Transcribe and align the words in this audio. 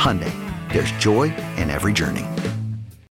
Hyundai, 0.00 0.32
there's 0.72 0.90
joy 0.92 1.24
in 1.58 1.68
every 1.68 1.92
journey. 1.92 2.24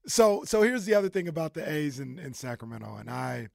So 0.07 0.45
so 0.45 0.61
here's 0.61 0.85
the 0.85 0.93
other 0.93 1.09
thing 1.09 1.29
about 1.29 1.55
the 1.55 1.67
A's 1.67 1.99
in, 1.99 2.19
in 2.19 2.35
Sacramento, 2.35 2.97
and 3.01 3.09
I 3.09 3.49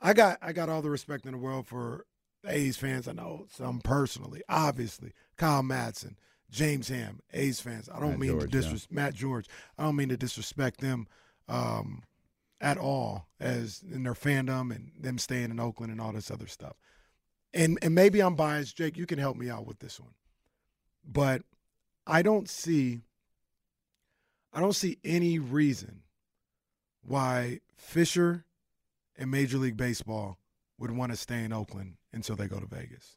I 0.00 0.12
got 0.12 0.38
I 0.42 0.52
got 0.52 0.68
all 0.68 0.82
the 0.82 0.90
respect 0.90 1.24
in 1.24 1.30
the 1.30 1.38
world 1.38 1.68
for 1.68 2.06
A's 2.44 2.76
fans. 2.76 3.06
I 3.06 3.12
know 3.12 3.46
some 3.48 3.78
personally, 3.80 4.42
obviously. 4.48 5.12
Kyle 5.36 5.62
Madson, 5.62 6.16
James 6.50 6.88
Ham, 6.88 7.20
A's 7.32 7.60
fans. 7.60 7.88
I 7.88 8.00
don't 8.00 8.10
Matt 8.10 8.18
mean 8.18 8.30
George, 8.30 8.42
to 8.42 8.48
disrespect 8.48 8.92
yeah. 8.92 8.96
Matt 8.96 9.14
George. 9.14 9.46
I 9.78 9.84
don't 9.84 9.96
mean 9.96 10.08
to 10.08 10.16
disrespect 10.16 10.80
them 10.80 11.06
um, 11.48 12.02
at 12.60 12.76
all 12.76 13.28
as 13.38 13.84
in 13.88 14.02
their 14.02 14.14
fandom 14.14 14.74
and 14.74 14.90
them 14.98 15.16
staying 15.16 15.52
in 15.52 15.60
Oakland 15.60 15.92
and 15.92 16.00
all 16.00 16.12
this 16.12 16.32
other 16.32 16.48
stuff. 16.48 16.74
And 17.54 17.78
and 17.82 17.94
maybe 17.94 18.20
I'm 18.20 18.34
biased, 18.34 18.76
Jake. 18.76 18.96
You 18.96 19.06
can 19.06 19.20
help 19.20 19.36
me 19.36 19.48
out 19.48 19.64
with 19.64 19.78
this 19.78 20.00
one, 20.00 20.14
but 21.04 21.42
I 22.10 22.22
don't 22.22 22.48
see. 22.48 23.02
I 24.52 24.60
don't 24.60 24.74
see 24.74 24.98
any 25.04 25.38
reason 25.38 26.02
why 27.02 27.60
Fisher 27.76 28.44
and 29.16 29.30
Major 29.30 29.58
League 29.58 29.76
Baseball 29.76 30.38
would 30.78 30.90
want 30.90 31.12
to 31.12 31.16
stay 31.16 31.44
in 31.44 31.52
Oakland 31.52 31.94
until 32.12 32.34
they 32.34 32.48
go 32.48 32.58
to 32.58 32.66
Vegas. 32.66 33.16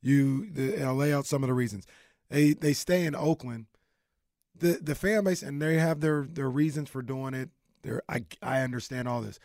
You, 0.00 0.50
the, 0.50 0.82
I'll 0.82 0.94
lay 0.94 1.12
out 1.12 1.26
some 1.26 1.42
of 1.42 1.48
the 1.48 1.54
reasons. 1.54 1.86
They 2.30 2.54
they 2.54 2.72
stay 2.72 3.04
in 3.04 3.14
Oakland. 3.14 3.66
The 4.58 4.78
the 4.80 4.94
fan 4.94 5.24
base 5.24 5.42
and 5.42 5.60
they 5.60 5.74
have 5.74 6.00
their 6.00 6.22
their 6.22 6.50
reasons 6.50 6.88
for 6.88 7.02
doing 7.02 7.34
it. 7.34 7.50
They're 7.82 8.02
I 8.08 8.24
I 8.42 8.62
understand 8.62 9.08
all 9.08 9.20
this, 9.20 9.38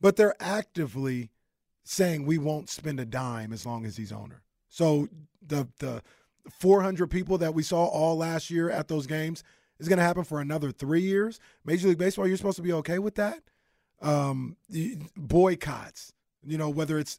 but 0.00 0.16
they're 0.16 0.40
actively 0.40 1.30
saying 1.84 2.24
we 2.24 2.38
won't 2.38 2.70
spend 2.70 2.98
a 3.00 3.04
dime 3.04 3.52
as 3.52 3.66
long 3.66 3.84
as 3.84 3.98
he's 3.98 4.12
owner. 4.12 4.42
So 4.70 5.08
the 5.46 5.68
the 5.78 6.02
400 6.58 7.08
people 7.08 7.38
that 7.38 7.54
we 7.54 7.62
saw 7.62 7.84
all 7.86 8.16
last 8.16 8.50
year 8.50 8.70
at 8.70 8.88
those 8.88 9.06
games 9.06 9.42
is 9.78 9.88
going 9.88 9.98
to 9.98 10.04
happen 10.04 10.24
for 10.24 10.40
another 10.40 10.70
three 10.70 11.00
years. 11.00 11.40
Major 11.64 11.88
League 11.88 11.98
Baseball, 11.98 12.26
you're 12.26 12.36
supposed 12.36 12.56
to 12.56 12.62
be 12.62 12.72
okay 12.74 12.98
with 12.98 13.14
that. 13.16 13.40
Um, 14.02 14.56
boycotts, 15.16 16.12
you 16.46 16.56
know, 16.56 16.70
whether 16.70 16.98
it's 16.98 17.18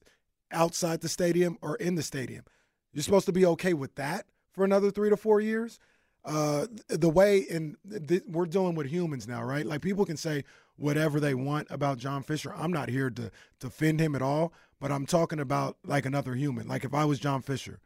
outside 0.51 1.01
the 1.01 1.09
stadium 1.09 1.57
or 1.61 1.75
in 1.75 1.95
the 1.95 2.03
stadium, 2.03 2.43
you're 2.93 3.03
supposed 3.03 3.27
to 3.27 3.31
be 3.31 3.45
okay 3.45 3.73
with 3.73 3.95
that 3.95 4.25
for 4.51 4.63
another 4.63 4.91
three 4.91 5.09
to 5.09 5.17
four 5.17 5.41
years. 5.41 5.79
Uh, 6.23 6.67
the 6.87 7.09
way 7.09 7.45
and 7.49 7.77
th- 8.07 8.23
we're 8.27 8.45
dealing 8.45 8.75
with 8.75 8.87
humans 8.87 9.27
now, 9.27 9.43
right? 9.43 9.65
Like 9.65 9.81
people 9.81 10.05
can 10.05 10.17
say 10.17 10.43
whatever 10.75 11.19
they 11.19 11.33
want 11.33 11.67
about 11.71 11.97
John 11.97 12.21
Fisher. 12.21 12.53
I'm 12.55 12.71
not 12.71 12.89
here 12.89 13.09
to 13.09 13.31
offend 13.63 13.99
him 13.99 14.15
at 14.15 14.21
all, 14.21 14.53
but 14.79 14.91
I'm 14.91 15.05
talking 15.05 15.39
about 15.39 15.77
like 15.83 16.05
another 16.05 16.35
human. 16.35 16.67
Like 16.67 16.83
if 16.83 16.93
I 16.93 17.05
was 17.05 17.19
John 17.19 17.41
Fisher. 17.41 17.79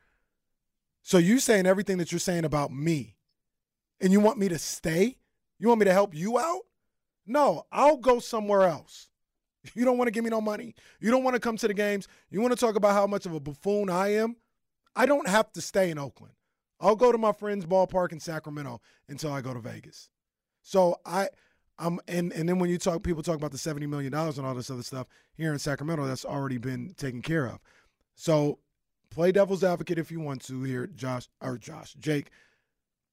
So 1.06 1.20
you 1.20 1.38
saying 1.38 1.68
everything 1.68 2.00
that 2.00 2.12
you're 2.12 2.18
saying 2.18 2.46
about 2.46 2.74
me, 2.74 3.16
and 4.02 4.12
you 4.12 4.20
want 4.20 4.40
me 4.40 4.50
to 4.50 4.58
stay? 4.58 5.18
You 5.60 5.68
want 5.68 5.80
me 5.80 5.86
to 5.86 5.94
help 5.94 6.16
you 6.16 6.40
out? 6.40 6.62
No, 7.28 7.68
I'll 7.72 7.98
go 7.98 8.18
somewhere 8.18 8.64
else. 8.64 9.10
You 9.76 9.86
don't 9.86 10.00
want 10.00 10.08
to 10.08 10.12
give 10.12 10.24
me 10.24 10.32
no 10.32 10.42
money. 10.42 10.74
You 11.00 11.12
don't 11.12 11.24
want 11.24 11.36
to 11.36 11.40
come 11.40 11.58
to 11.58 11.68
the 11.68 11.76
games. 11.76 12.08
You 12.32 12.42
want 12.42 12.54
to 12.54 12.60
talk 12.60 12.76
about 12.76 12.94
how 12.94 13.06
much 13.06 13.28
of 13.28 13.34
a 13.36 13.40
buffoon 13.40 13.88
I 13.88 14.14
am. 14.16 14.36
I 14.96 15.06
don't 15.06 15.28
have 15.28 15.52
to 15.54 15.62
stay 15.62 15.92
in 15.92 16.00
Oakland. 16.00 16.34
I'll 16.80 16.96
go 16.96 17.12
to 17.12 17.20
my 17.20 17.34
friend's 17.34 17.68
ballpark 17.68 18.12
in 18.12 18.20
Sacramento 18.20 18.82
until 19.08 19.32
I 19.32 19.42
go 19.42 19.54
to 19.54 19.60
Vegas. 19.60 20.10
So 20.64 21.00
I 21.06 21.30
I'm 21.78 22.00
and 22.08 22.34
and 22.34 22.50
then 22.50 22.58
when 22.58 22.72
you 22.72 22.80
talk 22.80 23.04
people 23.04 23.22
talk 23.22 23.36
about 23.36 23.52
the 23.52 23.60
70 23.60 23.86
million 23.86 24.12
dollars 24.12 24.40
and 24.40 24.48
all 24.48 24.56
this 24.56 24.72
other 24.72 24.84
stuff 24.84 25.06
here 25.36 25.54
in 25.54 25.60
Sacramento 25.60 26.06
that's 26.06 26.26
already 26.26 26.58
been 26.58 26.96
taken 26.98 27.22
care 27.22 27.46
of. 27.46 27.60
So 28.16 28.60
play 29.10 29.32
devil's 29.32 29.64
advocate 29.64 29.98
if 30.00 30.12
you 30.12 30.20
want 30.20 30.42
to 30.46 30.64
here 30.64 30.88
Josh 30.88 31.28
or 31.42 31.58
Josh, 31.58 31.94
Jake. 31.96 32.32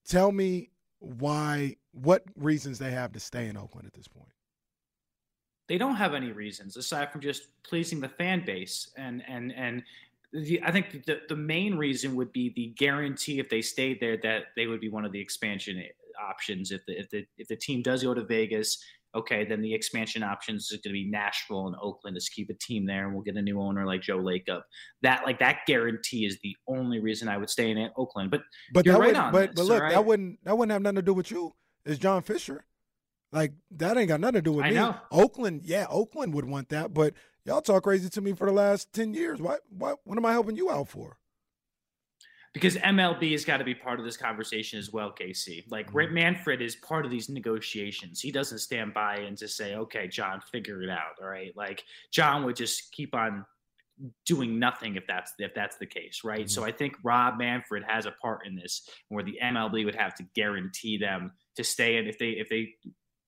Tell 0.06 0.32
me 0.32 0.70
why 0.98 1.76
what 1.92 2.24
reasons 2.36 2.78
they 2.78 2.90
have 2.92 3.12
to 3.12 3.20
stay 3.20 3.46
in 3.48 3.56
Oakland 3.56 3.86
at 3.86 3.94
this 3.94 4.08
point. 4.08 4.32
they 5.68 5.78
don't 5.78 5.96
have 5.96 6.14
any 6.14 6.32
reasons 6.32 6.76
aside 6.76 7.10
from 7.10 7.20
just 7.20 7.44
pleasing 7.62 8.00
the 8.00 8.08
fan 8.08 8.44
base 8.44 8.90
and 8.96 9.22
and 9.28 9.52
and 9.52 9.82
the, 10.32 10.62
I 10.62 10.70
think 10.70 11.04
the, 11.04 11.20
the 11.28 11.36
main 11.36 11.76
reason 11.76 12.14
would 12.16 12.32
be 12.32 12.52
the 12.56 12.68
guarantee 12.76 13.38
if 13.38 13.50
they 13.50 13.62
stayed 13.62 14.00
there 14.00 14.16
that 14.22 14.44
they 14.56 14.66
would 14.66 14.80
be 14.80 14.88
one 14.88 15.04
of 15.04 15.12
the 15.12 15.20
expansion 15.20 15.82
options 16.22 16.70
if 16.72 16.84
the 16.86 16.98
if 16.98 17.10
the 17.10 17.26
if 17.38 17.48
the 17.48 17.56
team 17.56 17.82
does 17.82 18.02
go 18.02 18.14
to 18.14 18.22
Vegas 18.22 18.82
okay 19.14 19.44
then 19.44 19.60
the 19.60 19.72
expansion 19.74 20.22
options 20.22 20.64
is 20.70 20.80
going 20.82 20.82
to 20.82 20.92
be 20.92 21.08
Nashville 21.10 21.66
and 21.66 21.76
Oakland 21.80 22.16
to 22.18 22.30
keep 22.34 22.50
a 22.50 22.54
team 22.54 22.86
there 22.86 23.04
and 23.06 23.14
we'll 23.14 23.22
get 23.22 23.36
a 23.36 23.42
new 23.42 23.60
owner 23.60 23.84
like 23.86 24.02
Joe 24.02 24.18
Lacob 24.18 24.62
that 25.02 25.24
like 25.24 25.38
that 25.40 25.60
guarantee 25.66 26.26
is 26.26 26.38
the 26.42 26.56
only 26.68 27.00
reason 27.00 27.28
I 27.28 27.36
would 27.36 27.50
stay 27.50 27.70
in 27.70 27.90
Oakland 27.96 28.30
but 28.30 28.42
But 28.72 28.86
you're 28.86 28.98
right 28.98 29.14
on 29.14 29.32
but 29.32 29.54
this, 29.54 29.66
but 29.66 29.72
look, 29.72 29.82
right? 29.82 29.92
that 29.92 30.04
wouldn't 30.04 30.38
that 30.44 30.56
wouldn't 30.56 30.72
have 30.72 30.82
nothing 30.82 30.96
to 30.96 31.02
do 31.02 31.14
with 31.14 31.30
you. 31.30 31.52
It's 31.84 31.98
John 31.98 32.22
Fisher. 32.22 32.64
Like 33.32 33.54
that 33.72 33.96
ain't 33.96 34.08
got 34.08 34.20
nothing 34.20 34.34
to 34.34 34.42
do 34.42 34.52
with 34.52 34.66
I 34.66 34.68
me. 34.70 34.74
know. 34.74 34.96
Oakland, 35.10 35.62
yeah, 35.64 35.86
Oakland 35.88 36.34
would 36.34 36.44
want 36.44 36.68
that, 36.68 36.92
but 36.92 37.14
y'all 37.44 37.62
talk 37.62 37.84
crazy 37.84 38.10
to 38.10 38.20
me 38.20 38.34
for 38.34 38.46
the 38.46 38.52
last 38.52 38.92
ten 38.92 39.14
years. 39.14 39.40
What 39.40 39.60
what 39.70 40.00
what 40.04 40.18
am 40.18 40.26
I 40.26 40.32
helping 40.32 40.56
you 40.56 40.70
out 40.70 40.88
for? 40.88 41.16
Because 42.52 42.76
MLB 42.76 43.32
has 43.32 43.44
got 43.44 43.58
to 43.58 43.64
be 43.64 43.74
part 43.74 43.98
of 43.98 44.04
this 44.04 44.16
conversation 44.16 44.78
as 44.78 44.92
well, 44.92 45.10
Casey. 45.10 45.64
Like 45.70 45.86
Mm-hmm. 45.88 45.96
Rick 45.96 46.12
Manfred 46.12 46.62
is 46.62 46.76
part 46.76 47.04
of 47.04 47.10
these 47.10 47.28
negotiations. 47.28 48.20
He 48.20 48.30
doesn't 48.30 48.58
stand 48.58 48.92
by 48.94 49.16
and 49.18 49.36
just 49.36 49.56
say, 49.56 49.74
"Okay, 49.74 50.08
John, 50.08 50.40
figure 50.52 50.82
it 50.82 50.90
out." 50.90 51.14
All 51.20 51.28
right, 51.28 51.52
like 51.56 51.82
John 52.12 52.44
would 52.44 52.56
just 52.56 52.92
keep 52.92 53.14
on 53.14 53.44
doing 54.26 54.58
nothing 54.58 54.96
if 54.96 55.06
that's 55.06 55.32
if 55.38 55.54
that's 55.54 55.76
the 55.76 55.86
case, 55.86 56.20
right? 56.24 56.50
So 56.50 56.62
Mm-hmm. 56.62 56.68
I 56.68 56.72
think 56.72 56.96
Rob 57.04 57.38
Manfred 57.38 57.84
has 57.86 58.06
a 58.06 58.12
part 58.22 58.46
in 58.46 58.54
this, 58.56 58.88
where 59.08 59.22
the 59.24 59.38
MLB 59.42 59.84
would 59.84 59.94
have 59.94 60.14
to 60.16 60.24
guarantee 60.34 60.98
them 60.98 61.32
to 61.56 61.64
stay 61.64 61.96
in 61.96 62.06
if 62.06 62.18
they 62.18 62.30
if 62.30 62.48
they 62.48 62.74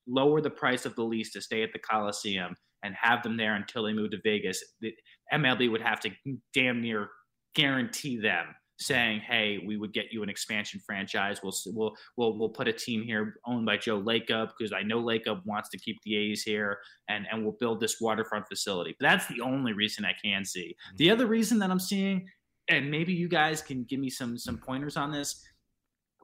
lower 0.06 0.40
the 0.40 0.50
price 0.50 0.84
of 0.84 0.94
the 0.96 1.02
lease 1.02 1.32
to 1.32 1.40
stay 1.40 1.62
at 1.62 1.72
the 1.72 1.78
Coliseum 1.78 2.54
and 2.82 2.94
have 2.94 3.22
them 3.22 3.38
there 3.38 3.54
until 3.54 3.84
they 3.84 3.94
move 3.94 4.10
to 4.10 4.18
Vegas. 4.22 4.62
The 4.82 4.92
MLB 5.32 5.70
would 5.70 5.80
have 5.80 6.00
to 6.00 6.10
damn 6.52 6.82
near 6.82 7.08
guarantee 7.54 8.18
them 8.18 8.46
saying, 8.78 9.20
"Hey, 9.20 9.58
we 9.64 9.76
would 9.76 9.92
get 9.92 10.06
you 10.12 10.22
an 10.22 10.28
expansion 10.28 10.80
franchise. 10.84 11.40
We'll 11.42 11.54
we'll 11.66 11.94
we'll 12.16 12.38
we'll 12.38 12.48
put 12.48 12.68
a 12.68 12.72
team 12.72 13.02
here 13.02 13.34
owned 13.46 13.66
by 13.66 13.76
Joe 13.76 14.00
Lacob 14.00 14.50
because 14.56 14.72
I 14.72 14.82
know 14.82 15.02
Lacob 15.02 15.42
wants 15.44 15.68
to 15.70 15.78
keep 15.78 15.96
the 16.04 16.16
A's 16.16 16.42
here, 16.42 16.78
and 17.08 17.26
and 17.30 17.42
we'll 17.42 17.56
build 17.60 17.80
this 17.80 18.00
waterfront 18.00 18.46
facility." 18.48 18.94
But 18.98 19.08
that's 19.08 19.26
the 19.26 19.40
only 19.40 19.72
reason 19.72 20.04
I 20.04 20.14
can 20.22 20.44
see. 20.44 20.74
Mm-hmm. 20.88 20.96
The 20.96 21.10
other 21.10 21.26
reason 21.26 21.58
that 21.60 21.70
I'm 21.70 21.80
seeing, 21.80 22.26
and 22.68 22.90
maybe 22.90 23.12
you 23.12 23.28
guys 23.28 23.62
can 23.62 23.84
give 23.84 24.00
me 24.00 24.10
some 24.10 24.36
some 24.38 24.58
pointers 24.58 24.96
on 24.96 25.12
this. 25.12 25.42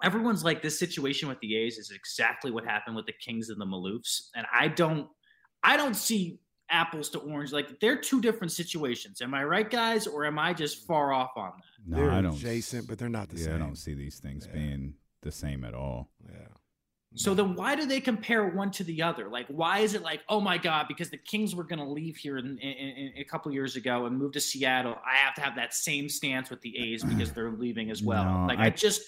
everyone's 0.03 0.45
like 0.45 0.63
this 0.63 0.79
situation 0.79 1.29
with 1.29 1.39
the 1.41 1.57
A's 1.57 1.79
is 1.79 1.91
exactly 1.91 2.51
what 2.51 2.65
happened 2.65 2.97
with 2.97 3.07
the 3.07 3.15
Kings 3.25 3.51
and 3.51 3.61
the 3.61 3.67
Maloofs, 3.67 4.29
and 4.35 4.47
I 4.53 4.69
don't, 4.69 5.07
I 5.63 5.77
don't 5.77 5.95
see 5.95 6.41
apples 6.71 7.09
to 7.11 7.19
orange. 7.19 7.53
Like 7.53 7.81
they're 7.81 7.97
two 7.97 8.21
different 8.21 8.53
situations. 8.53 9.21
Am 9.21 9.35
I 9.35 9.45
right, 9.45 9.69
guys, 9.69 10.07
or 10.07 10.25
am 10.25 10.39
I 10.39 10.53
just 10.55 10.87
far 10.87 11.13
off 11.13 11.33
on 11.37 11.53
that? 11.57 11.65
No, 11.87 11.97
they're 11.97 12.11
I 12.11 12.21
don't. 12.23 12.35
adjacent, 12.35 12.87
but 12.89 12.99
they're 12.99 13.09
not 13.09 13.29
the 13.29 13.39
yeah, 13.39 13.47
same. 13.47 13.55
I 13.55 13.59
don't 13.59 13.77
see 13.77 13.95
these 13.95 14.19
things 14.19 14.47
Yeah. 14.47 14.59
being 14.59 14.95
the 15.23 15.33
same 15.33 15.65
at 15.65 15.75
all. 15.75 16.11
Yeah. 16.29 16.47
So 17.17 17.35
then 17.35 17.57
why 17.57 17.75
do 17.75 17.87
they 17.87 18.01
compare 18.01 18.47
one 18.47 18.71
to 18.71 18.85
the 18.85 19.03
other? 19.03 19.29
Like, 19.29 19.47
why 19.49 19.81
is 19.81 19.95
it 19.95 20.03
like, 20.03 20.21
oh 20.29 20.41
my 20.41 20.59
God, 20.59 20.87
because 20.87 21.11
the 21.11 21.17
Kings 21.17 21.57
were 21.57 21.65
going 21.65 21.81
to 21.81 21.85
leave 21.85 22.17
here 22.17 22.39
in, 22.39 22.57
in, 22.59 22.71
in 22.71 23.13
a 23.19 23.25
couple 23.25 23.51
years 23.51 23.75
ago 23.75 24.07
and 24.07 24.17
move 24.17 24.31
to 24.35 24.41
Seattle, 24.41 24.97
I 25.05 25.17
have 25.17 25.35
to 25.35 25.41
have 25.41 25.57
that 25.57 25.75
same 25.75 26.09
stance 26.09 26.51
with 26.51 26.61
the 26.61 26.79
A's 26.79 27.03
because 27.03 27.33
they're 27.33 27.51
leaving 27.51 27.91
as 27.91 28.01
well. 28.01 28.25
No, 28.25 28.47
like, 28.47 28.61
I, 28.61 28.67
I- 28.67 28.71
just 28.71 29.03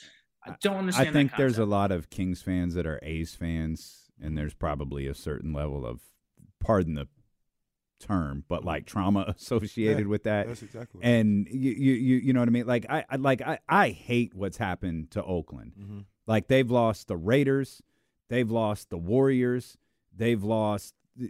I 0.45 0.57
don't 0.61 0.79
understand. 0.79 1.11
I 1.11 1.13
think 1.13 1.31
that 1.31 1.37
there's 1.37 1.59
a 1.59 1.65
lot 1.65 1.93
of 1.93 2.11
Kings 2.11 2.43
fans 2.43 2.75
that 2.75 2.85
are 2.89 2.99
A's 3.05 3.37
fans, 3.37 4.11
and 4.21 4.37
there's 4.37 4.53
probably 4.55 5.07
a 5.07 5.15
certain 5.15 5.53
level 5.53 5.87
of, 5.87 6.01
pardon 6.59 6.95
the 6.95 7.07
term, 8.03 8.45
but 8.49 8.65
like 8.65 8.85
trauma 8.87 9.25
associated 9.37 10.01
Yeah, 10.01 10.07
with 10.07 10.25
that. 10.25 10.47
That's 10.49 10.63
exactly. 10.63 11.01
And 11.03 11.47
you, 11.51 11.71
you, 11.73 11.93
you, 11.95 12.17
you 12.17 12.33
know 12.33 12.41
what 12.41 12.49
I 12.49 12.53
mean? 12.53 12.67
Like 12.67 12.85
I, 12.91 13.05
I 13.09 13.17
like 13.17 13.41
I, 13.41 13.59
I 13.69 13.89
hate 13.91 14.35
what's 14.35 14.57
happened 14.59 15.11
to 15.13 15.23
Oakland. 15.25 15.73
mm-hmm. 15.81 15.99
Like 16.27 16.49
they've 16.49 16.71
lost 16.71 17.09
the 17.09 17.17
Raiders, 17.17 17.83
they've 18.29 18.51
lost 18.51 18.91
the 18.91 18.99
Warriors, 18.99 19.77
they've 20.15 20.43
lost 20.43 20.95
uh, 21.21 21.27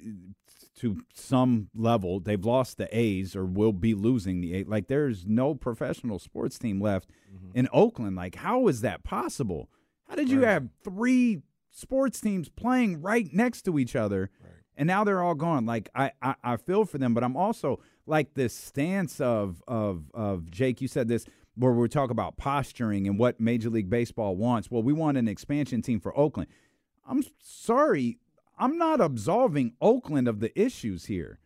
to 0.81 1.03
some 1.15 1.69
level, 1.75 2.19
they've 2.21 2.45
lost 2.45 2.79
the 2.79 2.89
A's 2.97 3.37
or 3.37 3.45
will 3.45 3.73
be 3.73 3.95
losing 3.95 4.41
the 4.41 4.55
A's. 4.55 4.67
Like 4.67 4.89
there's 4.89 5.27
no 5.27 5.55
professional 5.55 6.19
sports 6.19 6.59
team 6.59 6.81
left 6.81 7.11
Mm-hmm. 7.35 7.59
in 7.59 7.69
Oakland. 7.73 8.15
Like 8.17 8.35
how 8.35 8.69
is 8.69 8.83
that 8.83 9.05
possible? 9.05 9.71
How 10.07 10.17
did 10.17 10.29
you 10.29 10.43
Right. 10.43 10.51
have 10.51 10.69
three 10.85 11.41
sports 11.71 12.21
teams 12.21 12.51
playing 12.51 13.01
right 13.01 13.33
next 13.33 13.63
to 13.63 13.79
each 13.79 13.97
other? 13.97 14.31
And 14.77 14.87
now 14.87 15.05
they're 15.05 15.23
all 15.23 15.35
gone. 15.35 15.67
Like 15.67 15.91
I, 15.95 16.13
I, 16.23 16.35
I 16.43 16.57
feel 16.57 16.85
for 16.85 16.99
them, 16.99 17.15
but 17.15 17.23
I'm 17.23 17.37
also 17.37 17.81
like 18.07 18.35
this 18.35 18.55
stance 18.55 19.21
of 19.21 19.63
of 19.69 20.11
of 20.15 20.51
Jake. 20.51 20.81
You 20.81 20.89
said 20.89 21.09
this 21.09 21.27
where 21.55 21.73
we 21.73 21.89
talk 21.89 22.11
about 22.11 22.37
posturing 22.37 23.07
and 23.07 23.19
what 23.19 23.39
Major 23.39 23.69
League 23.69 23.91
Baseball 23.91 24.37
wants. 24.37 24.71
Well, 24.71 24.83
we 24.83 24.93
want 24.93 25.19
an 25.19 25.29
expansion 25.29 25.83
team 25.83 26.01
for 26.01 26.17
Oakland. 26.17 26.49
I'm 27.07 27.23
sorry, 27.43 28.19
I'm 28.59 28.79
not 28.79 29.01
absolving 29.01 29.75
Oakland 29.81 30.29
of 30.29 30.41
the 30.41 30.59
issues 30.59 31.07
here. 31.07 31.39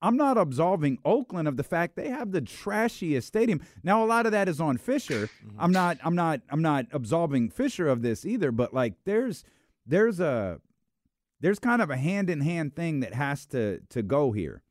I'm 0.00 0.16
not 0.16 0.38
absolving 0.38 0.98
Oakland 1.04 1.48
of 1.48 1.56
the 1.56 1.64
fact 1.64 1.96
they 1.96 2.08
have 2.08 2.30
the 2.30 2.40
trashiest 2.40 3.26
stadium. 3.26 3.60
Now 3.82 4.04
a 4.04 4.06
lot 4.06 4.26
of 4.26 4.32
that 4.32 4.48
is 4.48 4.60
on 4.60 4.76
Fisher. 4.76 5.26
Mm-hmm. 5.26 5.60
I'm 5.60 5.72
not 5.72 5.98
I'm 6.04 6.14
not 6.14 6.40
I'm 6.50 6.62
not 6.62 6.86
absolving 6.92 7.50
Fisher 7.50 7.88
of 7.88 8.02
this 8.02 8.24
either, 8.24 8.52
but 8.52 8.72
like 8.72 8.94
there's 9.04 9.44
there's 9.86 10.20
a 10.20 10.60
there's 11.40 11.58
kind 11.58 11.82
of 11.82 11.90
a 11.90 11.96
hand 11.96 12.30
in 12.30 12.40
hand 12.40 12.74
thing 12.74 13.00
that 13.00 13.14
has 13.14 13.46
to 13.46 13.80
to 13.90 14.02
go 14.02 14.32
here. 14.32 14.62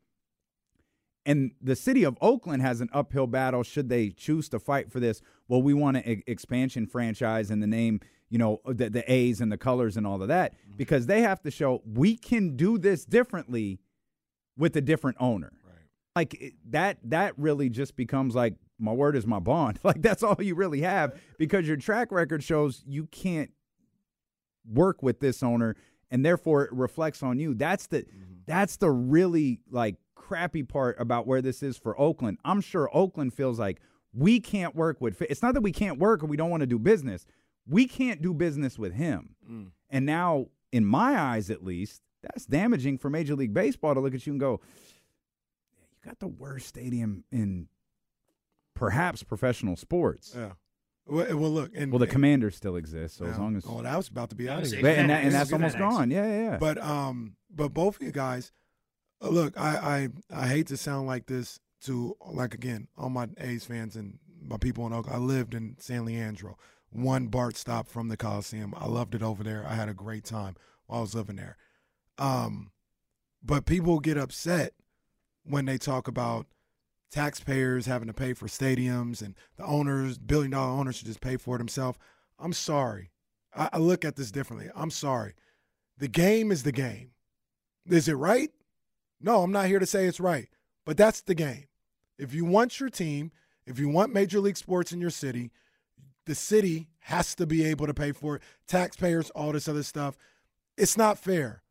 And 1.25 1.52
the 1.62 1.75
city 1.75 2.06
of 2.06 2.18
Oakland 2.22 2.62
has 2.62 2.80
an 2.80 2.90
uphill 2.94 3.28
battle 3.28 3.62
should 3.62 3.90
they 3.90 4.10
choose 4.12 4.48
to 4.50 4.60
fight 4.60 4.90
for 4.90 5.02
this. 5.02 5.22
Well, 5.50 5.62
we 5.62 5.74
want 5.74 5.98
an 5.98 6.10
e- 6.10 6.24
expansion 6.25 6.88
franchise 6.88 7.52
and 7.52 7.62
the 7.62 7.68
name, 7.68 8.00
you 8.30 8.38
know, 8.38 8.62
the, 8.66 8.90
the 8.90 9.12
A's 9.12 9.42
and 9.42 9.52
the 9.52 9.58
colors 9.58 9.98
and 9.98 10.08
all 10.08 10.22
of 10.22 10.30
that 10.30 10.54
mm-hmm. 10.54 10.78
because 10.78 11.08
they 11.08 11.22
have 11.24 11.42
to 11.42 11.52
show 11.52 11.81
we 11.86 12.16
can 12.16 12.56
do 12.56 12.78
this 12.78 13.04
differently 13.04 13.81
with 14.58 14.74
a 14.78 14.81
different 14.81 15.18
owner. 15.19 15.52
Right. 15.66 15.75
Like 16.16 16.54
that 16.69 17.00
that 17.04 17.38
really 17.38 17.69
just 17.69 17.98
becomes 17.98 18.34
like 18.34 18.56
my 18.80 18.94
word 18.94 19.18
is 19.18 19.28
my 19.28 19.40
bond. 19.40 19.80
Like 19.84 20.02
that's 20.02 20.24
all 20.24 20.38
you 20.40 20.56
really 20.56 20.81
have 20.81 21.19
because 21.38 21.68
your 21.68 21.78
track 21.78 22.12
record 22.12 22.42
shows 22.42 22.84
you 22.88 23.06
can't 23.08 23.52
work 24.66 25.04
with 25.04 25.19
this 25.19 25.44
owner 25.44 25.75
and 26.12 26.25
therefore 26.25 26.63
it 26.63 26.74
reflects 26.74 27.24
on 27.24 27.39
you. 27.39 27.54
That's 27.54 27.88
the 27.88 28.06
that's 28.45 28.77
the 28.77 28.89
really 28.89 29.59
like 29.69 29.95
crappy 30.15 30.63
part 30.63 31.00
about 31.00 31.27
where 31.27 31.42
this 31.42 31.62
is 31.63 31.77
for 31.77 32.00
Oakland. 32.00 32.38
I'm 32.44 32.62
sure 32.62 32.89
Oakland 32.94 33.33
feels 33.33 33.59
like 33.59 33.81
we 34.13 34.39
can't 34.39 34.75
work 34.75 35.00
with 35.00 35.21
it's 35.21 35.42
not 35.42 35.54
that 35.54 35.62
we 35.62 35.71
can't 35.71 36.00
work 36.00 36.24
or 36.24 36.27
we 36.27 36.38
don't 36.38 36.50
want 36.50 36.62
to 36.62 36.68
do 36.68 36.80
business. 36.80 37.25
We 37.68 37.88
can't 37.88 38.21
do 38.21 38.33
business 38.33 38.80
with 38.80 38.94
him. 38.94 39.36
Mm. 39.50 39.71
And 39.89 40.06
now 40.06 40.48
in 40.71 40.86
my 40.86 41.19
eyes 41.19 41.50
at 41.50 41.63
least, 41.63 42.01
that's 42.21 42.45
damaging 42.45 42.98
for 42.98 43.09
Major 43.09 43.36
League 43.36 43.54
Baseball 43.54 43.94
to 43.94 44.00
look 44.00 44.13
at 44.13 44.25
you 44.25 44.33
and 44.33 44.39
go, 44.39 44.62
you 45.75 46.09
got 46.09 46.19
the 46.19 46.27
worst 46.27 46.68
stadium 46.68 47.24
in 47.31 47.68
perhaps 48.74 49.24
professional 49.24 49.75
sports. 49.75 50.33
Yeah. 50.36 50.51
Well, 51.09 51.38
well, 51.38 51.51
look, 51.51 51.71
and 51.75 51.92
Well, 51.92 52.00
the 52.00 52.06
and- 52.06 52.12
Commander 52.12 52.51
still 52.51 52.75
exists, 52.75 53.18
so 53.18 53.25
as 53.25 53.38
long 53.38 53.56
as 53.56 53.63
oh, 53.68 53.81
that 53.81 53.95
was 53.95 54.07
about 54.09 54.30
to 54.31 54.36
be 54.36 54.50
I 54.50 54.56
out 54.56 54.63
of 54.63 54.71
here. 54.71 54.81
But- 54.81 54.98
and, 54.98 55.09
that, 55.09 55.24
and 55.24 55.33
that's 55.33 55.54
almost 55.54 55.75
good. 55.75 55.81
gone. 55.81 56.12
Yeah, 56.12 56.25
yeah, 56.27 56.42
yeah. 56.51 56.57
But 56.57 56.77
um, 56.80 57.36
but 57.50 57.69
both 57.74 57.95
of 57.98 58.01
you 58.01 58.12
guys, 58.12 58.51
uh, 59.21 59.30
look, 59.30 59.57
I 59.59 60.09
I 60.31 60.44
I 60.44 60.48
hate 60.48 60.68
to 60.68 60.77
sound 60.77 61.07
like 61.07 61.27
this 61.27 61.59
to 61.83 62.15
like 62.30 62.54
again 62.54 62.88
all 62.98 63.09
my 63.09 63.30
A's 63.39 63.65
fans 63.65 63.95
and 63.95 64.19
my 64.42 64.57
people 64.57 64.86
in 64.86 64.94
Oakland. 64.94 65.15
I 65.15 65.19
lived 65.19 65.54
in 65.54 65.77
San 65.80 66.06
Leandro, 66.06 66.57
one 66.89 67.27
BART 67.27 67.56
stop 67.56 67.88
from 67.88 68.09
the 68.09 68.18
Coliseum. 68.18 68.74
I 68.77 68.88
loved 68.88 69.15
it 69.15 69.24
over 69.24 69.44
there. 69.44 69.65
I 69.68 69.75
had 69.75 69.88
a 69.89 69.94
great 69.94 70.25
time 70.25 70.56
while 70.88 71.00
I 71.00 71.01
was 71.01 71.15
living 71.15 71.36
there. 71.38 71.57
Um, 72.18 72.71
but 73.44 73.65
people 73.65 74.00
get 74.00 74.18
upset 74.18 74.74
when 75.44 75.65
they 75.65 75.77
talk 75.77 76.07
about 76.07 76.48
taxpayers 77.12 77.86
having 77.86 78.07
to 78.07 78.13
pay 78.13 78.33
for 78.33 78.48
stadiums 78.48 79.21
and 79.21 79.36
the 79.57 79.65
owners, 79.65 80.18
billion 80.18 80.51
dollar 80.51 80.71
owners, 80.71 80.98
should 80.98 81.07
just 81.07 81.21
pay 81.21 81.38
for 81.38 81.56
it 81.56 81.59
themselves. 81.59 81.98
I'm 82.39 82.54
sorry. 82.54 83.12
I, 83.56 83.69
I 83.74 83.77
look 83.77 84.06
at 84.06 84.15
this 84.15 84.31
differently. 84.31 84.69
I'm 84.75 84.92
sorry. 84.92 85.33
The 85.98 86.07
game 86.07 86.51
is 86.51 86.63
the 86.63 86.71
game. 86.71 87.12
Is 87.89 88.07
it 88.07 88.13
right? 88.13 88.51
No, 89.19 89.42
I'm 89.42 89.51
not 89.51 89.68
here 89.68 89.80
to 89.80 89.86
say 89.86 90.06
it's 90.06 90.19
right, 90.19 90.48
but 90.86 90.98
that's 90.98 91.21
the 91.21 91.36
game. 91.36 91.65
If 92.19 92.33
you 92.33 92.45
want 92.45 92.80
your 92.80 92.89
team, 92.89 93.31
if 93.65 93.80
you 93.80 93.89
want 93.89 94.13
Major 94.13 94.39
League 94.39 94.57
Sports 94.57 94.92
in 94.92 95.01
your 95.01 95.09
city, 95.09 95.51
the 96.25 96.36
city 96.36 96.89
has 97.00 97.36
to 97.36 97.48
be 97.48 97.63
able 97.63 97.88
to 97.88 97.94
pay 97.94 98.12
for 98.12 98.36
it. 98.36 98.42
Taxpayers, 98.68 99.30
all 99.31 99.54
this 99.54 99.68
other 99.68 99.83
stuff. 99.83 100.18
It's 100.77 100.98
not 100.98 101.18
fair, 101.18 101.63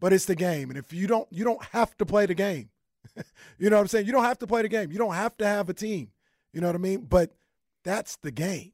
but 0.00 0.12
it's 0.12 0.26
the 0.26 0.36
game. 0.36 0.70
And 0.70 0.78
if 0.78 0.92
you 0.92 1.06
don't, 1.06 1.26
you 1.30 1.44
don't 1.44 1.64
have 1.72 1.96
to 1.96 2.06
play 2.06 2.26
the 2.26 2.34
game. 2.34 2.68
you 3.58 3.70
know 3.70 3.76
what 3.76 3.82
I'm 3.82 3.88
saying? 3.88 4.06
You 4.06 4.12
don't 4.12 4.24
have 4.24 4.38
to 4.40 4.46
play 4.46 4.62
the 4.62 4.68
game. 4.68 4.92
You 4.92 4.98
don't 4.98 5.14
have 5.14 5.36
to 5.38 5.46
have 5.46 5.68
a 5.68 5.74
team. 5.74 6.10
You 6.52 6.60
know 6.60 6.68
what 6.68 6.76
I 6.76 6.80
mean? 6.80 7.06
But 7.08 7.32
that's 7.84 8.16
the 8.16 8.30
game. 8.30 8.72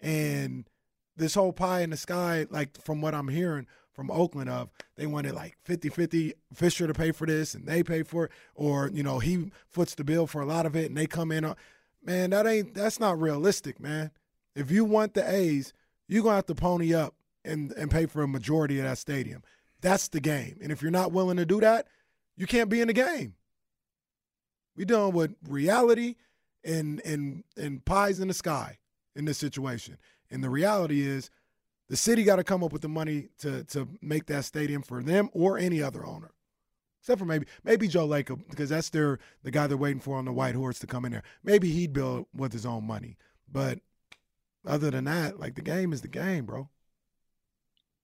And 0.00 0.68
this 1.16 1.34
whole 1.34 1.52
pie 1.52 1.82
in 1.82 1.90
the 1.90 1.96
sky, 1.96 2.46
like 2.50 2.80
from 2.82 3.00
what 3.00 3.14
I'm 3.14 3.28
hearing 3.28 3.66
from 3.92 4.10
Oakland 4.10 4.48
of, 4.48 4.70
they 4.96 5.06
wanted 5.06 5.34
like 5.34 5.56
50-50 5.66 6.32
Fisher 6.54 6.86
to 6.86 6.94
pay 6.94 7.12
for 7.12 7.26
this 7.26 7.54
and 7.54 7.66
they 7.66 7.82
pay 7.82 8.02
for 8.02 8.26
it. 8.26 8.32
Or, 8.54 8.90
you 8.92 9.02
know, 9.02 9.18
he 9.18 9.50
foots 9.68 9.94
the 9.94 10.04
bill 10.04 10.26
for 10.26 10.40
a 10.40 10.46
lot 10.46 10.64
of 10.64 10.74
it 10.74 10.86
and 10.86 10.96
they 10.96 11.06
come 11.06 11.30
in 11.30 11.44
on 11.44 11.56
man, 12.02 12.30
that 12.30 12.46
ain't 12.46 12.74
that's 12.74 13.00
not 13.00 13.20
realistic, 13.20 13.80
man. 13.80 14.10
If 14.54 14.70
you 14.70 14.84
want 14.84 15.14
the 15.14 15.28
A's, 15.28 15.72
you're 16.08 16.22
gonna 16.22 16.36
have 16.36 16.46
to 16.46 16.54
pony 16.54 16.94
up 16.94 17.14
and, 17.44 17.72
and 17.72 17.90
pay 17.90 18.06
for 18.06 18.22
a 18.22 18.28
majority 18.28 18.78
of 18.78 18.84
that 18.84 18.98
stadium. 18.98 19.42
That's 19.80 20.08
the 20.08 20.20
game. 20.20 20.58
And 20.62 20.70
if 20.70 20.82
you're 20.82 20.90
not 20.90 21.12
willing 21.12 21.36
to 21.38 21.46
do 21.46 21.60
that, 21.60 21.86
you 22.36 22.46
can't 22.46 22.68
be 22.68 22.80
in 22.80 22.88
the 22.88 22.94
game. 22.94 23.34
We 24.80 24.86
dealing 24.86 25.12
with 25.12 25.34
reality 25.46 26.14
and 26.64 27.02
and 27.04 27.44
and 27.54 27.84
pies 27.84 28.18
in 28.18 28.28
the 28.28 28.34
sky 28.34 28.78
in 29.14 29.26
this 29.26 29.36
situation. 29.36 29.98
And 30.30 30.42
the 30.42 30.48
reality 30.48 31.06
is 31.06 31.28
the 31.90 31.98
city 31.98 32.24
got 32.24 32.36
to 32.36 32.44
come 32.44 32.64
up 32.64 32.72
with 32.72 32.80
the 32.80 32.88
money 32.88 33.28
to 33.40 33.62
to 33.64 33.86
make 34.00 34.24
that 34.26 34.46
stadium 34.46 34.80
for 34.80 35.02
them 35.02 35.28
or 35.34 35.58
any 35.58 35.82
other 35.82 36.06
owner. 36.06 36.30
Except 37.02 37.18
for 37.18 37.26
maybe 37.26 37.44
maybe 37.62 37.88
Joe 37.88 38.08
Lacob, 38.08 38.48
because 38.48 38.70
that's 38.70 38.88
their 38.88 39.18
the 39.42 39.50
guy 39.50 39.66
they're 39.66 39.76
waiting 39.76 40.00
for 40.00 40.16
on 40.16 40.24
the 40.24 40.32
white 40.32 40.54
horse 40.54 40.78
to 40.78 40.86
come 40.86 41.04
in 41.04 41.12
there. 41.12 41.24
Maybe 41.44 41.70
he'd 41.70 41.92
build 41.92 42.24
with 42.34 42.54
his 42.54 42.64
own 42.64 42.86
money. 42.86 43.18
But 43.52 43.80
other 44.66 44.90
than 44.90 45.04
that, 45.04 45.38
like 45.38 45.56
the 45.56 45.62
game 45.62 45.92
is 45.92 46.00
the 46.00 46.08
game, 46.08 46.46
bro. 46.46 46.70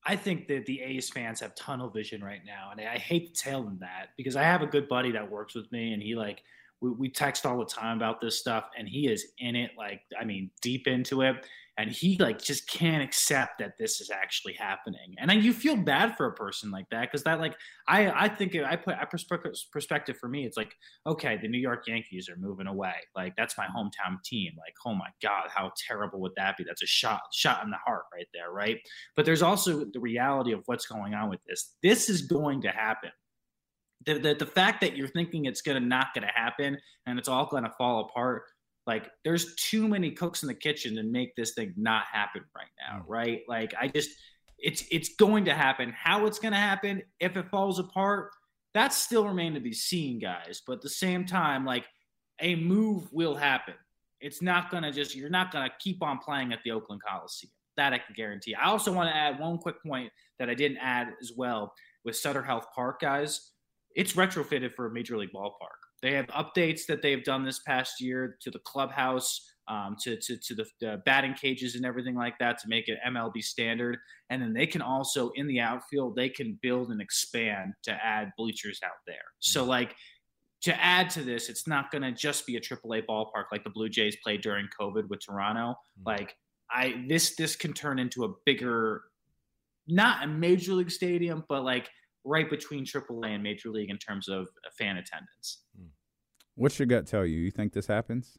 I 0.05 0.15
think 0.15 0.47
that 0.49 0.67
the 0.67 0.83
A's 0.83 1.09
fans 1.09 1.41
have 1.41 1.55
tunnel 1.55 1.89
vision 1.89 2.23
right 2.23 2.43
now, 2.45 2.69
and 2.71 2.87
I 2.87 2.99
hate 2.99 3.35
to 3.35 3.43
tell 3.43 3.63
them 3.63 3.79
that 3.81 4.11
because 4.19 4.37
I 4.37 4.43
have 4.43 4.61
a 4.61 4.67
good 4.67 4.89
buddy 4.89 5.13
that 5.13 5.31
works 5.31 5.55
with 5.55 5.73
me, 5.73 5.95
and 5.95 6.03
he 6.03 6.15
like 6.15 6.43
we, 6.81 6.91
we 6.91 7.11
text 7.11 7.47
all 7.47 7.59
the 7.59 7.65
time 7.65 7.97
about 7.97 8.21
this 8.21 8.39
stuff, 8.39 8.69
and 8.79 8.89
he 8.89 9.09
is 9.09 9.33
in 9.39 9.57
it, 9.57 9.73
like 9.77 10.01
I 10.21 10.25
mean, 10.25 10.51
deep 10.63 10.87
into 10.87 11.23
it, 11.23 11.37
and 11.79 11.91
he 11.91 12.17
like 12.19 12.41
just 12.41 12.69
can't 12.69 13.03
accept 13.03 13.59
that 13.59 13.73
this 13.79 14.01
is 14.01 14.11
actually 14.11 14.55
happening, 14.55 15.15
and 15.19 15.29
then 15.29 15.43
you 15.43 15.53
feel 15.53 15.77
bad 15.77 16.17
for 16.17 16.27
a 16.27 16.33
person 16.33 16.71
like 16.71 16.87
that 16.91 17.03
because 17.03 17.23
that 17.25 17.41
like 17.41 17.55
I 17.89 18.11
I 18.25 18.29
think 18.29 18.57
I 18.57 18.77
put 18.77 18.97
I 18.97 19.05
perspective 19.05 19.53
perspective 19.73 20.17
for 20.19 20.29
me, 20.29 20.45
it's 20.45 20.57
like 20.57 20.75
okay, 21.07 21.39
the 21.41 21.49
New 21.49 21.59
York 21.59 21.85
Yankees 21.87 22.29
are 22.29 22.37
moving 22.37 22.67
away, 22.67 22.95
like 23.15 23.35
that's 23.37 23.57
my 23.59 23.67
hometown 23.67 24.23
team, 24.25 24.53
like 24.59 24.75
oh 24.87 24.95
my 24.95 25.09
god, 25.23 25.49
how 25.49 25.73
terrible 25.89 26.21
would 26.21 26.33
that 26.37 26.57
be? 26.57 26.65
That's 26.65 26.83
a 26.83 26.87
shot 26.87 27.21
shot 27.33 27.65
in 27.65 27.71
the 27.71 27.79
heart 27.85 28.05
right 28.13 28.29
there, 28.35 28.53
right? 28.53 28.79
But 29.15 29.25
there's 29.25 29.43
also 29.43 29.85
the 29.93 30.01
reality 30.01 30.53
of 30.53 30.63
what's 30.67 30.87
going 30.87 31.15
on 31.15 31.31
with 31.31 31.41
this. 31.47 31.75
This 31.83 32.09
is 32.09 32.23
going 32.23 32.63
to 32.63 32.69
happen. 32.69 33.11
The, 34.07 34.19
the, 34.19 34.35
the 34.35 34.47
fact 34.47 34.81
that 34.81 34.97
you're 34.97 35.09
thinking 35.09 35.45
it's 35.45 35.63
to 35.63 35.81
not 35.81 36.15
going 36.15 36.27
to 36.27 36.33
happen 36.33 36.79
and 37.07 37.19
it's 37.19 37.29
all 37.29 37.47
going 37.47 37.65
to 37.65 37.73
fall 37.77 38.09
apart, 38.09 38.45
Like, 38.87 39.11
there's 39.25 39.55
too 39.57 39.89
many 39.89 40.13
cooks 40.13 40.43
in 40.43 40.47
the 40.47 40.55
kitchen 40.55 40.95
to 40.95 41.03
make 41.03 41.35
this 41.35 41.55
thing 41.55 41.75
not 41.77 42.05
happen 42.11 42.43
right 42.57 42.71
now, 42.79 43.01
mm. 43.01 43.05
right? 43.09 43.43
Like, 43.49 43.75
I 43.79 43.89
just, 43.89 44.11
it's 44.59 44.85
it's 44.91 45.17
going 45.17 45.45
to 45.47 45.55
happen. 45.55 45.93
How 45.97 46.27
it's 46.27 46.39
going 46.39 46.53
to 46.53 46.59
happen, 46.59 47.03
if 47.21 47.37
it 47.37 47.51
falls 47.51 47.79
apart, 47.79 48.31
that 48.75 48.93
still 48.93 49.27
remain 49.27 49.55
to 49.55 49.61
be 49.61 49.73
seen, 49.73 50.19
guys. 50.19 50.63
But 50.67 50.75
at 50.75 50.83
the 50.83 50.89
same 50.89 51.27
time, 51.27 51.65
like, 51.65 51.85
a 52.41 52.55
move 52.55 53.13
will 53.13 53.35
happen. 53.35 53.75
It's 54.21 54.41
not 54.41 54.71
going 54.71 54.83
to 54.83 54.93
just, 54.93 55.15
you're 55.15 55.31
not 55.31 55.51
going 55.51 55.69
to 55.69 55.75
keep 55.81 56.03
on 56.03 56.19
playing 56.19 56.53
at 56.53 56.61
the 56.65 56.71
Oakland 56.71 57.03
Coliseum. 57.07 57.51
That 57.77 57.93
I 57.93 57.99
can 57.99 58.15
guarantee. 58.17 58.55
I 58.55 58.69
also 58.69 58.91
want 58.91 59.11
to 59.11 59.15
add 59.15 59.39
one 59.39 59.59
quick 59.59 59.83
point 59.83 60.11
that 60.39 60.49
I 60.49 60.55
didn't 60.55 60.79
add 60.79 61.09
as 61.21 61.33
well 61.37 61.75
with 62.07 62.17
Sutter 62.17 62.43
Health 62.43 62.69
Park, 62.75 63.01
guys. 63.01 63.51
It's 63.97 64.13
retrofitted 64.13 64.75
for 64.75 64.87
a 64.87 64.93
major 64.93 65.17
league 65.17 65.33
ballpark. 65.35 65.81
They 66.03 66.13
have 66.13 66.27
updates 66.27 66.83
that 66.87 67.01
they've 67.01 67.25
done 67.25 67.45
this 67.45 67.61
past 67.61 68.01
year 68.01 68.37
to 68.43 68.51
the 68.51 68.59
clubhouse, 68.61 69.41
um, 69.69 69.97
to, 70.03 70.17
to, 70.21 70.37
to 70.37 70.55
the, 70.55 70.67
the, 70.81 71.03
batting 71.07 71.35
cages 71.35 71.75
and 71.75 71.85
everything 71.85 72.15
like 72.15 72.39
that 72.39 72.59
to 72.59 72.69
make 72.69 72.89
it 72.89 72.99
MLB 73.09 73.43
standard. 73.43 73.97
And 74.29 74.41
then 74.41 74.53
they 74.53 74.67
can 74.67 74.83
also, 74.83 75.31
in 75.35 75.47
the 75.47 75.61
outfield, 75.61 76.15
they 76.15 76.29
can 76.29 76.59
build 76.63 76.91
and 76.91 77.01
expand 77.01 77.73
to 77.85 77.93
add 77.93 78.31
bleachers 78.37 78.81
out 78.85 78.99
there. 79.07 79.17
So, 79.41 79.65
like, 79.65 79.95
to 80.63 80.85
add 80.85 81.09
to 81.11 81.23
this, 81.23 81.49
it's 81.49 81.67
not 81.67 81.91
going 81.91 82.03
to 82.03 82.13
just 82.13 82.47
be 82.47 82.57
a 82.57 82.61
AAA 82.61 83.07
ballpark 83.09 83.45
like 83.51 83.65
the 83.65 83.71
Blue 83.71 83.89
Jays 83.89 84.17
played 84.23 84.43
during 84.43 84.69
COVID 84.79 85.09
with 85.09 85.21
Toronto. 85.25 85.71
Mm-hmm. 85.71 86.07
Like, 86.07 86.37
I 86.71 87.05
this 87.09 87.35
this 87.37 87.57
can 87.57 87.73
turn 87.73 87.99
into 87.99 88.25
a 88.25 88.29
bigger, 88.45 89.03
not 89.89 90.25
a 90.25 90.27
major 90.27 90.75
league 90.75 90.91
stadium, 90.91 91.45
but 91.49 91.65
like 91.65 91.89
right 92.27 92.51
between 92.51 92.85
AAA 92.85 93.35
and 93.35 93.43
Major 93.43 93.71
League 93.71 93.89
in 93.89 93.99
terms 93.99 94.29
of 94.29 94.49
fan 94.77 94.97
attendance. 94.97 95.63
Hmm. 95.77 95.87
What's 96.57 96.79
your 96.79 96.87
gut 96.87 97.07
tell 97.07 97.25
you? 97.25 97.39
You 97.39 97.51
think 97.51 97.73
this 97.73 97.87
happens? 97.87 98.39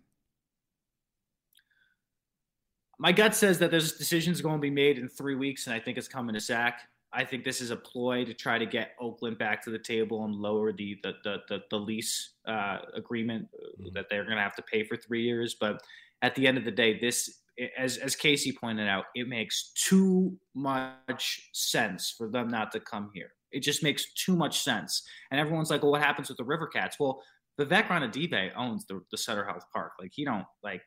My 3.00 3.12
gut 3.12 3.36
says 3.36 3.60
that 3.60 3.72
there's 3.72 3.94
decisions 3.94 4.42
going 4.42 4.56
to 4.56 4.62
be 4.62 4.72
made 4.72 4.98
in 4.98 5.08
three 5.08 5.36
weeks, 5.36 5.68
and 5.68 5.76
I 5.76 5.80
think 5.80 5.98
it's 5.98 6.08
coming 6.08 6.34
to 6.34 6.42
Sac. 6.42 6.82
I 7.14 7.24
think 7.24 7.44
this 7.44 7.62
is 7.62 7.72
a 7.72 7.76
ploy 7.76 8.26
to 8.26 8.34
try 8.34 8.58
to 8.58 8.66
get 8.66 8.92
Oakland 9.00 9.38
back 9.38 9.64
to 9.64 9.70
the 9.70 9.80
table 9.80 10.26
and 10.26 10.36
lower 10.36 10.74
the 10.74 10.98
the 11.04 11.14
the, 11.24 11.38
the, 11.48 11.60
the 11.70 11.78
lease 11.78 12.34
uh, 12.48 12.80
agreement 12.96 13.48
mm-hmm. 13.54 13.94
that 13.94 14.08
they're 14.10 14.24
going 14.24 14.36
to 14.36 14.42
have 14.42 14.56
to 14.56 14.64
pay 14.64 14.84
for 14.84 14.98
three 14.98 15.24
years. 15.24 15.56
But 15.60 15.82
at 16.22 16.36
the 16.36 16.48
end 16.48 16.58
of 16.58 16.66
the 16.66 16.72
day, 16.72 17.00
this 17.00 17.42
as 17.78 17.98
as 17.98 18.16
Casey 18.16 18.52
pointed 18.52 18.88
out, 18.88 19.06
it 19.16 19.28
makes 19.28 19.72
too 19.74 20.38
much 20.56 21.50
sense 21.54 22.14
for 22.18 22.28
them 22.28 22.48
not 22.50 22.72
to 22.72 22.80
come 22.80 23.12
here. 23.14 23.32
It 23.58 23.64
just 23.64 23.82
makes 23.82 24.14
too 24.14 24.36
much 24.36 24.62
sense. 24.62 25.02
And 25.32 25.40
everyone's 25.40 25.72
like, 25.72 25.82
"Well, 25.82 25.92
what 25.92 26.02
happens 26.04 26.30
with 26.30 26.38
the 26.38 26.44
River 26.44 26.68
Cats?" 26.68 26.98
Well, 27.00 27.24
Vivek 27.60 27.88
Ranadive 27.88 28.52
owns 28.56 28.86
the, 28.86 29.02
the 29.10 29.18
Sutter 29.18 29.44
Health 29.44 29.66
Park. 29.74 29.94
Like 30.00 30.12
he 30.14 30.24
don't 30.24 30.46
like 30.64 30.84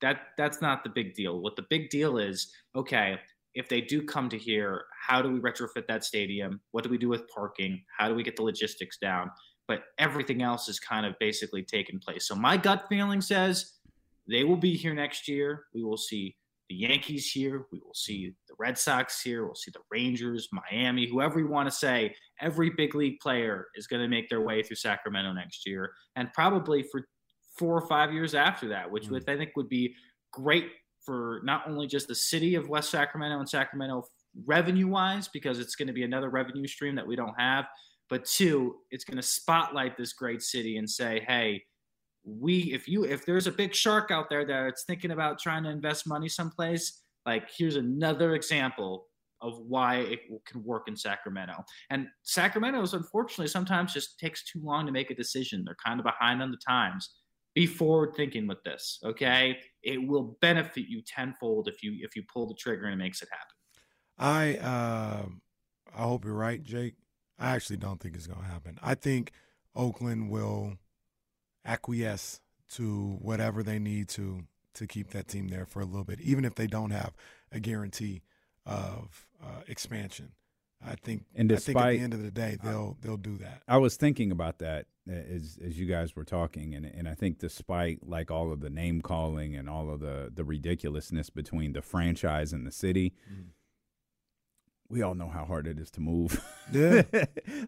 that. 0.00 0.28
That's 0.38 0.62
not 0.62 0.82
the 0.82 0.90
big 0.90 1.14
deal. 1.14 1.42
What 1.42 1.54
the 1.54 1.66
big 1.68 1.90
deal 1.90 2.16
is, 2.16 2.50
okay, 2.74 3.18
if 3.54 3.68
they 3.68 3.82
do 3.82 4.02
come 4.02 4.30
to 4.30 4.38
here, 4.38 4.84
how 5.06 5.20
do 5.20 5.30
we 5.30 5.38
retrofit 5.38 5.86
that 5.86 6.02
stadium? 6.02 6.60
What 6.72 6.82
do 6.82 6.90
we 6.90 6.98
do 6.98 7.10
with 7.10 7.28
parking? 7.28 7.82
How 7.96 8.08
do 8.08 8.14
we 8.14 8.22
get 8.22 8.36
the 8.36 8.42
logistics 8.42 8.96
down? 8.98 9.30
But 9.68 9.82
everything 9.98 10.42
else 10.42 10.68
is 10.68 10.80
kind 10.80 11.04
of 11.04 11.14
basically 11.20 11.62
taken 11.62 11.98
place. 11.98 12.26
So 12.26 12.34
my 12.34 12.56
gut 12.56 12.86
feeling 12.88 13.20
says 13.20 13.74
they 14.26 14.44
will 14.44 14.56
be 14.56 14.76
here 14.76 14.94
next 14.94 15.28
year. 15.28 15.66
We 15.74 15.84
will 15.84 15.98
see 15.98 16.36
the 16.68 16.76
Yankees 16.76 17.30
here. 17.30 17.66
We 17.72 17.80
will 17.84 17.94
see 17.94 18.34
the 18.48 18.54
Red 18.58 18.78
Sox 18.78 19.20
here. 19.22 19.44
We'll 19.44 19.54
see 19.54 19.70
the 19.72 19.80
Rangers, 19.90 20.48
Miami, 20.52 21.06
whoever 21.06 21.38
you 21.38 21.48
want 21.48 21.68
to 21.68 21.74
say. 21.74 22.14
Every 22.40 22.70
big 22.70 22.94
league 22.94 23.20
player 23.20 23.66
is 23.74 23.86
going 23.86 24.02
to 24.02 24.08
make 24.08 24.28
their 24.28 24.40
way 24.40 24.62
through 24.62 24.76
Sacramento 24.76 25.32
next 25.32 25.66
year, 25.66 25.92
and 26.16 26.32
probably 26.32 26.84
for 26.90 27.06
four 27.58 27.76
or 27.76 27.86
five 27.86 28.12
years 28.12 28.34
after 28.34 28.68
that, 28.68 28.90
which 28.90 29.04
mm-hmm. 29.04 29.30
I 29.30 29.36
think 29.36 29.52
would 29.56 29.68
be 29.68 29.94
great 30.32 30.70
for 31.04 31.40
not 31.44 31.68
only 31.68 31.86
just 31.86 32.08
the 32.08 32.14
city 32.14 32.54
of 32.54 32.68
West 32.68 32.90
Sacramento 32.90 33.38
and 33.38 33.48
Sacramento 33.48 34.04
revenue 34.46 34.88
wise, 34.88 35.28
because 35.28 35.58
it's 35.58 35.76
going 35.76 35.86
to 35.86 35.92
be 35.92 36.02
another 36.02 36.30
revenue 36.30 36.66
stream 36.66 36.94
that 36.96 37.06
we 37.06 37.14
don't 37.14 37.38
have, 37.38 37.66
but 38.10 38.24
two, 38.24 38.76
it's 38.90 39.04
going 39.04 39.16
to 39.16 39.22
spotlight 39.22 39.96
this 39.96 40.12
great 40.12 40.42
city 40.42 40.78
and 40.78 40.88
say, 40.88 41.24
hey, 41.28 41.62
we 42.24 42.72
if 42.72 42.88
you 42.88 43.04
if 43.04 43.26
there's 43.26 43.46
a 43.46 43.52
big 43.52 43.74
shark 43.74 44.10
out 44.10 44.30
there 44.30 44.46
that's 44.46 44.84
thinking 44.84 45.10
about 45.10 45.38
trying 45.38 45.62
to 45.62 45.70
invest 45.70 46.06
money 46.06 46.28
someplace 46.28 47.02
like 47.26 47.50
here's 47.56 47.76
another 47.76 48.34
example 48.34 49.06
of 49.40 49.58
why 49.58 49.96
it 49.96 50.20
can 50.46 50.64
work 50.64 50.88
in 50.88 50.96
Sacramento. 50.96 51.52
And 51.90 52.08
Sacramento 52.22 52.80
is 52.80 52.94
unfortunately 52.94 53.48
sometimes 53.48 53.92
just 53.92 54.18
takes 54.18 54.42
too 54.44 54.60
long 54.62 54.86
to 54.86 54.92
make 54.92 55.10
a 55.10 55.14
decision. 55.14 55.64
They're 55.64 55.76
kind 55.84 56.00
of 56.00 56.04
behind 56.04 56.42
on 56.42 56.50
the 56.50 56.58
times. 56.66 57.10
Be 57.54 57.66
forward 57.66 58.14
thinking 58.16 58.46
with 58.46 58.62
this, 58.64 58.98
okay? 59.04 59.58
It 59.82 60.04
will 60.04 60.38
benefit 60.40 60.86
you 60.88 61.02
tenfold 61.06 61.68
if 61.68 61.82
you 61.82 61.98
if 62.00 62.16
you 62.16 62.22
pull 62.32 62.48
the 62.48 62.54
trigger 62.54 62.86
and 62.86 62.94
it 62.94 63.04
makes 63.04 63.22
it 63.22 63.28
happen. 63.30 63.54
I 64.18 64.56
uh, 64.66 65.26
I 65.94 66.02
hope 66.02 66.24
you're 66.24 66.34
right, 66.34 66.62
Jake. 66.62 66.94
I 67.38 67.54
actually 67.54 67.76
don't 67.76 68.00
think 68.00 68.16
it's 68.16 68.26
going 68.26 68.40
to 68.40 68.46
happen. 68.46 68.78
I 68.82 68.94
think 68.94 69.32
Oakland 69.76 70.30
will 70.30 70.78
acquiesce 71.64 72.40
to 72.70 73.18
whatever 73.20 73.62
they 73.62 73.78
need 73.78 74.08
to 74.10 74.44
to 74.74 74.86
keep 74.86 75.10
that 75.10 75.28
team 75.28 75.48
there 75.48 75.66
for 75.66 75.80
a 75.80 75.84
little 75.84 76.04
bit, 76.04 76.20
even 76.20 76.44
if 76.44 76.56
they 76.56 76.66
don't 76.66 76.90
have 76.90 77.12
a 77.52 77.60
guarantee 77.60 78.22
of 78.66 79.26
uh, 79.42 79.60
expansion. 79.68 80.32
I 80.86 80.96
think, 80.96 81.24
and 81.34 81.48
despite, 81.48 81.76
I 81.76 81.80
think 81.80 81.86
at 81.86 81.98
the 81.98 82.04
end 82.04 82.14
of 82.14 82.22
the 82.22 82.30
day, 82.30 82.58
they'll 82.62 82.98
they'll 83.00 83.16
do 83.16 83.38
that. 83.38 83.62
I 83.66 83.78
was 83.78 83.96
thinking 83.96 84.30
about 84.30 84.58
that 84.58 84.86
as 85.08 85.58
as 85.64 85.78
you 85.78 85.86
guys 85.86 86.14
were 86.14 86.24
talking, 86.24 86.74
and 86.74 86.84
and 86.84 87.08
I 87.08 87.14
think 87.14 87.38
despite 87.38 88.06
like 88.06 88.30
all 88.30 88.52
of 88.52 88.60
the 88.60 88.68
name 88.68 89.00
calling 89.00 89.56
and 89.56 89.68
all 89.68 89.88
of 89.88 90.00
the 90.00 90.30
the 90.34 90.44
ridiculousness 90.44 91.30
between 91.30 91.72
the 91.72 91.80
franchise 91.80 92.52
and 92.52 92.66
the 92.66 92.72
city, 92.72 93.14
mm 93.30 93.46
we 94.88 95.02
all 95.02 95.14
know 95.14 95.28
how 95.28 95.44
hard 95.44 95.66
it 95.66 95.78
is 95.78 95.90
to 95.90 96.00
move. 96.00 96.42
Yeah. 96.72 97.02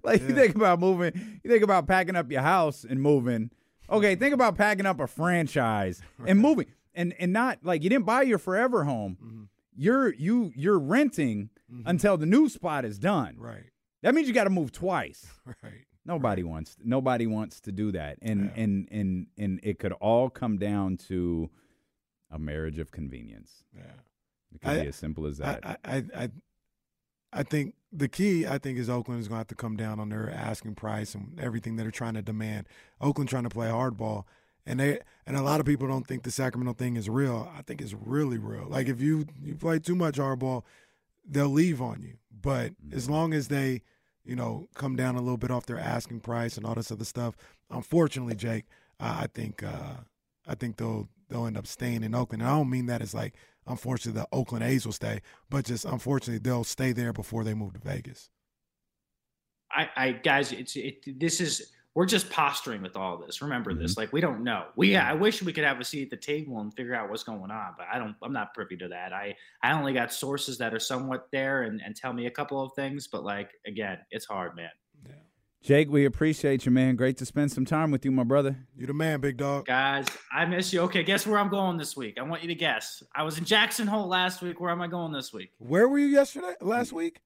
like 0.03 0.21
yeah. 0.23 0.29
you 0.29 0.35
think 0.35 0.55
about 0.55 0.81
moving, 0.81 1.41
you 1.43 1.51
think 1.51 1.63
about 1.63 1.87
packing 1.87 2.17
up 2.17 2.31
your 2.31 2.43
house 2.43 2.85
and 2.89 3.01
moving. 3.01 3.51
Okay, 3.89 4.15
think 4.17 4.35
about 4.35 4.57
packing 4.57 4.87
up 4.87 5.01
a 5.01 5.07
franchise 5.07 6.03
and 6.27 6.41
moving, 6.41 6.67
and 6.95 7.15
and 7.19 7.33
not 7.33 7.59
like 7.63 7.83
you 7.83 7.91
didn't 7.91 8.07
buy 8.07 8.23
your 8.23 8.39
forever 8.39 8.85
home. 8.85 9.17
Mm-hmm. 9.23 9.43
You're 9.77 10.13
you 10.15 10.53
you're 10.57 10.79
renting 10.79 11.51
mm-hmm. 11.73 11.87
until 11.87 12.17
the 12.17 12.27
new 12.27 12.49
spot 12.49 12.85
is 12.85 12.99
done. 12.99 13.37
Right. 13.39 13.71
That 14.03 14.15
means 14.15 14.29
you 14.29 14.35
got 14.35 14.45
to 14.45 14.51
move 14.51 14.73
twice. 14.73 15.27
Right. 15.63 15.85
Nobody 16.05 16.45
right. 16.45 16.51
wants 16.51 16.77
nobody 16.85 17.27
wants 17.27 17.61
to 17.63 17.73
do 17.73 17.91
that, 17.93 18.19
and 18.23 18.45
yeah. 18.45 18.63
and 18.63 18.89
and 18.93 19.27
and 19.37 19.61
it 19.65 19.81
could 19.81 19.93
all 19.93 20.31
come 20.31 20.57
down 20.57 20.99
to 21.09 21.51
a 22.31 22.39
marriage 22.39 22.79
of 22.79 22.93
convenience. 22.93 23.65
Yeah. 23.75 23.83
It 24.55 24.61
could 24.61 24.71
I, 24.71 24.83
be 24.83 24.89
as 24.89 24.97
simple 24.97 25.27
as 25.27 25.39
that. 25.39 25.67
I, 25.67 25.77
I, 25.85 26.05
I 26.15 26.31
I 27.33 27.43
think 27.43 27.75
the 27.97 28.09
key, 28.09 28.47
I 28.47 28.59
think, 28.59 28.79
is 28.79 28.91
Oakland 28.91 29.21
is 29.21 29.29
going 29.29 29.37
to 29.37 29.41
have 29.41 29.47
to 29.49 29.55
come 29.55 29.77
down 29.77 29.99
on 29.99 30.11
their 30.11 30.31
asking 30.31 30.75
price 30.75 31.15
and 31.15 31.39
everything 31.41 31.77
that 31.77 31.85
they're 31.85 31.91
trying 31.91 32.15
to 32.15 32.23
demand. 32.23 32.67
Oakland 33.01 33.31
trying 33.31 33.45
to 33.45 33.51
play 33.51 33.69
hardball, 33.69 34.25
and 34.67 34.81
they 34.81 35.01
and 35.27 35.37
a 35.37 35.43
lot 35.43 35.61
of 35.61 35.67
people 35.67 35.89
don't 35.89 36.07
think 36.07 36.23
the 36.23 36.31
Sacramento 36.31 36.75
thing 36.75 36.97
is 36.97 37.09
real. 37.09 37.51
I 37.57 37.63
think 37.63 37.81
it's 37.81 37.95
really 37.95 38.39
real. 38.39 38.67
Like 38.69 38.89
if 38.89 39.01
you 39.01 39.27
you 39.43 39.55
play 39.55 39.79
too 39.79 39.95
much 39.95 40.17
hardball, 40.17 40.65
they'll 41.27 41.49
leave 41.49 41.81
on 41.81 42.03
you. 42.03 42.15
But 42.31 42.73
mm-hmm. 42.73 42.97
as 42.97 43.09
long 43.09 43.33
as 43.33 43.49
they, 43.49 43.83
you 44.25 44.37
know, 44.37 44.69
come 44.75 44.97
down 44.97 45.17
a 45.17 45.21
little 45.21 45.39
bit 45.39 45.51
off 45.51 45.67
their 45.67 45.79
asking 45.79 46.21
price 46.21 46.57
and 46.57 46.67
all 46.67 46.75
this 46.75 46.93
other 46.93 47.05
stuff, 47.05 47.37
unfortunately, 47.71 48.35
Jake, 48.35 48.67
uh, 49.01 49.19
I 49.23 49.27
think 49.27 49.63
uh, 49.63 49.97
I 50.47 50.55
think 50.55 50.77
they'll 50.77 51.09
they'll 51.29 51.47
end 51.47 51.59
up 51.59 51.67
staying 51.67 52.03
in 52.03 52.15
Oakland. 52.15 52.43
And 52.43 52.51
I 52.51 52.57
don't 52.57 52.71
mean 52.71 52.87
that 52.87 53.03
as 53.03 53.15
like 53.15 53.35
unfortunately 53.67 54.21
the 54.21 54.29
Oakland 54.33 54.65
A's 54.65 54.85
will 54.85 54.93
stay, 54.93 55.21
but 55.51 55.65
just 55.65 55.85
unfortunately 55.85 56.39
they'll 56.39 56.65
stay 56.65 56.93
there 56.93 57.13
before 57.13 57.45
they 57.45 57.55
move 57.55 57.75
to 57.75 57.81
Vegas. 57.81 58.31
I, 59.71 59.89
I 59.97 60.13
guys, 60.13 60.53
it's 60.53 60.77
it. 60.77 61.19
This 61.19 61.41
is 61.41 61.73
we're 61.95 62.07
just 62.07 62.29
posturing 62.29 62.83
with 62.83 62.95
all 62.95 63.17
this. 63.17 63.41
Remember 63.41 63.73
mm-hmm. 63.73 63.83
this, 63.83 63.97
like 63.97 64.13
we 64.13 64.21
don't 64.21 64.45
know. 64.45 64.67
We 64.77 64.93
yeah, 64.93 65.09
I 65.09 65.15
wish 65.15 65.43
we 65.43 65.53
could 65.53 65.65
have 65.65 65.81
a 65.81 65.85
seat 65.85 66.05
at 66.05 66.11
the 66.11 66.17
table 66.17 66.61
and 66.61 66.73
figure 66.75 66.95
out 66.95 67.09
what's 67.09 67.25
going 67.25 67.51
on, 67.51 67.75
but 67.77 67.87
I 67.93 67.99
don't. 67.99 68.15
I'm 68.23 68.33
not 68.33 68.55
privy 68.55 68.77
to 68.77 68.89
that. 68.89 69.13
I 69.13 69.35
I 69.63 69.73
only 69.73 69.93
got 69.93 70.13
sources 70.13 70.59
that 70.59 70.75
are 70.75 70.79
somewhat 70.79 71.29
there 71.33 71.63
and 71.63 71.81
and 71.85 71.97
tell 71.97 72.13
me 72.13 72.27
a 72.27 72.31
couple 72.31 72.63
of 72.63 72.73
things, 72.75 73.09
but 73.09 73.25
like 73.25 73.51
again, 73.67 73.99
it's 74.11 74.27
hard, 74.27 74.55
man. 74.57 74.71
Yeah. 75.67 75.77
Jake, 75.79 75.91
we 75.91 76.05
appreciate 76.05 76.65
you, 76.65 76.71
man. 76.71 76.95
Great 76.95 77.17
to 77.19 77.27
spend 77.27 77.51
some 77.51 77.65
time 77.65 77.91
with 77.91 78.05
you, 78.05 78.13
my 78.13 78.23
brother. 78.23 78.57
You 78.77 78.87
the 78.87 78.95
man, 78.95 79.21
big 79.21 79.37
dog. 79.37 79.67
Guys, 79.67 80.07
I 80.33 80.45
miss 80.45 80.73
you. 80.73 80.81
Okay, 80.83 81.03
guess 81.03 81.27
where 81.27 81.39
I'm 81.39 81.49
going 81.49 81.77
this 81.77 81.97
week? 81.97 82.19
I 82.19 82.23
want 82.23 82.43
you 82.43 82.49
to 82.49 82.55
guess. 82.55 83.03
I 83.15 83.25
was 83.25 83.39
in 83.39 83.45
Jackson 83.45 83.87
Hole 83.87 84.07
last 84.07 84.43
week. 84.43 84.61
Where 84.61 84.71
am 84.71 84.81
I 84.81 84.87
going 84.87 85.13
this 85.13 85.33
week? 85.33 85.51
Where 85.59 85.89
were 85.89 85.99
you 85.99 86.07
yesterday? 86.07 86.55
Last 86.61 86.93
week? 86.93 87.21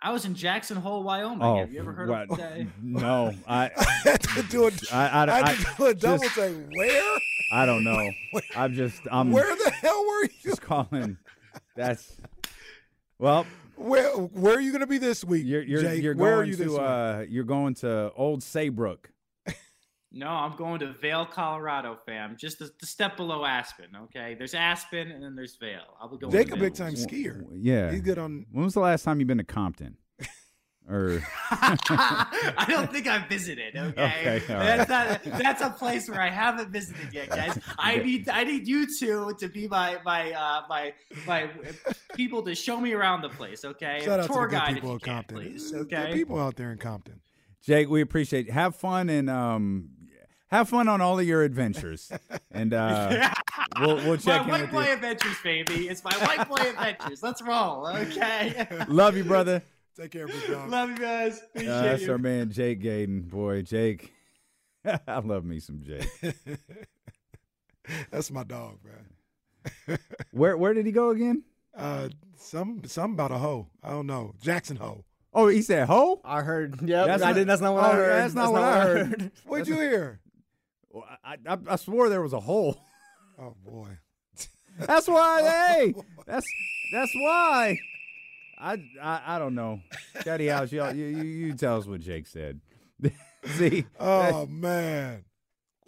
I 0.00 0.12
was 0.12 0.24
in 0.24 0.34
Jackson 0.34 0.76
Hole, 0.76 1.02
Wyoming. 1.02 1.42
Oh, 1.42 1.58
Have 1.58 1.72
you 1.72 1.80
ever 1.80 1.92
heard 1.92 2.08
what? 2.08 2.30
of 2.30 2.38
that? 2.38 2.66
No, 2.82 3.34
I, 3.46 3.70
I 3.76 3.84
had 4.04 4.22
to 4.22 4.42
do 4.44 4.68
a, 4.68 4.70
I, 4.92 5.08
I, 5.08 5.40
I 5.42 5.50
had 5.50 5.58
to 5.58 5.74
do 5.76 5.86
a 5.86 5.94
double 5.94 6.22
just, 6.22 6.34
take. 6.34 6.54
Where? 6.74 7.18
I 7.52 7.66
don't 7.66 7.84
know. 7.84 8.10
I'm 8.56 8.74
just. 8.74 9.00
I'm. 9.10 9.30
Where 9.30 9.54
the 9.56 9.70
hell 9.70 10.04
were 10.06 10.22
you? 10.24 10.30
Just 10.42 10.62
calling. 10.62 11.16
That's. 11.74 12.18
Well, 13.18 13.46
where 13.76 14.10
where 14.10 14.54
are 14.54 14.60
you 14.60 14.72
going 14.72 14.80
to 14.80 14.86
be 14.86 14.98
this 14.98 15.24
week? 15.24 15.44
You're 15.46 15.62
you're, 15.62 15.82
Jake? 15.82 16.02
you're 16.02 16.14
where 16.14 16.36
going 16.36 16.48
are 16.48 16.50
you 16.50 16.56
to 16.56 16.76
uh, 16.78 17.24
you're 17.28 17.44
going 17.44 17.74
to 17.76 18.12
Old 18.16 18.42
Saybrook. 18.42 19.10
No, 20.12 20.28
I'm 20.28 20.56
going 20.56 20.80
to 20.80 20.92
Vail, 20.92 21.26
Colorado, 21.26 21.98
fam. 22.06 22.36
Just 22.38 22.58
the, 22.58 22.70
the 22.80 22.86
step 22.86 23.18
below 23.18 23.44
Aspen. 23.44 23.88
Okay, 24.04 24.34
there's 24.34 24.54
Aspen 24.54 25.10
and 25.10 25.22
then 25.22 25.34
there's 25.36 25.56
Vail. 25.56 25.82
I'll 26.00 26.08
be 26.08 26.16
going. 26.16 26.32
Jake 26.32 26.48
to 26.48 26.54
a 26.54 26.56
big 26.56 26.74
time 26.74 26.94
skier. 26.94 27.44
Yeah. 27.52 27.90
He's 27.90 28.00
good 28.00 28.16
on. 28.16 28.46
When 28.50 28.64
was 28.64 28.72
the 28.72 28.80
last 28.80 29.02
time 29.02 29.18
you've 29.18 29.26
been 29.26 29.36
to 29.38 29.44
Compton? 29.44 29.98
Or 30.88 31.20
I 31.50 32.64
don't 32.68 32.92
think 32.92 33.08
I've 33.08 33.28
visited. 33.28 33.74
Okay, 33.76 34.40
Okay, 34.44 34.54
all 34.54 34.60
right. 34.60 34.76
that's 34.86 34.88
not, 34.88 35.24
that's 35.38 35.60
a 35.62 35.70
place 35.70 36.08
where 36.08 36.20
I 36.20 36.30
haven't 36.30 36.70
visited 36.70 37.12
yet, 37.12 37.28
guys. 37.28 37.58
I 37.78 37.96
need 37.98 38.28
I 38.28 38.44
need 38.44 38.68
you 38.68 38.86
two 38.96 39.34
to 39.38 39.48
be 39.48 39.66
my 39.66 39.98
my 40.04 40.32
uh, 40.32 40.62
my 40.68 40.92
my 41.26 41.50
people 42.14 42.42
to 42.44 42.54
show 42.54 42.80
me 42.80 42.92
around 42.92 43.22
the 43.22 43.28
place. 43.30 43.64
Okay, 43.64 44.00
Shout 44.04 44.20
out 44.20 44.22
to 44.22 44.28
the 44.28 44.34
tour 44.34 44.46
good 44.46 44.52
guide 44.60 44.68
if 44.70 44.74
people 44.76 44.90
you 44.90 44.96
of 44.96 45.02
can, 45.02 45.24
please. 45.24 45.72
There's 45.72 45.86
good 45.86 45.98
Okay, 45.98 46.12
people 46.14 46.38
out 46.38 46.54
there 46.56 46.70
in 46.70 46.78
Compton. 46.78 47.20
Jake, 47.64 47.88
we 47.88 48.00
appreciate. 48.00 48.46
It. 48.48 48.52
Have 48.52 48.76
fun 48.76 49.08
and 49.10 49.28
um, 49.28 49.88
have 50.48 50.68
fun 50.68 50.86
on 50.88 51.00
all 51.00 51.18
of 51.18 51.26
your 51.26 51.42
adventures. 51.42 52.12
And 52.52 52.72
uh, 52.72 53.30
we'll 53.80 53.96
we'll 53.96 54.16
check 54.18 54.42
in 54.42 54.46
my 54.46 54.52
white 54.52 54.60
with 54.62 54.70
boy 54.70 54.84
you. 54.86 54.92
adventures, 54.92 55.36
baby. 55.42 55.88
It's 55.88 56.04
my 56.04 56.12
white 56.18 56.48
boy 56.48 56.62
adventures. 56.70 57.22
Let's 57.24 57.42
roll. 57.42 57.88
Okay. 57.88 58.68
Love 58.88 59.16
you, 59.16 59.24
brother. 59.24 59.62
Take 59.98 60.10
care, 60.10 60.26
big 60.26 60.46
dog. 60.48 60.68
Love 60.70 60.90
you 60.90 60.98
guys. 60.98 61.40
Appreciate 61.42 61.72
Uh, 61.72 61.82
that's 61.82 62.02
you. 62.02 62.12
our 62.12 62.18
man 62.18 62.50
Jake 62.50 62.82
Gadon. 62.82 63.28
Boy, 63.30 63.62
Jake. 63.62 64.12
I 64.84 65.18
love 65.20 65.44
me 65.44 65.58
some 65.58 65.82
Jake. 65.82 66.06
That's 68.10 68.30
my 68.30 68.44
dog, 68.44 68.78
man. 68.84 69.98
Where 70.32 70.56
where 70.56 70.74
did 70.74 70.86
he 70.86 70.92
go 70.92 71.10
again? 71.10 71.42
Uh, 71.76 72.08
some 72.36 72.82
some 72.86 73.12
about 73.14 73.32
a 73.32 73.38
hoe. 73.38 73.68
I 73.82 73.90
don't 73.90 74.06
know. 74.06 74.34
Jackson 74.40 74.76
hoe. 74.76 75.04
Oh, 75.32 75.48
he 75.48 75.60
said 75.62 75.86
ho. 75.88 76.20
I 76.24 76.42
heard. 76.42 76.80
Yep. 76.82 77.06
That's 77.06 77.22
I 77.22 77.26
not- 77.28 77.34
did. 77.34 77.46
That's 77.48 77.60
not 77.62 77.74
what 77.74 77.84
oh, 77.84 77.88
I 77.88 77.92
heard. 77.94 78.22
that's 78.22 78.34
not 78.34 78.52
what 78.52 78.62
I 78.62 78.80
heard. 78.80 79.32
What'd 79.46 79.68
you 79.68 79.74
hear? 79.74 80.20
Well, 80.90 81.04
I, 81.24 81.36
I, 81.46 81.58
I 81.68 81.76
swore 81.76 82.08
there 82.08 82.22
was 82.22 82.32
a 82.32 82.40
hole. 82.40 82.80
Oh 83.38 83.54
boy. 83.64 83.98
That's 84.78 85.08
why. 85.08 85.42
hey, 85.42 85.94
that's 86.26 86.46
that's 86.92 87.12
why. 87.14 87.78
I, 88.58 88.74
I 89.02 89.22
I 89.26 89.38
don't 89.38 89.54
know. 89.54 89.80
Daddy 90.24 90.46
House, 90.48 90.72
you 90.72 90.84
you 90.92 91.06
you 91.06 91.22
you 91.24 91.52
tell 91.54 91.78
us 91.78 91.86
what 91.86 92.00
Jake 92.00 92.26
said. 92.26 92.60
See, 93.56 93.84
Oh 94.00 94.46
man. 94.46 95.24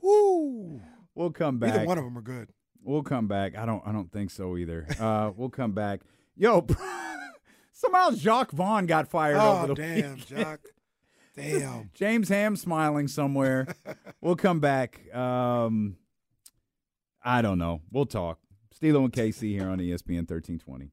Woo. 0.02 0.80
we'll 1.14 1.30
come 1.32 1.58
back. 1.58 1.74
Either 1.74 1.84
one 1.86 1.98
of 1.98 2.04
them 2.04 2.16
are 2.18 2.22
good. 2.22 2.48
We'll 2.82 3.02
come 3.02 3.26
back. 3.28 3.56
I 3.56 3.66
don't 3.66 3.82
I 3.86 3.92
don't 3.92 4.10
think 4.12 4.30
so 4.30 4.56
either. 4.56 4.86
Uh, 5.00 5.30
we'll 5.36 5.50
come 5.50 5.72
back. 5.72 6.00
Yo, 6.36 6.64
somehow 7.72 8.10
Jacque 8.12 8.52
Vaughn 8.52 8.86
got 8.86 9.08
fired 9.08 9.36
over 9.36 9.64
Oh 9.64 9.66
the 9.68 9.74
damn, 9.74 9.94
weekend. 10.14 10.26
Jock. 10.26 10.60
Damn. 11.36 11.90
James 11.94 12.28
Ham 12.28 12.56
smiling 12.56 13.08
somewhere. 13.08 13.66
we'll 14.20 14.36
come 14.36 14.60
back. 14.60 15.00
Um, 15.14 15.96
I 17.22 17.42
don't 17.42 17.58
know. 17.58 17.80
We'll 17.90 18.06
talk. 18.06 18.38
Stilo 18.72 19.04
and 19.04 19.12
Casey 19.12 19.52
here 19.52 19.68
on 19.68 19.78
ESPN 19.78 20.28
1320. 20.28 20.92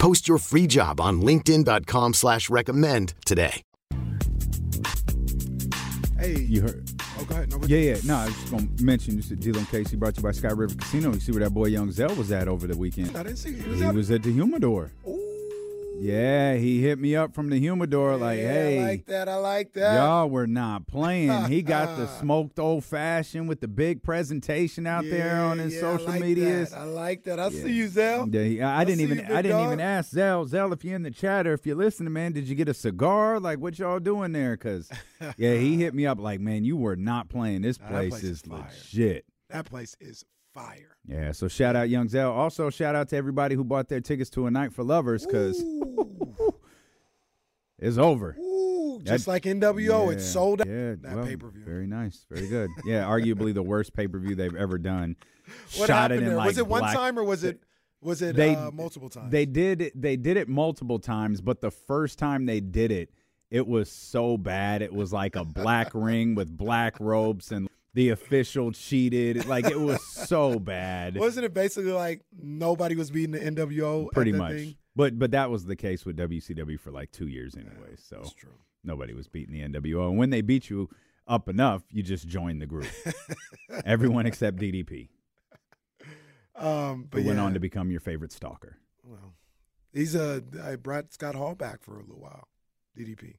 Post 0.00 0.26
your 0.26 0.38
free 0.38 0.66
job 0.66 0.98
on 0.98 1.20
linkedin.com 1.20 2.14
slash 2.14 2.48
recommend 2.48 3.12
today. 3.26 3.62
Hey. 6.18 6.38
You 6.40 6.62
heard? 6.62 6.90
Oh, 7.18 7.24
go 7.24 7.34
ahead. 7.34 7.50
No, 7.50 7.60
Yeah, 7.66 7.78
yeah. 7.78 7.96
No, 8.06 8.16
I 8.16 8.24
was 8.26 8.34
just 8.34 8.50
going 8.50 8.74
to 8.76 8.82
mention 8.84 9.16
this 9.16 9.30
is 9.30 9.38
D-Lo 9.38 9.58
and 9.58 9.68
Casey 9.68 9.96
brought 9.96 10.14
to 10.14 10.20
you 10.20 10.24
by 10.24 10.32
Sky 10.32 10.48
River 10.52 10.74
Casino. 10.74 11.12
You 11.12 11.20
see 11.20 11.32
where 11.32 11.44
that 11.44 11.50
boy 11.50 11.66
Young 11.66 11.92
Zell 11.92 12.14
was 12.14 12.32
at 12.32 12.48
over 12.48 12.66
the 12.66 12.76
weekend. 12.76 13.14
I 13.16 13.22
didn't 13.24 13.36
see. 13.38 13.52
He 13.52 13.68
was, 13.68 13.78
He 13.78 13.84
out- 13.84 13.94
was 13.94 14.10
at 14.10 14.22
the 14.22 14.32
humidor. 14.32 14.90
Ooh. 15.06 15.39
Yeah, 16.00 16.54
he 16.54 16.80
hit 16.80 16.98
me 16.98 17.14
up 17.14 17.34
from 17.34 17.50
the 17.50 17.58
humidor 17.58 18.16
like, 18.16 18.38
Yeah, 18.38 18.52
hey, 18.52 18.78
I 18.78 18.86
like 18.90 19.06
that. 19.06 19.28
I 19.28 19.36
like 19.36 19.72
that. 19.74 19.94
Y'all 19.94 20.30
were 20.30 20.46
not 20.46 20.86
playing. 20.86 21.44
He 21.44 21.62
got 21.62 21.96
the 21.96 22.06
smoked 22.20 22.58
old 22.58 22.84
fashioned 22.84 23.48
with 23.48 23.60
the 23.60 23.68
big 23.68 24.02
presentation 24.02 24.86
out 24.86 25.04
there 25.08 25.40
on 25.42 25.58
his 25.58 25.74
yeah, 25.74 25.80
social 25.80 26.08
I 26.08 26.12
like 26.12 26.22
medias. 26.22 26.70
That. 26.70 26.80
I 26.80 26.84
like 26.84 27.24
that. 27.24 27.38
I 27.38 27.50
see 27.50 27.72
you, 27.72 27.88
Zell. 27.88 28.28
Yeah, 28.30 28.42
he- 28.44 28.62
I, 28.62 28.80
I 28.80 28.84
didn't 28.84 29.02
even 29.02 29.20
I 29.20 29.42
didn't 29.42 29.60
even 29.60 29.80
ask 29.80 30.10
Zell. 30.10 30.46
Zell, 30.46 30.72
if 30.72 30.84
you're 30.84 30.96
in 30.96 31.02
the 31.02 31.10
chat 31.10 31.46
or 31.46 31.52
if 31.52 31.66
you're 31.66 31.76
listening, 31.76 32.12
man, 32.12 32.32
did 32.32 32.48
you 32.48 32.54
get 32.54 32.68
a 32.68 32.74
cigar? 32.74 33.38
Like 33.38 33.58
what 33.58 33.78
y'all 33.78 34.00
doing 34.00 34.32
there? 34.32 34.56
Cause 34.56 34.90
yeah, 35.36 35.54
he 35.54 35.76
hit 35.76 35.94
me 35.94 36.06
up 36.06 36.18
like, 36.18 36.40
man, 36.40 36.64
you 36.64 36.76
were 36.76 36.96
not 36.96 37.28
playing. 37.28 37.62
This 37.62 37.78
Nah, 37.78 37.88
place, 37.88 38.10
place 38.10 38.22
is 38.24 38.30
is 38.42 38.46
legit. 38.48 39.24
That 39.50 39.66
place 39.66 39.96
is 40.00 40.24
fire. 40.54 40.89
Yeah, 41.06 41.32
so 41.32 41.48
shout 41.48 41.74
out 41.76 41.88
Young 41.88 42.08
Zell. 42.08 42.30
Also 42.32 42.70
shout 42.70 42.94
out 42.94 43.08
to 43.08 43.16
everybody 43.16 43.54
who 43.54 43.64
bought 43.64 43.88
their 43.88 44.00
tickets 44.00 44.30
to 44.30 44.46
a 44.46 44.50
night 44.50 44.72
for 44.72 44.84
lovers 44.84 45.26
because 45.26 45.62
it's 47.78 47.98
over. 47.98 48.36
Ooh, 48.38 48.98
That- 49.04 49.12
just 49.12 49.26
like 49.26 49.44
NWO, 49.44 50.12
it's 50.12 50.24
sold 50.24 50.60
out. 50.60 50.66
Yeah, 50.68 50.94
That 51.00 51.16
well, 51.16 51.24
pay-per-view. 51.26 51.64
Very 51.64 51.86
nice, 51.86 52.26
very 52.30 52.46
good. 52.48 52.70
Yeah, 52.84 53.04
arguably 53.04 53.54
the 53.54 53.62
worst 53.62 53.94
pay 53.94 54.06
per 54.08 54.18
view 54.18 54.34
they've 54.34 54.54
ever 54.54 54.78
done. 54.78 55.16
What 55.78 55.88
Shot 55.88 56.12
it 56.12 56.14
happened 56.14 56.20
in 56.20 56.26
there? 56.28 56.36
like 56.36 56.46
was 56.46 56.58
it 56.58 56.66
one 56.68 56.80
black- 56.82 56.94
time 56.96 57.18
or 57.18 57.24
was 57.24 57.42
it 57.42 57.60
was 58.00 58.22
it 58.22 58.36
They- 58.36 58.54
uh, 58.54 58.70
multiple 58.70 59.08
times? 59.08 59.32
They 59.32 59.46
did 59.46 59.82
it. 59.82 60.00
They 60.00 60.16
did 60.16 60.36
it 60.36 60.48
multiple 60.48 61.00
times, 61.00 61.40
but 61.40 61.60
the 61.60 61.72
first 61.72 62.20
time 62.20 62.46
they 62.46 62.60
did 62.60 62.92
it, 62.92 63.10
it 63.50 63.66
was 63.66 63.90
so 63.90 64.36
bad. 64.38 64.80
It 64.80 64.92
was 64.94 65.12
like 65.12 65.34
a 65.34 65.44
black 65.44 65.90
ring 65.94 66.36
with 66.36 66.56
black 66.56 67.00
ropes, 67.00 67.50
and 67.50 67.68
the 67.94 68.10
official 68.10 68.72
cheated. 68.72 69.46
Like 69.46 69.66
it 69.66 69.80
was 69.80 70.04
so 70.06 70.58
bad. 70.58 71.16
Wasn't 71.16 71.44
it 71.44 71.54
basically 71.54 71.92
like 71.92 72.22
nobody 72.40 72.94
was 72.96 73.10
beating 73.10 73.32
the 73.32 73.38
NWO? 73.40 74.10
Pretty 74.12 74.32
much. 74.32 74.52
thing? 74.52 74.76
But 74.96 75.18
but 75.18 75.30
that 75.32 75.50
was 75.50 75.64
the 75.64 75.76
case 75.76 76.04
with 76.04 76.16
WCW 76.16 76.78
for 76.78 76.90
like 76.90 77.10
two 77.12 77.26
years 77.28 77.54
anyway. 77.56 77.94
So 77.96 78.16
That's 78.22 78.34
true. 78.34 78.50
nobody 78.84 79.14
was 79.14 79.28
beating 79.28 79.54
the 79.54 79.60
NWO, 79.80 80.08
and 80.08 80.18
when 80.18 80.30
they 80.30 80.40
beat 80.42 80.68
you 80.70 80.88
up 81.26 81.48
enough, 81.48 81.82
you 81.90 82.02
just 82.02 82.26
join 82.26 82.58
the 82.58 82.66
group. 82.66 82.88
Everyone 83.84 84.26
except 84.26 84.56
DDP, 84.58 85.08
Um, 86.56 87.06
but 87.10 87.22
who 87.22 87.28
went 87.28 87.38
on 87.38 87.54
to 87.54 87.60
become 87.60 87.90
your 87.90 88.00
favorite 88.00 88.32
stalker. 88.32 88.78
well, 89.04 89.34
he's 89.92 90.16
uh, 90.16 90.40
I 90.62 90.76
brought 90.76 91.12
Scott 91.12 91.34
Hall 91.34 91.54
back 91.54 91.82
for 91.82 91.96
a 91.96 92.00
little 92.02 92.20
while. 92.20 92.48
DDP. 92.98 93.34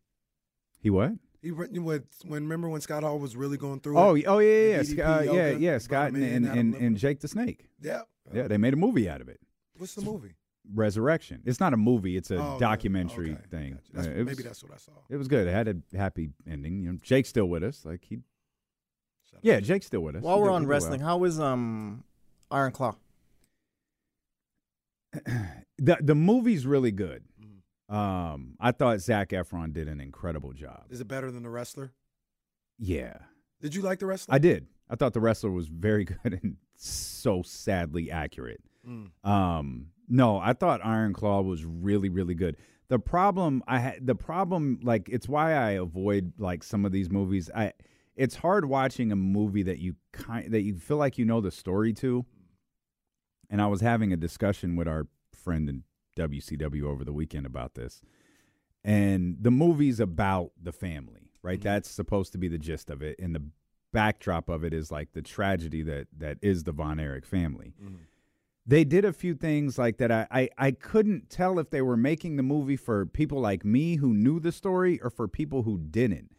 He 0.80 0.90
what? 0.90 1.12
He 1.42 1.52
re- 1.52 1.68
when 1.80 2.04
when 2.26 2.44
remember 2.44 2.70
when 2.70 2.82
Scott 2.82 3.04
Hall 3.04 3.18
was 3.20 3.36
really 3.36 3.58
going 3.58 3.80
through 3.80 3.98
Oh, 3.98 4.16
it? 4.16 4.26
oh 4.28 4.40
yeah, 4.40 4.50
yeah, 4.50 4.68
yeah, 4.68 4.82
DDP 4.84 5.00
uh, 5.30 5.34
yeah, 5.34 5.50
yeah. 5.50 5.78
Scott 5.80 6.12
and 6.12 6.24
and, 6.24 6.46
and, 6.46 6.76
and 6.76 6.98
Jake 6.98 7.20
the 7.20 7.28
Snake. 7.28 7.66
yeah. 7.82 8.02
Yeah, 8.34 8.48
they 8.48 8.58
made 8.58 8.74
a 8.74 8.78
movie 8.78 9.10
out 9.10 9.20
of 9.22 9.28
it. 9.28 9.40
What's 9.78 9.96
the 9.96 10.04
movie? 10.04 10.36
Resurrection. 10.74 11.42
It's 11.46 11.60
not 11.60 11.74
a 11.74 11.78
movie; 11.78 12.16
it's 12.16 12.30
a 12.32 12.38
Oh, 12.38 12.58
documentary 12.60 13.32
Okay. 13.34 13.42
thing. 13.50 13.72
Gotcha. 13.74 13.92
That's- 13.94 14.08
Uh, 14.08 14.12
it 14.12 14.18
was, 14.20 14.26
maybe 14.28 14.44
that's 14.44 14.64
what 14.64 14.72
I 14.74 14.78
saw. 14.78 14.92
It 15.10 15.18
was 15.18 15.28
good. 15.28 15.48
It 15.48 15.52
had 15.52 15.68
a 15.68 15.98
happy 15.98 16.30
ending. 16.48 16.84
You 16.84 16.92
know, 16.94 17.00
Jake's 17.02 17.30
still 17.30 17.48
with 17.48 17.64
us. 17.64 17.84
Like 17.84 18.06
he, 18.06 18.18
Shout 18.18 19.38
out 19.38 19.40
yeah, 19.42 19.56
to- 19.60 19.62
Jake's 19.66 19.88
still 19.88 20.02
with 20.02 20.16
us. 20.18 20.22
While 20.22 20.38
He 20.38 20.44
we're 20.44 20.52
on 20.52 20.62
he 20.62 20.66
did 20.66 20.70
well. 20.70 20.76
wrestling, 20.80 21.00
how 21.02 21.24
is 21.24 21.40
um 21.40 22.04
Iron 22.52 22.72
Claw? 22.72 22.96
the 25.78 25.98
the 26.00 26.16
movie's 26.16 26.66
really 26.66 26.92
good. 26.92 27.24
Um, 27.92 28.56
I 28.60 28.72
thought 28.72 29.02
Zac 29.02 29.30
Efron 29.30 29.74
did 29.74 29.88
an 29.90 30.00
incredible 30.00 30.54
job. 30.54 30.86
Is 30.90 31.02
it 31.02 31.08
better 31.08 31.30
than 31.30 31.44
the 31.44 31.50
wrestler? 31.50 31.92
Yeah, 32.80 33.18
Did 33.60 33.76
you 33.76 33.82
like 33.84 34.00
the 34.00 34.08
wrestler? 34.08 34.34
I 34.34 34.40
did. 34.40 34.66
I 34.90 34.96
thought 34.96 35.14
the 35.14 35.20
wrestler 35.20 35.52
was 35.52 35.68
very 35.68 36.04
good 36.24 36.40
and 36.42 36.56
so 36.76 37.44
sadly 37.44 38.10
accurate. 38.10 38.62
Mm. 38.88 39.12
Um, 39.24 39.88
no, 40.08 40.40
I 40.40 40.54
thought 40.54 40.84
Iron 40.84 41.14
Claw 41.14 41.42
was 41.42 41.64
really, 41.64 42.10
really 42.10 42.34
good. 42.34 42.58
The 42.88 42.98
problem 42.98 43.62
I 43.68 43.80
had, 43.80 44.08
the 44.08 44.16
problem, 44.16 44.80
like, 44.84 45.08
it's 45.10 45.28
why 45.28 45.54
I 45.54 45.72
avoid 45.72 46.34
like 46.38 46.64
some 46.64 46.86
of 46.86 46.92
these 46.92 47.10
movies. 47.10 47.50
I, 47.56 47.74
it's 48.16 48.36
hard 48.36 48.66
watching 48.66 49.12
a 49.12 49.16
movie 49.16 49.64
that 49.64 49.80
you 49.80 49.96
kind 50.12 50.52
that 50.52 50.62
you 50.62 50.76
feel 50.76 50.98
like 50.98 51.18
you 51.18 51.26
know 51.26 51.42
the 51.42 51.52
story 51.52 51.94
to. 51.94 52.26
And 53.50 53.62
I 53.62 53.68
was 53.68 53.82
having 53.82 54.12
a 54.12 54.18
discussion 54.18 54.76
with 54.76 54.88
our 54.88 55.08
friend 55.34 55.70
in 55.70 55.84
WCW 56.18 56.84
over 56.84 57.04
the 57.04 57.14
weekend 57.14 57.46
about 57.46 57.76
this. 57.76 58.02
And 58.84 59.38
the 59.40 59.52
movie's 59.52 60.00
about 60.00 60.52
the 60.62 60.72
family, 60.72 61.30
right? 61.44 61.60
Mm-hmm. 61.60 61.68
That's 61.68 61.90
supposed 61.90 62.32
to 62.32 62.38
be 62.38 62.48
the 62.48 62.58
gist 62.58 62.90
of 62.90 63.02
it. 63.02 63.20
And 63.20 63.36
the 63.36 63.44
backdrop 63.94 64.50
of 64.50 64.64
it 64.64 64.74
is 64.74 64.92
like 64.92 65.14
the 65.14 65.22
tragedy 65.22 65.84
that 65.84 66.08
that 66.18 66.38
is 66.42 66.64
the 66.64 66.72
Von 66.72 67.00
Erich 67.00 67.26
family. 67.26 67.74
Mm-hmm. 67.82 67.96
They 68.66 68.84
did 68.84 69.06
a 69.06 69.14
few 69.14 69.34
things 69.34 69.78
like 69.78 69.98
that. 69.98 70.12
I, 70.12 70.28
I 70.32 70.50
I 70.58 70.72
couldn't 70.72 71.30
tell 71.30 71.60
if 71.60 71.70
they 71.70 71.82
were 71.82 71.98
making 71.98 72.36
the 72.36 72.44
movie 72.44 72.78
for 72.78 73.06
people 73.06 73.40
like 73.40 73.66
me 73.66 73.98
who 73.98 74.14
knew 74.14 74.40
the 74.40 74.52
story 74.52 75.00
or 75.02 75.10
for 75.10 75.28
people 75.28 75.64
who 75.64 75.78
didn't. 75.78 76.32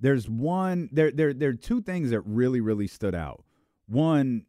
There's 0.00 0.28
one 0.28 0.88
there 0.92 1.10
there 1.10 1.32
there 1.32 1.50
are 1.50 1.54
two 1.54 1.80
things 1.80 2.10
that 2.10 2.20
really 2.20 2.60
really 2.60 2.86
stood 2.86 3.14
out. 3.14 3.44
One, 3.86 4.46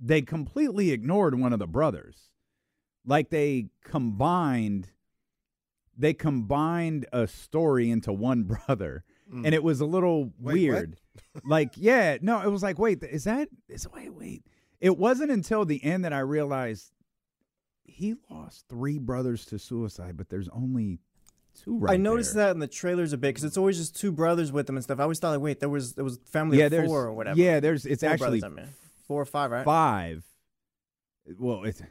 they 0.00 0.22
completely 0.22 0.92
ignored 0.92 1.38
one 1.38 1.52
of 1.52 1.58
the 1.58 1.66
brothers. 1.66 2.29
Like 3.06 3.30
they 3.30 3.68
combined 3.84 4.90
they 5.96 6.14
combined 6.14 7.06
a 7.12 7.26
story 7.26 7.90
into 7.90 8.12
one 8.12 8.42
brother 8.66 9.04
hmm. 9.30 9.44
and 9.44 9.54
it 9.54 9.62
was 9.62 9.80
a 9.80 9.86
little 9.86 10.32
Wait, 10.38 10.54
weird. 10.54 10.96
like, 11.44 11.72
yeah, 11.76 12.16
no, 12.22 12.40
it 12.40 12.48
was 12.50 12.62
like, 12.62 12.78
wait, 12.78 13.02
is 13.02 13.24
that 13.24 13.48
is 13.68 13.86
wait, 13.92 14.14
wait. 14.14 14.44
It 14.80 14.96
wasn't 14.96 15.30
until 15.30 15.64
the 15.66 15.82
end 15.84 16.04
that 16.06 16.12
I 16.14 16.20
realized 16.20 16.90
he 17.84 18.14
lost 18.30 18.64
three 18.68 18.98
brothers 18.98 19.44
to 19.46 19.58
suicide, 19.58 20.16
but 20.16 20.30
there's 20.30 20.48
only 20.48 21.00
two 21.62 21.76
right 21.78 21.94
I 21.94 21.96
noticed 21.98 22.34
there. 22.34 22.46
that 22.46 22.52
in 22.52 22.60
the 22.60 22.66
trailers 22.66 23.12
a 23.12 23.18
bit 23.18 23.28
because 23.28 23.44
it's 23.44 23.58
always 23.58 23.76
just 23.76 23.94
two 23.98 24.10
brothers 24.12 24.52
with 24.52 24.66
them 24.66 24.76
and 24.76 24.82
stuff. 24.84 24.98
I 25.00 25.02
always 25.02 25.18
thought 25.18 25.32
like, 25.32 25.40
wait, 25.40 25.60
there 25.60 25.68
was 25.68 25.94
there 25.94 26.04
was 26.04 26.18
family 26.26 26.58
Yeah, 26.58 26.66
of 26.66 26.86
four 26.86 27.04
or 27.06 27.12
whatever. 27.12 27.38
Yeah, 27.38 27.60
there's 27.60 27.84
it's 27.84 28.02
Four 28.02 28.10
actually 28.10 28.40
brothers, 28.40 28.58
I 28.58 28.62
mean. 28.62 28.74
four 29.06 29.20
or 29.20 29.26
five, 29.26 29.50
right? 29.50 29.64
five. 29.64 30.24
Well, 31.38 31.64
it's 31.64 31.82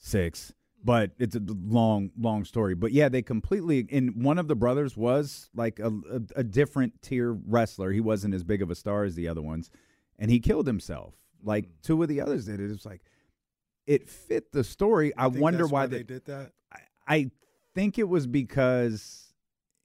six, 0.00 0.52
but 0.82 1.12
it's 1.18 1.36
a 1.36 1.42
long, 1.46 2.10
long 2.18 2.44
story. 2.44 2.74
But 2.74 2.90
yeah, 2.90 3.08
they 3.08 3.22
completely. 3.22 3.86
And 3.92 4.24
one 4.24 4.38
of 4.38 4.48
the 4.48 4.56
brothers 4.56 4.96
was 4.96 5.48
like 5.54 5.78
a, 5.78 5.88
a, 5.88 6.40
a 6.40 6.42
different 6.42 7.00
tier 7.02 7.32
wrestler. 7.32 7.92
He 7.92 8.00
wasn't 8.00 8.34
as 8.34 8.42
big 8.42 8.62
of 8.62 8.70
a 8.70 8.74
star 8.74 9.04
as 9.04 9.14
the 9.14 9.28
other 9.28 9.42
ones, 9.42 9.70
and 10.18 10.30
he 10.30 10.40
killed 10.40 10.66
himself. 10.66 11.14
Like 11.42 11.68
two 11.82 12.02
of 12.02 12.08
the 12.08 12.20
others 12.20 12.46
did. 12.46 12.60
It 12.60 12.68
was 12.68 12.84
like 12.84 13.02
it 13.86 14.08
fit 14.08 14.52
the 14.52 14.64
story. 14.64 15.14
I 15.16 15.28
wonder 15.28 15.60
that's 15.60 15.72
why 15.72 15.86
they 15.86 16.02
did 16.02 16.24
that. 16.26 16.52
I, 16.72 16.80
I 17.06 17.30
think 17.74 17.98
it 17.98 18.08
was 18.08 18.26
because 18.26 19.32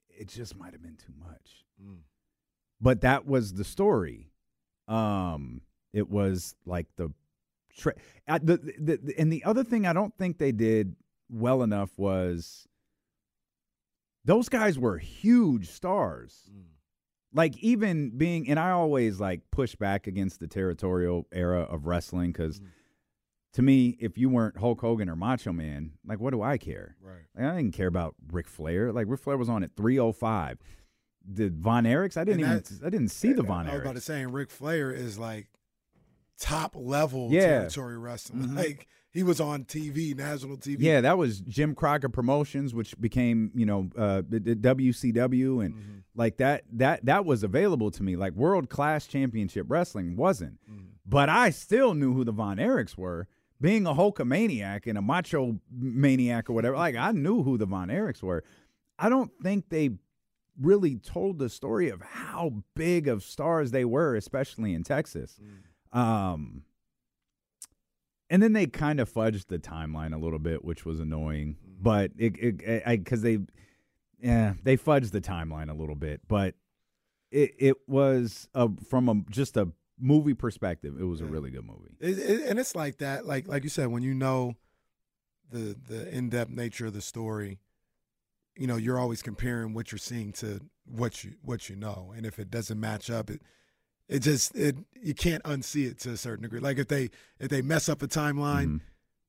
it 0.08 0.28
just 0.28 0.56
might 0.56 0.72
have 0.72 0.82
been 0.82 0.96
too 0.96 1.12
much. 1.18 1.64
Mm. 1.82 1.98
But 2.80 3.02
that 3.02 3.26
was 3.26 3.54
the 3.54 3.64
story. 3.64 4.30
Um, 4.88 5.62
it 5.92 6.08
was 6.08 6.54
like 6.64 6.86
the, 6.96 7.10
tra- 7.76 7.94
the, 8.26 8.56
the, 8.78 8.96
the 9.02 9.14
and 9.18 9.32
the 9.32 9.44
other 9.44 9.64
thing 9.64 9.86
I 9.86 9.92
don't 9.92 10.16
think 10.16 10.38
they 10.38 10.52
did 10.52 10.96
well 11.30 11.62
enough 11.62 11.90
was 11.98 12.66
those 14.24 14.48
guys 14.48 14.78
were 14.78 14.98
huge 14.98 15.68
stars. 15.70 16.50
Mm. 16.52 16.62
Like 17.34 17.56
even 17.58 18.10
being, 18.16 18.48
and 18.48 18.58
I 18.58 18.70
always 18.70 19.20
like 19.20 19.42
push 19.50 19.74
back 19.76 20.06
against 20.06 20.40
the 20.40 20.46
territorial 20.46 21.26
era 21.32 21.62
of 21.62 21.86
wrestling 21.86 22.32
because 22.32 22.60
Mm. 22.60 22.66
to 23.54 23.62
me, 23.62 23.96
if 24.00 24.16
you 24.18 24.28
weren't 24.28 24.56
Hulk 24.58 24.80
Hogan 24.80 25.08
or 25.08 25.16
Macho 25.16 25.52
Man, 25.52 25.92
like 26.04 26.18
what 26.18 26.30
do 26.30 26.42
I 26.42 26.56
care? 26.58 26.96
Right. 27.00 27.24
Like, 27.36 27.44
I 27.52 27.56
didn't 27.56 27.74
care 27.74 27.88
about 27.88 28.14
Ric 28.32 28.48
Flair. 28.48 28.92
Like 28.92 29.06
Ric 29.08 29.20
Flair 29.20 29.36
was 29.36 29.48
on 29.48 29.62
at 29.62 29.76
three 29.76 29.98
oh 29.98 30.12
five. 30.12 30.58
The 31.28 31.48
Von 31.50 31.84
Erichs, 31.84 32.16
I 32.16 32.22
didn't 32.24 32.44
And 32.44 32.64
even, 32.70 32.86
I 32.86 32.90
didn't 32.90 33.08
see 33.08 33.32
the 33.32 33.42
Von 33.42 33.66
I 33.66 33.72
was 33.72 33.80
about 33.82 33.94
to 33.94 33.98
Erichs. 34.00 34.02
say, 34.04 34.22
and 34.22 34.32
Ric 34.32 34.48
Flair 34.48 34.92
is 34.92 35.18
like 35.18 35.48
top 36.38 36.74
level 36.78 37.28
Yeah. 37.30 37.46
territory 37.60 37.98
wrestling. 37.98 38.48
Mhm. 38.48 38.56
Like 38.56 38.86
he 39.10 39.22
was 39.22 39.40
on 39.40 39.64
TV, 39.64 40.14
national 40.14 40.58
TV. 40.58 40.76
Yeah, 40.80 41.00
that 41.00 41.16
was 41.16 41.40
Jim 41.40 41.74
Crockett 41.74 42.12
Promotions, 42.12 42.74
which 42.74 42.98
became 43.00 43.50
you 43.54 43.64
know 43.66 43.88
uh, 43.96 44.22
WCW, 44.22 45.64
and 45.64 45.74
Mm-hmm. 45.74 45.98
like 46.14 46.36
that 46.38 46.64
that 46.72 47.04
that 47.06 47.24
was 47.24 47.42
available 47.42 47.90
to 47.92 48.02
me. 48.02 48.16
Like 48.16 48.34
world 48.34 48.68
class 48.68 49.06
championship 49.06 49.66
wrestling 49.68 50.16
wasn't, 50.16 50.58
Mm-hmm. 50.70 50.86
but 51.06 51.28
I 51.28 51.50
still 51.50 51.94
knew 51.94 52.12
who 52.14 52.24
the 52.24 52.32
Von 52.32 52.58
Erichs 52.58 52.96
were. 52.96 53.28
Being 53.58 53.86
a 53.86 53.94
Hulkamaniac 53.94 54.86
and 54.86 54.98
a 54.98 55.02
Macho 55.02 55.58
Maniac 55.72 56.50
or 56.50 56.52
whatever, 56.52 56.76
like 56.76 56.94
I 56.94 57.12
knew 57.12 57.42
who 57.42 57.56
the 57.56 57.64
Von 57.64 57.88
Erichs 57.88 58.22
were. 58.22 58.44
I 58.98 59.08
don't 59.08 59.30
think 59.42 59.70
they 59.70 59.90
really 60.60 60.96
told 60.96 61.38
the 61.38 61.48
story 61.48 61.88
of 61.88 62.02
how 62.02 62.62
big 62.74 63.08
of 63.08 63.22
stars 63.22 63.70
they 63.70 63.86
were, 63.86 64.14
especially 64.14 64.74
in 64.74 64.82
Texas. 64.82 65.40
Um, 65.96 66.62
and 68.28 68.42
then 68.42 68.52
they 68.52 68.66
kind 68.66 69.00
of 69.00 69.12
fudged 69.12 69.46
the 69.46 69.58
timeline 69.58 70.14
a 70.14 70.18
little 70.18 70.38
bit, 70.38 70.64
which 70.64 70.84
was 70.84 71.00
annoying. 71.00 71.56
But 71.80 72.12
it, 72.18 72.34
it, 72.38 72.84
because 72.84 73.22
they, 73.22 73.38
yeah, 74.20 74.54
they 74.62 74.76
fudged 74.76 75.12
the 75.12 75.20
timeline 75.20 75.70
a 75.70 75.74
little 75.74 75.94
bit. 75.94 76.20
But 76.28 76.54
it, 77.30 77.54
it 77.58 77.76
was 77.86 78.48
a, 78.54 78.68
from 78.88 79.08
a 79.08 79.14
just 79.30 79.56
a 79.56 79.68
movie 79.98 80.34
perspective, 80.34 81.00
it 81.00 81.04
was 81.04 81.22
a 81.22 81.24
really 81.24 81.50
good 81.50 81.64
movie. 81.64 81.96
It, 81.98 82.18
it, 82.18 82.50
and 82.50 82.58
it's 82.58 82.74
like 82.74 82.98
that, 82.98 83.26
like 83.26 83.48
like 83.48 83.64
you 83.64 83.70
said, 83.70 83.88
when 83.88 84.02
you 84.02 84.14
know 84.14 84.54
the 85.50 85.76
the 85.88 86.08
in 86.14 86.28
depth 86.28 86.50
nature 86.50 86.86
of 86.86 86.92
the 86.92 87.00
story, 87.00 87.58
you 88.54 88.66
know 88.66 88.76
you're 88.76 88.98
always 88.98 89.22
comparing 89.22 89.72
what 89.72 89.92
you're 89.92 89.98
seeing 89.98 90.32
to 90.32 90.60
what 90.84 91.24
you 91.24 91.34
what 91.42 91.70
you 91.70 91.76
know, 91.76 92.12
and 92.14 92.26
if 92.26 92.38
it 92.38 92.50
doesn't 92.50 92.78
match 92.78 93.08
up, 93.08 93.30
it 93.30 93.40
it 94.08 94.20
just 94.20 94.54
it 94.54 94.76
you 95.00 95.14
can't 95.14 95.42
unsee 95.44 95.90
it 95.90 95.98
to 96.00 96.10
a 96.10 96.16
certain 96.16 96.42
degree. 96.42 96.60
Like 96.60 96.78
if 96.78 96.88
they 96.88 97.10
if 97.38 97.48
they 97.48 97.62
mess 97.62 97.88
up 97.88 98.02
a 98.02 98.08
timeline, 98.08 98.80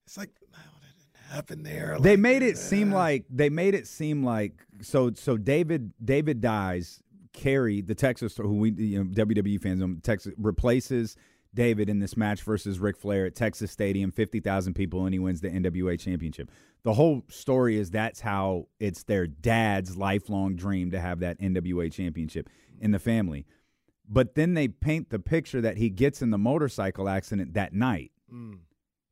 it's 0.06 0.18
like 0.18 0.30
oh, 0.54 0.58
that 0.82 0.98
didn't 0.98 1.36
happen 1.36 1.64
there. 1.64 1.94
Mm-hmm. 1.94 2.04
they 2.04 2.18
made 2.18 2.44
it 2.44 2.58
seem 2.58 2.94
uh, 2.94 2.98
like 2.98 3.26
they 3.30 3.50
made 3.50 3.74
it 3.74 3.88
seem 3.88 4.24
like 4.24 4.54
so 4.82 5.12
so 5.14 5.38
David 5.38 5.94
David 6.04 6.42
dies. 6.42 7.02
Kerry, 7.34 7.82
the 7.82 7.94
Texas 7.94 8.36
who 8.36 8.56
we 8.56 8.72
you 8.72 9.04
know, 9.04 9.12
WWE 9.12 9.62
fans 9.62 9.80
know, 9.80 9.96
Texas 10.02 10.34
replaces 10.40 11.16
David 11.54 11.88
in 11.88 12.00
this 12.00 12.18
match 12.18 12.42
versus 12.42 12.80
Ric 12.80 12.98
Flair 12.98 13.28
at 13.28 13.36
Texas 13.36 13.72
Stadium, 13.72 14.12
fifty 14.12 14.40
thousand 14.40 14.74
people, 14.74 15.06
and 15.06 15.14
he 15.14 15.20
wins 15.20 15.42
the 15.42 15.50
NWA 15.50 16.00
Championship. 16.00 16.50
The 16.84 16.94
whole 16.94 17.24
story 17.30 17.78
is 17.78 17.92
that's 17.92 18.22
how 18.22 18.68
it's 18.80 19.04
their 19.04 19.28
dad's 19.28 19.98
lifelong 19.98 20.56
dream 20.56 20.90
to 20.92 21.00
have 21.00 21.20
that 21.20 21.40
NWA 21.40 21.92
Championship 21.92 22.50
in 22.80 22.92
the 22.92 23.00
family. 23.00 23.46
But 24.10 24.36
then 24.36 24.54
they 24.54 24.68
paint 24.68 25.10
the 25.10 25.20
picture 25.20 25.62
that 25.62 25.78
he 25.78 25.90
gets 25.90 26.22
in 26.22 26.30
the 26.30 26.38
motorcycle 26.38 27.10
accident 27.10 27.54
that 27.56 27.74
night 27.74 28.12
mm, 28.34 28.58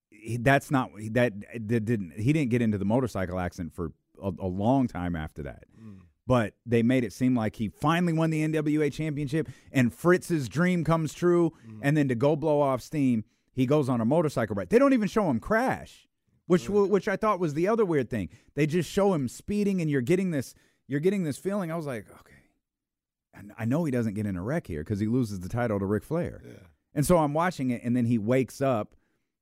he, 0.10 0.38
that's 0.38 0.72
not 0.72 0.92
that, 1.12 1.34
that 1.68 1.86
didn't 1.86 2.14
he 2.18 2.34
didn't 2.34 2.50
get 2.50 2.62
into 2.62 2.78
the 2.78 2.86
motorcycle 2.86 3.40
accident 3.40 3.74
for 3.74 3.92
a, 4.22 4.32
a 4.40 4.48
long 4.48 4.88
time 4.88 5.16
after 5.16 5.44
that. 5.44 5.64
mm. 5.80 6.00
But 6.28 6.56
they 6.66 6.82
made 6.82 7.04
it 7.04 7.14
seem 7.14 7.36
like 7.36 7.56
he 7.56 7.70
finally 7.70 8.12
won 8.12 8.32
the 8.32 8.48
NWA 8.48 8.92
championship 8.92 9.48
and 9.72 9.94
Fritz's 9.94 10.50
dream 10.50 10.84
comes 10.84 11.14
true. 11.14 11.54
And 11.84 11.96
then 11.96 12.08
to 12.08 12.16
go 12.16 12.36
blow 12.36 12.62
off 12.62 12.82
steam, 12.82 13.26
he 13.54 13.68
goes 13.68 13.90
on 13.90 14.02
a 14.02 14.06
motorcycle 14.06 14.56
ride. 14.56 14.70
They 14.70 14.80
don't 14.80 14.94
even 14.94 15.08
show 15.08 15.30
him 15.30 15.40
crash, 15.40 16.08
which 16.48 16.68
which 16.68 17.08
I 17.08 17.16
thought 17.16 17.40
was 17.40 17.54
the 17.54 17.68
other 17.68 17.86
weird 17.86 18.10
thing. 18.10 18.30
They 18.56 18.66
just 18.66 18.90
show 18.90 19.14
him 19.14 19.28
speeding, 19.28 19.82
and 19.82 19.90
you're 19.90 20.02
getting 20.02 20.32
this 20.32 20.56
you're 20.88 21.00
getting 21.00 21.24
this 21.24 21.38
feeling. 21.38 21.72
I 21.72 21.76
was 21.76 21.86
like, 21.86 22.08
okay, 22.10 22.35
I 23.58 23.66
know 23.66 23.84
he 23.86 23.92
doesn't 23.92 24.14
get 24.14 24.26
in 24.26 24.36
a 24.36 24.42
wreck 24.42 24.68
here 24.68 24.84
because 24.84 25.00
he 25.00 25.08
loses 25.08 25.40
the 25.40 25.50
title 25.50 25.80
to 25.80 25.86
Ric 25.86 26.04
Flair. 26.04 26.42
And 26.94 27.06
so 27.06 27.18
I'm 27.18 27.34
watching 27.34 27.72
it, 27.72 27.82
and 27.84 27.96
then 27.96 28.06
he 28.06 28.18
wakes 28.18 28.62
up. 28.62 28.96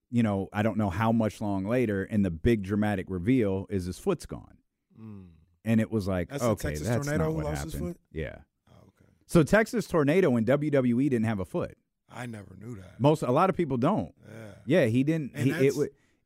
You 0.09 0.21
know, 0.21 0.47
I 0.53 0.61
don't 0.61 0.77
know 0.77 0.89
how 0.91 1.11
much 1.11 1.41
long 1.41 1.65
later, 1.65 2.03
and 2.03 2.23
the 2.23 2.29
big 2.31 2.61
dramatic 2.63 3.07
reveal 3.09 3.65
is 3.69 3.85
his 3.85 3.97
foot's 3.97 4.25
gone. 4.27 4.57
Mm. 4.99 5.25
And 5.65 5.81
it 5.81 5.89
was 5.91 6.07
like, 6.07 6.29
That's 6.29 6.43
okay, 6.43 6.69
Texas 6.69 6.87
that's 6.87 7.05
Tornado 7.07 7.23
not 7.25 7.29
who 7.31 7.35
what 7.37 7.45
lost 7.45 7.55
happened. 7.57 7.73
his 7.73 7.81
foot? 7.81 7.97
Yeah. 8.11 8.35
Oh, 8.69 8.75
okay. 8.89 9.09
So 9.25 9.41
Texas 9.43 9.87
Tornado 9.87 10.35
in 10.35 10.45
WWE 10.45 11.09
didn't 11.09 11.25
have 11.25 11.39
a 11.39 11.45
foot. 11.45 11.77
I 12.11 12.27
never 12.27 12.55
knew 12.59 12.75
that. 12.75 12.99
Most 12.99 13.23
a 13.23 13.31
lot 13.31 13.49
of 13.49 13.57
people 13.57 13.77
don't. 13.77 14.13
Yeah. 14.27 14.81
Yeah, 14.81 14.85
he 14.85 15.03
didn't. 15.03 15.31
And 15.33 15.47
He, 15.47 15.67
it, 15.67 15.73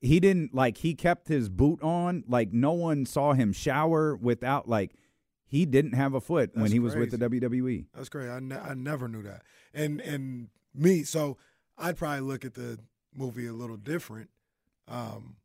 he 0.02 0.20
didn't 0.20 0.54
like. 0.54 0.78
He 0.78 0.94
kept 0.94 1.28
his 1.30 1.48
boot 1.50 1.82
on. 1.82 2.24
Like 2.28 2.52
no 2.52 2.74
one 2.74 3.06
saw 3.06 3.34
him 3.34 3.54
shower 3.54 4.16
without. 4.16 4.68
Like 4.68 4.92
he 5.48 5.66
didn't 5.66 5.94
have 5.94 6.14
a 6.14 6.22
foot 6.22 6.52
when 6.54 6.64
That's 6.64 6.74
he 6.74 6.80
was 6.80 6.96
with 6.96 7.12
the. 7.12 7.18
WWE. 7.18 7.86
That's 7.96 8.10
great. 8.10 8.30
I, 8.30 8.40
ne- 8.40 8.56
I 8.60 8.74
never 8.74 9.08
knew 9.08 9.24
that. 9.24 9.44
And 9.74 10.02
and 10.02 10.50
me, 10.76 11.04
so 11.04 11.38
I'd 11.78 11.98
probably 11.98 12.22
look 12.22 12.44
at 12.46 12.54
the 12.54 12.80
movie 13.16 13.48
a 13.48 13.54
little 13.54 13.78
different, 13.78 14.30
um, 14.88 15.38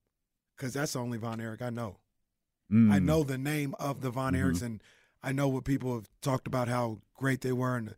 because 0.57 0.75
that's 0.75 0.93
the 0.93 0.99
only 0.99 1.19
Von 1.19 1.41
Erich 1.41 1.62
I 1.62 1.71
know. 1.71 1.97
Mm. 2.71 2.93
I 2.93 2.99
know 2.99 3.23
the 3.23 3.38
name 3.38 3.75
of 3.79 4.01
the 4.01 4.11
Von 4.11 4.33
Mhm. 4.35 4.43
Erichs, 4.43 4.62
and 4.62 4.83
I 5.23 5.33
know 5.33 5.49
what 5.49 5.65
people 5.65 5.95
have 5.95 6.09
talked 6.21 6.47
about 6.47 6.69
how 6.69 6.99
great 7.15 7.41
they 7.43 7.53
were 7.53 7.77
and 7.77 7.88
the, 7.88 7.97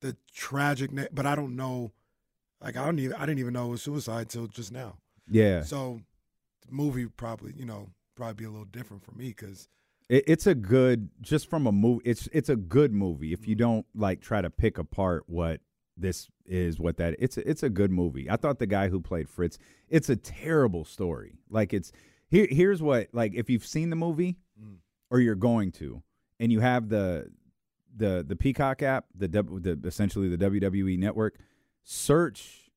the 0.00 0.16
tragic. 0.32 0.92
Na- 0.92 1.06
but 1.12 1.24
I 1.26 1.34
don't 1.34 1.56
know. 1.56 1.92
Like 2.60 2.76
I 2.76 2.84
don't 2.84 2.98
even. 2.98 3.14
I 3.16 3.20
didn't 3.26 3.38
even 3.38 3.52
know 3.54 3.66
it 3.68 3.70
was 3.70 3.82
suicide 3.82 4.28
till 4.28 4.48
just 4.48 4.72
now. 4.72 4.98
Yeah. 5.30 5.62
So, 5.62 6.00
the 6.66 6.72
movie 6.74 7.06
probably 7.06 7.54
you 7.56 7.64
know 7.64 7.90
probably 8.16 8.34
be 8.34 8.44
a 8.44 8.50
little 8.50 8.64
different 8.64 9.04
for 9.04 9.12
me 9.12 9.28
because 9.28 9.68
It, 10.08 10.24
it's 10.26 10.46
a 10.46 10.54
good 10.54 11.10
just 11.20 11.48
from 11.50 11.66
a 11.66 11.72
movie. 11.72 12.02
It's 12.04 12.28
it's 12.32 12.48
a 12.48 12.56
good 12.56 12.92
movie 12.92 13.32
if 13.32 13.46
you 13.46 13.54
mm-hmm. 13.54 13.64
don't 13.64 13.86
like 13.94 14.20
try 14.20 14.40
to 14.40 14.50
pick 14.50 14.78
apart 14.78 15.24
what 15.26 15.60
this 15.96 16.28
is, 16.46 16.78
what 16.78 16.96
that. 16.98 17.16
It's 17.18 17.36
a, 17.36 17.48
it's 17.48 17.62
a 17.62 17.70
good 17.70 17.90
movie. 17.90 18.30
I 18.30 18.36
thought 18.36 18.58
the 18.58 18.66
guy 18.66 18.88
who 18.88 19.00
played 19.00 19.28
Fritz. 19.28 19.58
It's 19.88 20.08
a 20.08 20.16
terrible 20.16 20.84
story. 20.84 21.38
Like 21.50 21.72
it's 21.72 21.92
here. 22.28 22.46
Here's 22.50 22.82
what 22.82 23.08
like 23.12 23.34
if 23.34 23.50
you've 23.50 23.66
seen 23.66 23.90
the 23.90 23.96
movie 23.96 24.36
mm. 24.60 24.76
or 25.10 25.20
you're 25.20 25.34
going 25.34 25.72
to, 25.72 26.02
and 26.40 26.52
you 26.52 26.60
have 26.60 26.88
the 26.88 27.30
the 27.94 28.24
the 28.26 28.36
Peacock 28.36 28.82
app, 28.82 29.06
the, 29.14 29.28
W- 29.28 29.60
the 29.60 29.78
essentially 29.86 30.28
the 30.28 30.38
WWE 30.38 30.98
network, 30.98 31.38
search 31.82 32.70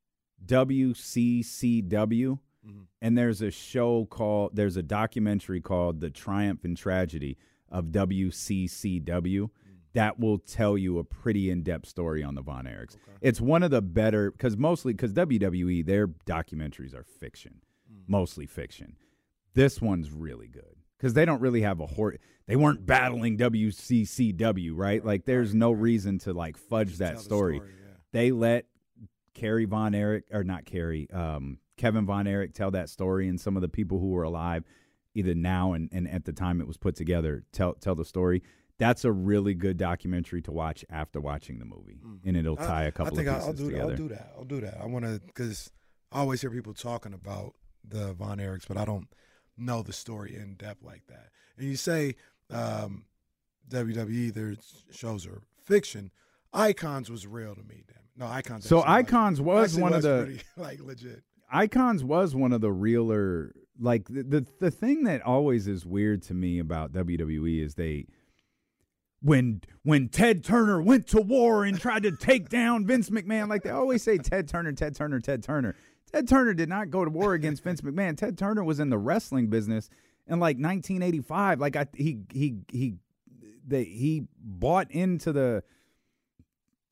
WCCW 0.46 2.40
Mm-hmm. 2.68 2.82
and 3.02 3.18
there's 3.18 3.42
a 3.42 3.50
show 3.50 4.06
called 4.06 4.56
there's 4.56 4.78
a 4.78 4.84
documentary 4.84 5.62
called 5.62 6.00
The 6.00 6.12
Triumph 6.12 6.64
and 6.64 6.78
Tragedy 6.78 7.38
of 7.70 7.86
WCCW 7.86 9.50
that 9.94 10.20
will 10.20 10.38
tell 10.38 10.78
you 10.78 11.00
a 11.00 11.04
pretty 11.04 11.50
in-depth 11.50 11.88
story 11.88 12.24
on 12.24 12.36
the 12.36 12.42
Von 12.42 12.66
Erichs. 12.66 12.98
It's 13.20 13.42
one 13.42 13.64
of 13.64 13.72
the 13.72 13.82
better 13.82 14.32
cuz 14.32 14.56
mostly 14.58 14.94
cuz 14.94 15.12
WWE 15.14 15.86
their 15.86 16.08
documentaries 16.08 16.94
are 16.94 17.04
fiction. 17.04 17.62
Mostly 18.08 18.46
fiction. 18.46 18.96
This 19.54 19.82
one's 19.82 20.12
really 20.12 20.48
good 20.48 20.76
cuz 21.00 21.14
they 21.14 21.26
don't 21.26 21.42
really 21.42 21.62
have 21.62 21.80
a 21.80 21.88
hor- 21.88 22.18
they 22.46 22.56
weren't 22.56 22.86
battling 22.86 23.38
WCCW, 23.38 24.74
right? 24.76 25.04
Like 25.04 25.26
there's 25.26 25.54
no 25.56 25.72
reason 25.72 26.20
to 26.20 26.34
like 26.34 26.58
fudge 26.58 26.98
that 26.98 27.20
story. 27.20 27.60
They 28.12 28.32
let 28.32 28.66
Kerry 29.34 29.66
Von 29.66 29.96
Erich, 29.96 30.26
or 30.32 30.44
not 30.44 30.66
Kerry, 30.66 31.10
um, 31.12 31.58
Kevin 31.82 32.06
Von 32.06 32.28
Erich 32.28 32.54
tell 32.54 32.70
that 32.72 32.90
story, 32.90 33.28
and 33.28 33.42
some 33.42 33.56
of 33.56 33.62
the 33.64 33.68
people 33.68 34.00
who 34.00 34.10
were 34.10 34.22
alive, 34.22 34.64
either 35.16 35.34
now 35.34 35.74
and, 35.74 35.90
and 35.92 36.08
at 36.08 36.26
the 36.26 36.32
time 36.32 36.62
it 36.62 36.68
was 36.68 36.78
put 36.78 36.96
together, 36.96 37.44
tell 37.52 37.74
tell 37.74 37.96
the 37.96 38.06
story. 38.06 38.44
That's 38.78 39.04
a 39.04 39.12
really 39.12 39.56
good 39.56 39.78
documentary 39.78 40.44
to 40.44 40.52
watch 40.52 40.86
after 40.92 41.20
watching 41.20 41.58
the 41.58 41.66
movie, 41.66 42.00
and 42.24 42.38
it'll. 42.38 42.56
Tie 42.56 42.84
a 42.84 42.92
couple 42.92 43.14
I 43.14 43.16
think 43.16 43.28
of 43.30 43.36
pieces 43.36 43.48
I'll 43.48 43.54
do 43.54 43.72
together. 43.72 43.92
I'll 43.92 43.98
do 43.98 44.08
that. 44.10 44.34
I'll 44.38 44.44
do 44.44 44.62
that. 44.62 44.78
I 44.80 44.86
want 44.86 45.06
to 45.06 45.20
because 45.26 45.72
I 46.12 46.20
always 46.20 46.42
hear 46.42 46.52
people 46.52 46.76
talking 46.76 47.14
about 47.14 47.56
the 47.84 48.14
Von 48.14 48.38
Erichs, 48.38 48.68
but 48.68 48.78
I 48.78 48.86
don't 48.86 49.08
know 49.58 49.82
the 49.82 49.94
story 49.94 50.36
in 50.36 50.54
depth 50.54 50.84
like 50.84 51.08
that. 51.08 51.30
And 51.58 51.68
you 51.68 51.78
say 51.78 52.16
um, 52.52 53.06
WWE, 53.70 54.34
their 54.34 54.56
shows 54.92 55.26
are 55.26 55.42
fiction. 55.64 56.12
Icons 56.54 57.10
was 57.10 57.26
real 57.26 57.56
to 57.56 57.64
me. 57.64 57.84
Damn. 57.88 58.28
No, 58.28 58.32
Icons. 58.32 58.68
So 58.68 58.84
Icons 58.86 59.42
was 59.42 59.70
actually 59.70 59.82
one 59.82 59.94
of 59.94 60.02
the 60.04 60.24
pretty, 60.26 60.42
like 60.58 60.80
legit. 60.82 61.24
Icons 61.52 62.04
was 62.04 62.36
one 62.36 62.54
of 62.54 62.62
the 62.62 62.72
realer 62.72 63.54
like 63.80 64.08
the, 64.08 64.24
the 64.24 64.48
the 64.60 64.72
thing 64.72 65.04
that 65.04 65.22
always 65.22 65.68
is 65.68 65.86
weird 65.86 66.22
to 66.24 66.34
me 66.34 66.60
about 66.60 66.94
WWE 66.94 67.64
is 67.64 67.76
they 67.76 68.06
when 69.22 69.62
when 69.84 70.10
Ted 70.10 70.44
Turner 70.44 70.82
went 70.82 71.08
to 71.08 71.22
war 71.22 71.64
and 71.66 71.80
tried 71.80 72.04
to 72.04 72.12
take 72.12 72.50
down 72.50 72.86
Vince 72.86 73.10
McMahon 73.10 73.50
like 73.50 73.64
they 73.64 73.70
always 73.70 74.04
say 74.04 74.18
Ted 74.18 74.48
Turner 74.48 74.72
Ted 74.72 74.96
Turner 74.96 75.20
Ted 75.20 75.44
Turner. 75.44 75.76
Ted 76.12 76.28
Turner 76.28 76.54
did 76.54 76.70
not 76.70 76.90
go 76.90 77.06
to 77.06 77.12
war 77.12 77.34
against 77.34 77.64
Vince 77.64 77.82
McMahon. 77.82 78.18
Ted 78.18 78.38
Turner 78.38 78.64
was 78.64 78.80
in 78.80 78.90
the 78.90 78.98
wrestling 78.98 79.48
business 79.48 79.90
in 80.28 80.40
like 80.40 80.58
1985 80.58 81.60
like 81.60 81.76
I 81.76 81.88
he 81.96 82.20
he 82.32 82.58
he 82.70 82.96
they 83.66 83.84
he 83.84 84.28
bought 84.40 84.92
into 84.92 85.32
the 85.32 85.64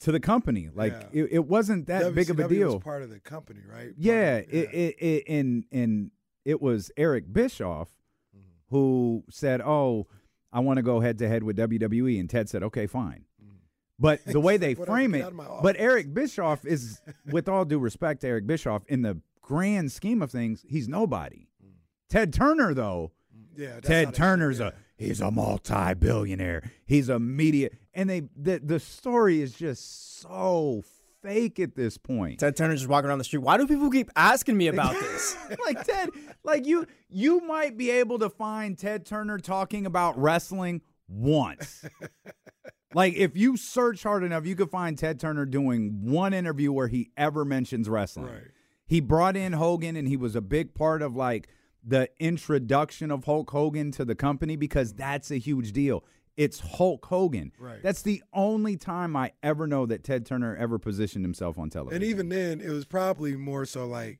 to 0.01 0.12
the 0.12 0.19
company 0.19 0.69
like 0.73 0.93
Yeah. 0.93 1.23
it, 1.23 1.29
it 1.31 1.45
wasn't 1.47 1.88
that 1.88 2.13
big 2.15 2.29
of 2.29 2.39
a 2.39 2.47
deal 2.47 2.75
Was 2.75 2.83
part 2.83 3.01
of 3.03 3.09
the 3.09 3.19
company, 3.19 3.62
right? 3.69 3.93
yeah, 3.97 4.38
It, 4.38 4.73
it, 4.73 4.95
it, 4.99 5.23
and 5.27 5.65
and 5.71 6.12
it 6.45 6.62
was 6.62 6.91
Eric 6.97 7.31
Bischoff 7.31 7.89
Mm-hmm. 8.35 8.75
who 8.75 9.23
said, 9.29 9.59
"Oh, 9.62 10.07
I 10.53 10.59
want 10.62 10.77
to 10.77 10.83
go 10.83 10.99
head 10.99 11.17
to 11.19 11.27
head 11.27 11.43
with 11.43 11.57
WWE," 11.57 12.19
and 12.19 12.29
Ted 12.29 12.47
said, 12.49 12.63
"Okay, 12.63 12.85
fine." 12.88 13.25
Mm-hmm. 13.43 13.55
But 13.99 14.23
the 14.25 14.39
way 14.39 14.57
they 14.57 14.75
frame 14.75 15.15
it, 15.15 15.21
out 15.23 15.29
of 15.29 15.33
my 15.35 15.45
but. 15.63 15.75
Eric 15.79 16.13
Bischoff 16.13 16.65
is, 16.65 17.01
with 17.31 17.49
all 17.49 17.65
due 17.65 17.79
respect 17.79 18.21
to 18.21 18.27
Eric 18.27 18.47
Bischoff, 18.47 18.83
in 18.88 19.01
the 19.01 19.19
grand 19.41 19.91
scheme 19.91 20.21
of 20.21 20.31
things, 20.31 20.63
he's 20.67 20.88
nobody. 20.88 21.47
Ted 22.09 22.33
Turner, 22.33 22.73
though, 22.73 23.12
Mm. 23.35 23.43
Yeah, 23.57 23.79
Ted 23.81 24.13
Turner's 24.13 24.59
yeah. 24.59 24.67
a 24.67 24.73
he's 24.99 25.21
a 25.21 25.31
multi-billionaire. 25.31 26.71
He's 26.85 27.09
a 27.09 27.17
media, 27.17 27.69
and 27.93 28.09
they 28.09 28.23
the 28.35 28.59
the 28.63 28.79
story 28.79 29.41
is 29.41 29.53
just 29.53 30.21
so 30.21 30.83
fake 31.23 31.59
at 31.59 31.75
this 31.75 31.97
point. 31.97 32.39
Ted 32.39 32.55
Turner's 32.55 32.81
just 32.81 32.89
walking 32.89 33.09
around 33.09 33.17
the 33.17 33.23
street. 33.23 33.39
Why 33.39 33.57
do 33.57 33.67
people 33.67 33.89
keep 33.89 34.12
asking 34.15 34.57
me 34.57 34.67
about 34.67 34.93
this? 34.99 35.35
like 35.65 35.83
Ted, 35.83 36.09
like 36.43 36.67
you 36.67 36.85
you 37.09 37.39
might 37.41 37.77
be 37.77 37.89
able 37.89 38.19
to 38.19 38.29
find 38.29 38.77
Ted 38.77 39.05
Turner 39.05 39.39
talking 39.39 39.85
about 39.85 40.19
wrestling 40.19 40.81
once. 41.07 41.85
like 42.93 43.15
if 43.15 43.35
you 43.35 43.57
search 43.57 44.03
hard 44.03 44.23
enough, 44.23 44.45
you 44.45 44.55
could 44.55 44.69
find 44.69 44.97
Ted 44.97 45.19
Turner 45.19 45.45
doing 45.45 46.01
one 46.03 46.33
interview 46.33 46.71
where 46.71 46.88
he 46.88 47.12
ever 47.17 47.45
mentions 47.45 47.89
wrestling. 47.89 48.27
Right. 48.27 48.51
He 48.85 48.99
brought 49.01 49.38
in 49.38 49.53
Hogan 49.53 49.95
and 49.95 50.07
he 50.07 50.17
was 50.17 50.35
a 50.35 50.41
big 50.41 50.73
part 50.73 51.03
of 51.03 51.15
like 51.15 51.47
the 51.84 52.10
introduction 52.20 53.12
of 53.12 53.26
Hulk 53.26 53.50
Hogan 53.52 53.92
to 53.92 54.06
the 54.06 54.15
company 54.15 54.56
because 54.56 54.94
that's 54.94 55.32
a 55.32 55.38
huge 55.38 55.72
deal. 55.72 56.04
It's 56.38 56.60
Hulk 56.60 57.06
Hogan. 57.06 57.52
Right. 57.60 57.84
That's 57.84 58.02
the 58.02 58.24
only 58.34 58.78
time 58.78 59.15
I 59.15 59.34
ever 59.44 59.68
know 59.68 59.86
that 59.86 60.04
Ted 60.04 60.26
Turner 60.26 60.56
ever 60.56 60.80
positioned 60.80 61.26
himself 61.26 61.60
on 61.60 61.70
television. 61.70 62.02
And 62.02 62.10
even 62.10 62.30
then, 62.30 62.62
it 62.62 62.70
was 62.70 62.86
probably 62.86 63.36
more 63.36 63.65
so 63.65 63.86
like, 63.86 64.20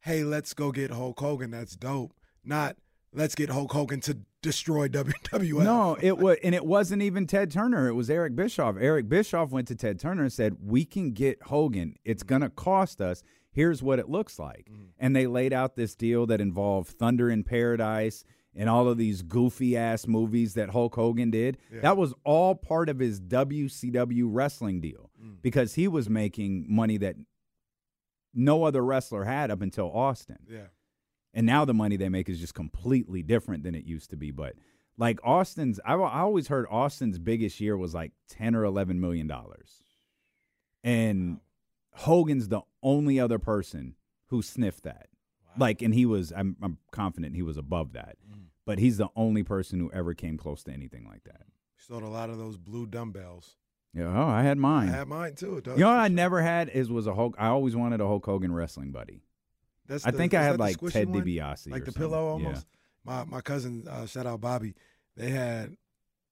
"Hey, 0.00 0.22
let's 0.22 0.54
go 0.54 0.70
get 0.70 0.92
Hulk 0.92 1.18
Hogan. 1.18 1.50
That's 1.50 1.74
dope." 1.74 2.14
Not 2.44 2.76
let's 3.12 3.34
get 3.34 3.50
Hulk 3.50 3.72
Hogan 3.72 4.00
to 4.02 4.18
destroy 4.42 4.88
WWF. 4.88 5.64
No, 5.64 5.96
it 6.00 6.18
was, 6.18 6.36
and 6.44 6.54
it 6.54 6.64
wasn't 6.64 7.02
even 7.02 7.26
Ted 7.26 7.50
Turner. 7.50 7.88
It 7.88 7.94
was 7.94 8.10
Eric 8.10 8.36
Bischoff. 8.36 8.76
Eric 8.78 9.08
Bischoff 9.08 9.50
went 9.50 9.66
to 9.68 9.74
Ted 9.74 9.98
Turner 9.98 10.22
and 10.22 10.32
said, 10.32 10.56
"We 10.62 10.84
can 10.84 11.10
get 11.10 11.42
Hogan. 11.42 11.96
It's 12.04 12.22
going 12.22 12.42
to 12.42 12.50
cost 12.50 13.00
us. 13.00 13.24
Here's 13.56 13.82
what 13.82 13.98
it 13.98 14.08
looks 14.08 14.38
like." 14.38 14.68
Mm. 14.70 14.88
And 15.00 15.16
they 15.16 15.26
laid 15.26 15.52
out 15.52 15.74
this 15.74 15.96
deal 15.96 16.26
that 16.26 16.40
involved 16.40 16.88
Thunder 16.90 17.28
in 17.28 17.42
Paradise 17.42 18.22
and 18.54 18.70
all 18.70 18.88
of 18.88 18.96
these 18.96 19.22
goofy 19.22 19.76
ass 19.76 20.06
movies 20.06 20.54
that 20.54 20.70
Hulk 20.70 20.94
Hogan 20.94 21.30
did. 21.30 21.58
Yeah. 21.72 21.80
That 21.80 21.96
was 21.96 22.14
all 22.24 22.54
part 22.54 22.88
of 22.88 22.98
his 23.00 23.20
WCW 23.20 24.24
wrestling 24.30 24.80
deal 24.80 25.10
Mm. 25.22 25.42
because 25.42 25.74
he 25.74 25.88
was 25.88 26.08
making 26.08 26.66
money 26.68 26.96
that 26.98 27.16
no 28.32 28.64
other 28.64 28.84
wrestler 28.84 29.24
had 29.24 29.50
up 29.50 29.60
until 29.62 29.90
Austin. 29.90 30.38
Yeah. 30.48 30.66
And 31.34 31.46
now 31.46 31.64
the 31.66 31.74
money 31.74 31.96
they 31.96 32.08
make 32.08 32.28
is 32.30 32.38
just 32.40 32.54
completely 32.54 33.22
different 33.22 33.62
than 33.62 33.74
it 33.74 33.84
used 33.84 34.10
to 34.10 34.16
be. 34.16 34.30
But 34.30 34.54
like 34.96 35.18
Austin's, 35.22 35.78
I, 35.84 35.94
I 35.94 36.20
always 36.20 36.48
heard 36.48 36.66
Austin's 36.70 37.18
biggest 37.18 37.60
year 37.60 37.76
was 37.76 37.92
like 37.94 38.12
10 38.30 38.54
or 38.54 38.64
11 38.64 39.00
million 39.00 39.26
dollars. 39.26 39.82
And 40.82 41.40
Hogan's 41.96 42.48
the 42.48 42.60
only 42.82 43.18
other 43.20 43.38
person 43.38 43.94
who 44.28 44.42
sniffed 44.42 44.84
that. 44.84 45.08
Like, 45.58 45.80
and 45.82 45.94
he 45.94 46.04
was, 46.04 46.32
I'm, 46.36 46.56
I'm 46.62 46.78
confident 46.90 47.34
he 47.34 47.42
was 47.42 47.56
above 47.56 47.92
that. 47.94 48.16
But 48.66 48.78
he's 48.78 48.98
the 48.98 49.08
only 49.16 49.42
person 49.42 49.78
who 49.80 49.90
ever 49.92 50.12
came 50.12 50.36
close 50.36 50.62
to 50.64 50.72
anything 50.72 51.06
like 51.08 51.24
that. 51.24 51.42
Sold 51.78 52.02
a 52.02 52.08
lot 52.08 52.30
of 52.30 52.36
those 52.38 52.58
blue 52.58 52.84
dumbbells. 52.86 53.56
Yeah, 53.94 54.12
oh, 54.14 54.26
I 54.28 54.42
had 54.42 54.58
mine. 54.58 54.88
I 54.90 54.96
had 54.96 55.08
mine 55.08 55.34
too. 55.36 55.62
you 55.64 55.76
know 55.78 55.88
what 55.88 55.98
I 55.98 56.08
never 56.08 56.42
had 56.42 56.68
is 56.68 56.90
was 56.90 57.06
a 57.06 57.14
Hulk. 57.14 57.34
I 57.38 57.46
always 57.46 57.74
wanted 57.74 58.00
a 58.02 58.06
Hulk 58.06 58.26
Hogan 58.26 58.52
wrestling 58.52 58.90
buddy. 58.92 59.22
That's 59.86 60.04
I 60.06 60.10
the- 60.10 60.18
think 60.18 60.34
I 60.34 60.42
had 60.42 60.58
like 60.58 60.78
Ted 60.90 61.08
one? 61.08 61.22
DiBiase, 61.22 61.70
like 61.70 61.84
the 61.86 61.92
something. 61.92 62.02
pillow 62.10 62.38
Yeah. 62.38 62.46
almost. 62.46 62.66
My 63.04 63.24
my 63.24 63.40
cousin, 63.40 63.86
uh, 63.88 64.04
shout 64.04 64.26
out 64.26 64.40
Bobby. 64.42 64.74
They 65.16 65.30
had 65.30 65.76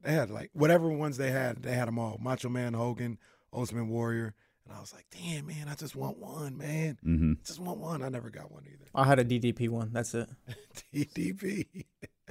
they 0.03 0.12
had 0.12 0.29
like 0.29 0.50
whatever 0.53 0.88
ones 0.90 1.16
they 1.16 1.31
had. 1.31 1.62
They 1.62 1.72
had 1.72 1.88
them 1.88 1.98
all. 1.98 2.18
Macho 2.20 2.48
Man, 2.50 2.74
Hogan, 2.74 3.16
Ultimate 3.53 3.87
Warrior, 3.87 4.35
and 4.66 4.77
I 4.77 4.81
was 4.81 4.94
like, 4.94 5.07
damn 5.11 5.46
man, 5.46 5.68
I 5.68 5.74
just 5.74 5.94
want 5.96 6.18
one, 6.18 6.57
man. 6.57 6.98
Mhm. 7.05 7.37
I 7.38 7.46
just 7.46 7.61
want 7.61 7.79
one. 7.79 8.03
I 8.03 8.09
never 8.09 8.31
got 8.31 8.50
one 8.50 8.64
either. 8.66 8.87
I 8.94 9.05
had 9.05 9.18
a 9.18 9.24
DDP 9.24 9.68
one. 9.68 9.90
That's 9.92 10.14
it. 10.14 10.29
DDP. 10.94 11.85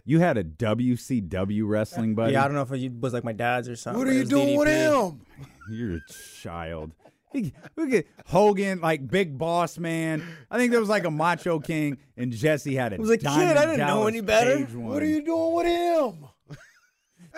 You 0.06 0.20
had 0.20 0.38
a 0.38 0.44
WCW 0.44 1.68
wrestling 1.68 2.16
buddy. 2.16 2.34
Yeah, 2.34 2.44
I 2.44 2.48
don't 2.48 2.56
know 2.56 2.62
if 2.64 2.72
it 2.72 2.92
was 3.00 3.14
like 3.14 3.24
my 3.24 3.32
dad's 3.34 3.70
or 3.70 3.76
something. 3.76 4.00
What 4.00 4.08
are 4.08 4.14
you 4.14 4.22
was 4.22 4.30
doing 4.30 4.58
with 4.58 4.68
him? 4.68 5.22
You're 5.70 5.98
a 5.98 6.02
child. 6.42 6.92
He- 7.32 7.54
Look 7.76 7.92
at 7.94 8.06
Hogan, 8.28 8.82
like 8.82 9.08
big 9.08 9.38
boss 9.38 9.78
man. 9.78 10.24
I 10.52 10.58
think 10.58 10.72
there 10.72 10.80
was 10.80 10.90
like 10.90 11.06
a 11.06 11.12
Macho 11.12 11.60
King, 11.60 11.98
and 12.18 12.32
Jesse 12.32 12.76
had 12.76 12.94
a. 12.94 12.98
I 12.98 13.00
was 13.00 13.10
like, 13.10 13.22
kid, 13.22 13.30
I 13.58 13.66
didn't 13.66 13.80
know 13.88 14.08
any 14.08 14.22
better. 14.22 14.60
What 14.66 15.02
are 15.02 15.06
you 15.08 15.24
doing 15.24 15.54
with 15.54 15.66
him? 15.66 16.28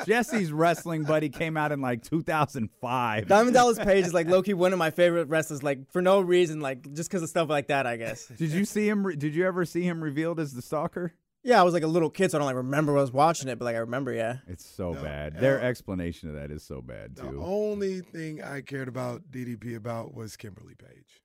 Jesse's 0.06 0.52
wrestling 0.52 1.04
buddy 1.04 1.30
came 1.30 1.56
out 1.58 1.72
in 1.72 1.82
like 1.82 2.04
2005. 2.04 3.28
Diamond 3.28 3.54
Dallas 3.54 3.80
Page 3.80 4.06
is 4.06 4.14
like 4.14 4.28
low 4.28 4.42
key 4.42 4.54
one 4.54 4.74
of 4.74 4.80
my 4.80 4.92
favorite 4.92 5.26
wrestlers. 5.30 5.64
Like 5.64 5.90
for 5.92 6.02
no 6.02 6.20
reason, 6.22 6.60
like 6.60 6.92
just 6.94 7.10
because 7.10 7.24
of 7.24 7.30
stuff 7.30 7.50
like 7.50 7.68
that. 7.68 7.88
I 7.88 7.98
guess. 7.98 8.28
Did 8.28 8.52
you 8.52 8.66
see 8.66 8.88
him? 8.88 9.06
Re- 9.06 9.16
did 9.16 9.36
you 9.36 9.46
ever 9.46 9.66
see 9.66 9.84
him 9.84 10.04
revealed 10.04 10.40
as 10.40 10.54
the 10.54 10.62
stalker? 10.62 11.14
Yeah, 11.44 11.60
I 11.62 11.64
was 11.64 11.76
like 11.76 11.84
a 11.84 11.88
little 11.88 12.10
kid, 12.10 12.32
so 12.32 12.38
I 12.38 12.40
don't 12.40 12.48
like 12.48 12.56
remember 12.56 12.92
when 12.94 13.00
I 13.00 13.04
was 13.04 13.12
watching 13.14 13.50
it, 13.50 13.60
but 13.60 13.66
like 13.66 13.76
I 13.76 13.80
remember, 13.80 14.12
yeah. 14.12 14.38
It's 14.48 14.66
so 14.66 14.94
No, 14.94 15.04
bad. 15.04 15.38
uh, 15.38 15.42
Their 15.42 15.62
explanation 15.62 16.28
of 16.30 16.36
that 16.36 16.50
is 16.50 16.64
so 16.64 16.82
bad 16.82 17.16
too. 17.16 17.22
The 17.32 17.38
only 17.40 18.02
thing 18.02 18.42
I 18.44 18.62
cared 18.62 18.88
about 18.88 19.30
DDP 19.30 19.76
about 19.76 20.14
was 20.16 20.36
Kimberly 20.36 20.74
Page. 20.74 21.22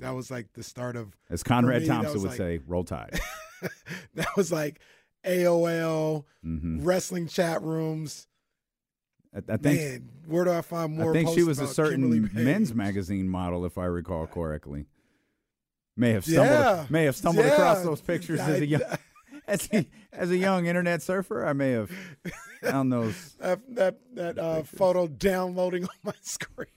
That 0.00 0.14
was 0.14 0.30
like 0.30 0.48
the 0.54 0.62
start 0.62 0.96
of 0.96 1.14
As 1.30 1.42
Conrad 1.42 1.82
me, 1.82 1.88
Thompson 1.88 2.20
would 2.22 2.28
like- 2.30 2.36
say, 2.38 2.58
"Roll 2.66 2.84
Tide." 2.84 3.20
that 4.14 4.28
was 4.36 4.50
like 4.50 4.80
AOL 5.26 6.24
hmm 6.42 6.84
wrestling 6.84 7.26
chat 7.26 7.62
rooms. 7.62 8.26
I, 9.34 9.38
I 9.38 9.56
think 9.56 9.62
Man, 9.80 10.08
where 10.26 10.44
do 10.44 10.52
I 10.52 10.60
find 10.60 10.96
more? 10.96 11.10
I 11.10 11.12
think 11.12 11.28
she 11.30 11.42
was 11.42 11.58
a 11.58 11.66
certain 11.66 12.30
men's 12.34 12.74
magazine 12.74 13.28
model, 13.28 13.64
if 13.64 13.78
I 13.78 13.84
recall 13.86 14.26
correctly. 14.26 14.86
May 15.96 16.10
have 16.12 16.24
stumbled 16.24 16.48
Yeah, 16.60 16.86
may 16.90 17.04
have 17.04 17.16
stumbled 17.16 17.46
across 17.46 17.82
those 17.82 18.00
pictures 18.00 18.40
I- 18.40 18.50
as 18.52 18.60
a 18.60 18.66
young 18.66 18.82
as 19.48 19.68
a, 19.72 19.88
as 20.12 20.30
a 20.30 20.36
young 20.36 20.66
internet 20.66 21.02
surfer. 21.02 21.46
I 21.46 21.52
may 21.52 21.70
have 21.72 21.90
found 22.62 22.92
those. 22.92 23.34
that 23.40 23.60
that 23.74 23.98
that 24.14 24.38
uh, 24.38 24.62
photo 24.64 25.06
downloading 25.06 25.84
on 25.84 25.90
my 26.04 26.12
screen. 26.22 26.68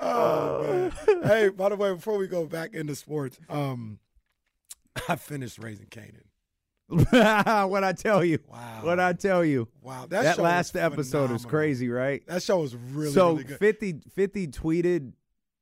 oh 0.00 0.92
man! 1.06 1.22
Hey, 1.24 1.48
by 1.48 1.68
the 1.70 1.76
way, 1.76 1.92
before 1.94 2.18
we 2.18 2.26
go 2.26 2.46
back 2.46 2.74
into 2.74 2.94
sports, 2.94 3.38
um, 3.48 3.98
I 5.08 5.16
finished 5.16 5.58
raising 5.58 5.86
Kanan. 5.86 6.22
what 7.68 7.84
I 7.84 7.92
tell 7.92 8.24
you? 8.24 8.38
Wow. 8.48 8.80
What 8.82 8.98
I 8.98 9.12
tell 9.12 9.44
you? 9.44 9.68
Wow, 9.82 10.06
that, 10.08 10.22
That, 10.22 10.38
last 10.38 10.74
episode 10.76 11.30
is 11.32 11.44
crazy, 11.44 11.90
right? 11.90 12.26
That 12.26 12.42
show 12.42 12.60
was 12.60 12.74
really 12.74 13.12
so 13.12 13.32
really 13.32 13.44
good. 13.44 13.58
50, 13.58 13.94
50 14.14 14.46
tweeted, 14.48 15.12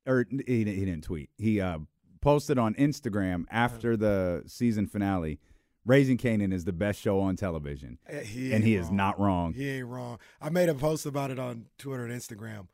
or 0.05 0.25
he, 0.29 0.37
didn't- 0.63 0.77
he 0.77 0.85
didn't 0.85 1.03
tweet. 1.03 1.29
He 1.37 1.59
uh, 1.59 1.79
posted 2.21 2.57
on 2.57 2.75
Instagram 2.75 3.43
after 3.51 3.97
the 3.97 4.43
season 4.47 4.87
finale. 4.87 5.39
Raising 5.85 6.17
Kanan 6.17 6.53
is 6.53 6.65
the 6.65 6.73
best 6.73 6.99
show 6.99 7.19
on 7.21 7.35
television, 7.37 7.97
Eh, 8.07 8.21
he 8.21 8.51
and 8.53 8.61
he 8.63 8.75
ain't 8.75 8.83
is 8.85 8.91
not 8.91 9.17
wrong. 9.19 9.53
He 9.53 9.69
ain't 9.69 9.87
wrong. 9.87 10.19
I 10.41 10.49
made 10.49 10.67
a 10.67 10.73
post 10.75 11.05
about 11.05 11.31
it 11.31 11.39
on 11.39 11.65
Twitter 11.77 12.05
and 12.05 12.13
Instagram. 12.13 12.67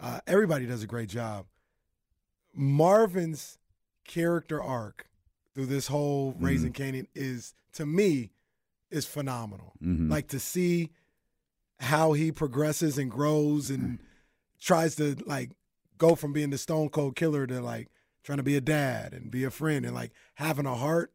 Uh, 0.00 0.20
everybody 0.26 0.66
does 0.66 0.82
a 0.82 0.86
great 0.86 1.08
job. 1.08 1.46
Marvin's 2.54 3.58
character 4.06 4.62
arc 4.62 5.06
through 5.54 5.66
this 5.66 5.86
whole 5.86 6.32
Mm-hmm. 6.32 6.44
Raising 6.44 6.72
Kanan 6.72 7.06
is, 7.14 7.54
to 7.74 7.86
me, 7.86 8.30
is 8.90 9.06
phenomenal. 9.06 9.72
Mhm. 9.82 10.10
Like 10.10 10.28
to 10.28 10.38
see 10.38 10.90
how 11.80 12.12
he 12.12 12.30
progresses 12.32 12.98
and 12.98 13.10
grows 13.10 13.70
and 13.70 13.98
tries 14.60 14.94
to 14.96 15.16
like 15.26 15.50
go 15.98 16.14
from 16.14 16.32
being 16.32 16.50
the 16.50 16.58
stone 16.58 16.88
cold 16.88 17.16
killer 17.16 17.46
to 17.46 17.60
like 17.60 17.88
trying 18.22 18.36
to 18.38 18.42
be 18.44 18.56
a 18.56 18.60
dad 18.60 19.12
and 19.12 19.30
be 19.30 19.44
a 19.44 19.50
friend 19.50 19.84
and 19.84 19.94
like 19.94 20.12
having 20.34 20.66
a 20.66 20.74
heart. 20.74 21.12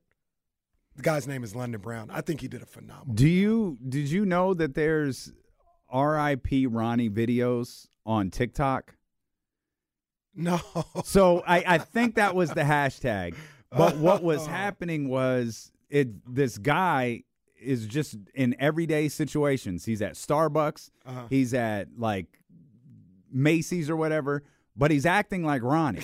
The 0.95 1.03
guy's 1.03 1.27
name 1.27 1.43
is 1.43 1.55
London 1.55 1.79
Brown. 1.79 2.09
I 2.11 2.21
think 2.21 2.41
he 2.41 2.47
did 2.47 2.61
a 2.61 2.65
phenomenal. 2.65 3.13
Do 3.13 3.27
you 3.29 3.77
did 3.87 4.09
you 4.09 4.25
know 4.25 4.53
that 4.55 4.73
there's 4.73 5.31
R.I.P. 5.89 6.65
Ronnie 6.67 7.09
videos 7.09 7.87
on 8.05 8.29
TikTok? 8.31 8.95
No. 10.35 10.59
So 11.05 11.43
I, 11.47 11.63
I 11.65 11.77
think 11.93 12.15
that 12.15 12.35
was 12.35 12.49
the 12.49 12.61
hashtag. 12.61 13.35
But 13.71 13.97
what 13.97 14.23
was 14.23 14.45
happening 14.45 15.09
was 15.09 15.71
it 15.89 16.09
this 16.33 16.57
guy 16.57 17.23
is 17.59 17.85
just 17.87 18.15
in 18.35 18.55
everyday 18.59 19.07
situations. 19.09 19.83
He's 19.85 20.01
at 20.01 20.13
Starbucks, 20.13 20.91
Uh-huh. 21.05 21.23
he's 21.29 21.53
at 21.53 21.87
like 21.97 22.27
Macy's 23.31 23.89
or 23.89 23.95
whatever, 23.95 24.43
but 24.75 24.91
he's 24.91 25.05
acting 25.05 25.43
like 25.43 25.61
Ronnie. 25.63 26.03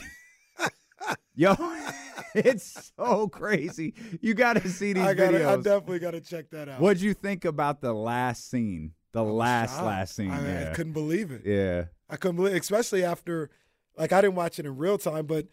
Yo, 1.36 1.56
it's 2.36 2.92
so 2.98 3.28
crazy. 3.28 3.94
You 4.22 4.34
got 4.36 4.54
to 4.62 4.70
see 4.70 4.94
these 4.94 5.04
I 5.04 5.14
got. 5.16 5.34
I 5.34 5.38
videos. 5.40 5.64
definitely 5.64 6.00
got 6.00 6.12
to 6.12 6.22
check 6.22 6.50
that 6.52 6.70
out. 6.70 6.80
What'd 6.80 7.02
you 7.02 7.14
think 7.16 7.44
about 7.46 7.82
the 7.82 7.94
last 7.94 8.50
scene? 8.52 8.94
The 9.14 9.20
I 9.20 9.24
was 9.24 9.34
last 9.34 9.72
shocked. 9.74 9.86
last 9.86 10.16
scene. 10.16 10.32
I, 10.32 10.40
I 10.40 10.44
yeah. 10.48 10.74
couldn't 10.74 10.94
believe 10.94 11.32
it. 11.32 11.42
yeah. 11.46 11.86
I 12.10 12.18
couldn't 12.18 12.36
believe, 12.38 12.56
especially 12.56 13.04
after, 13.04 13.50
like, 13.98 14.12
I 14.14 14.22
didn't 14.22 14.36
watch 14.36 14.60
it 14.60 14.66
in 14.68 14.78
real 14.78 14.98
time, 15.00 15.26
but 15.26 15.48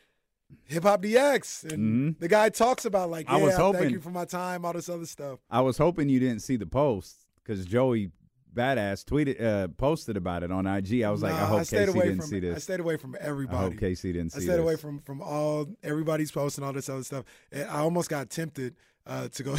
Hip 0.65 0.83
Hop 0.85 1.03
DX 1.03 1.73
and 1.73 2.17
the 2.19 2.29
guy 2.29 2.49
talks 2.49 2.85
about 2.85 3.11
like, 3.11 3.27
yeah, 3.29 3.35
Mm-hmm. 3.35 3.43
I 3.43 3.47
was 3.47 3.55
thank 3.57 3.75
hoping- 3.77 3.91
you 3.91 4.01
for 4.01 4.11
my 4.11 4.25
time, 4.25 4.65
all 4.65 4.73
this 4.73 4.89
other 4.89 5.07
stuff. 5.07 5.41
I 5.51 5.61
was 5.61 5.77
hoping 5.79 6.09
you 6.09 6.21
didn't 6.21 6.41
see 6.41 6.57
the 6.57 6.67
post 6.67 7.27
because 7.43 7.65
Joey 7.67 8.11
Badass 8.55 9.05
tweeted 9.05 9.41
uh, 9.41 9.69
posted 9.69 10.17
about 10.17 10.43
it 10.43 10.51
on 10.51 10.67
IG. 10.67 11.03
I 11.03 11.11
was 11.11 11.23
like, 11.23 11.33
I 11.35 11.47
hope 11.47 11.65
stayed 11.65 11.87
Casey 11.87 11.99
away 11.99 12.07
didn't 12.09 12.21
from. 12.23 12.31
see 12.31 12.41
this. 12.41 12.57
I 12.57 12.59
stayed 12.59 12.81
away 12.81 12.97
from 12.97 13.15
I 13.15 13.19
everybody. 13.25 13.59
hope 13.59 13.79
Casey 13.79 14.13
didn't 14.13 14.35
I 14.35 14.39
see 14.41 14.45
stayed 14.47 14.59
away 14.59 14.75
from 14.77 14.99
from 15.01 15.21
all 15.23 15.67
everybody's 15.85 16.33
posts 16.33 16.59
and 16.59 16.65
all 16.65 16.73
this 16.73 16.89
other 16.89 17.05
stuff. 17.05 17.25
And 17.53 17.69
I 17.71 17.79
almost 17.79 18.09
got 18.11 18.29
tempted 18.31 18.75
uh, 19.07 19.29
to 19.29 19.43
go. 19.45 19.57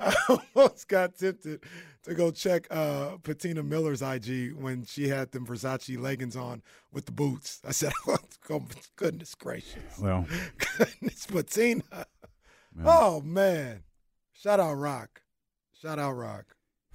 I 0.00 0.14
almost 0.54 0.88
got 0.88 1.16
tempted 1.16 1.60
to 2.04 2.14
go 2.14 2.30
check 2.30 2.66
uh, 2.70 3.16
Patina 3.22 3.62
Miller's 3.62 4.02
IG 4.02 4.54
when 4.54 4.84
she 4.84 5.08
had 5.08 5.30
them 5.32 5.46
Versace 5.46 5.98
leggings 5.98 6.36
on 6.36 6.62
with 6.92 7.06
the 7.06 7.12
boots. 7.12 7.60
I 7.66 7.72
said, 7.72 7.92
oh, 8.50 8.62
goodness 8.96 9.34
gracious. 9.34 9.98
Well, 10.00 10.26
goodness, 10.78 11.26
Patina. 11.26 11.82
Oh, 12.84 13.20
man. 13.20 13.82
Shout 14.32 14.60
out 14.60 14.76
Raq. 14.76 15.08
Shout 15.80 15.98
out 15.98 16.14
Raq. 16.14 16.44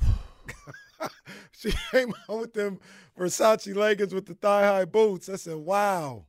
she 1.51 1.71
came 1.91 2.13
out 2.29 2.39
with 2.39 2.53
them 2.53 2.79
Versace 3.17 3.75
leggings 3.75 4.13
with 4.13 4.25
the 4.25 4.33
thigh 4.33 4.65
high 4.65 4.85
boots. 4.85 5.29
I 5.29 5.35
said, 5.35 5.55
wow, 5.55 6.25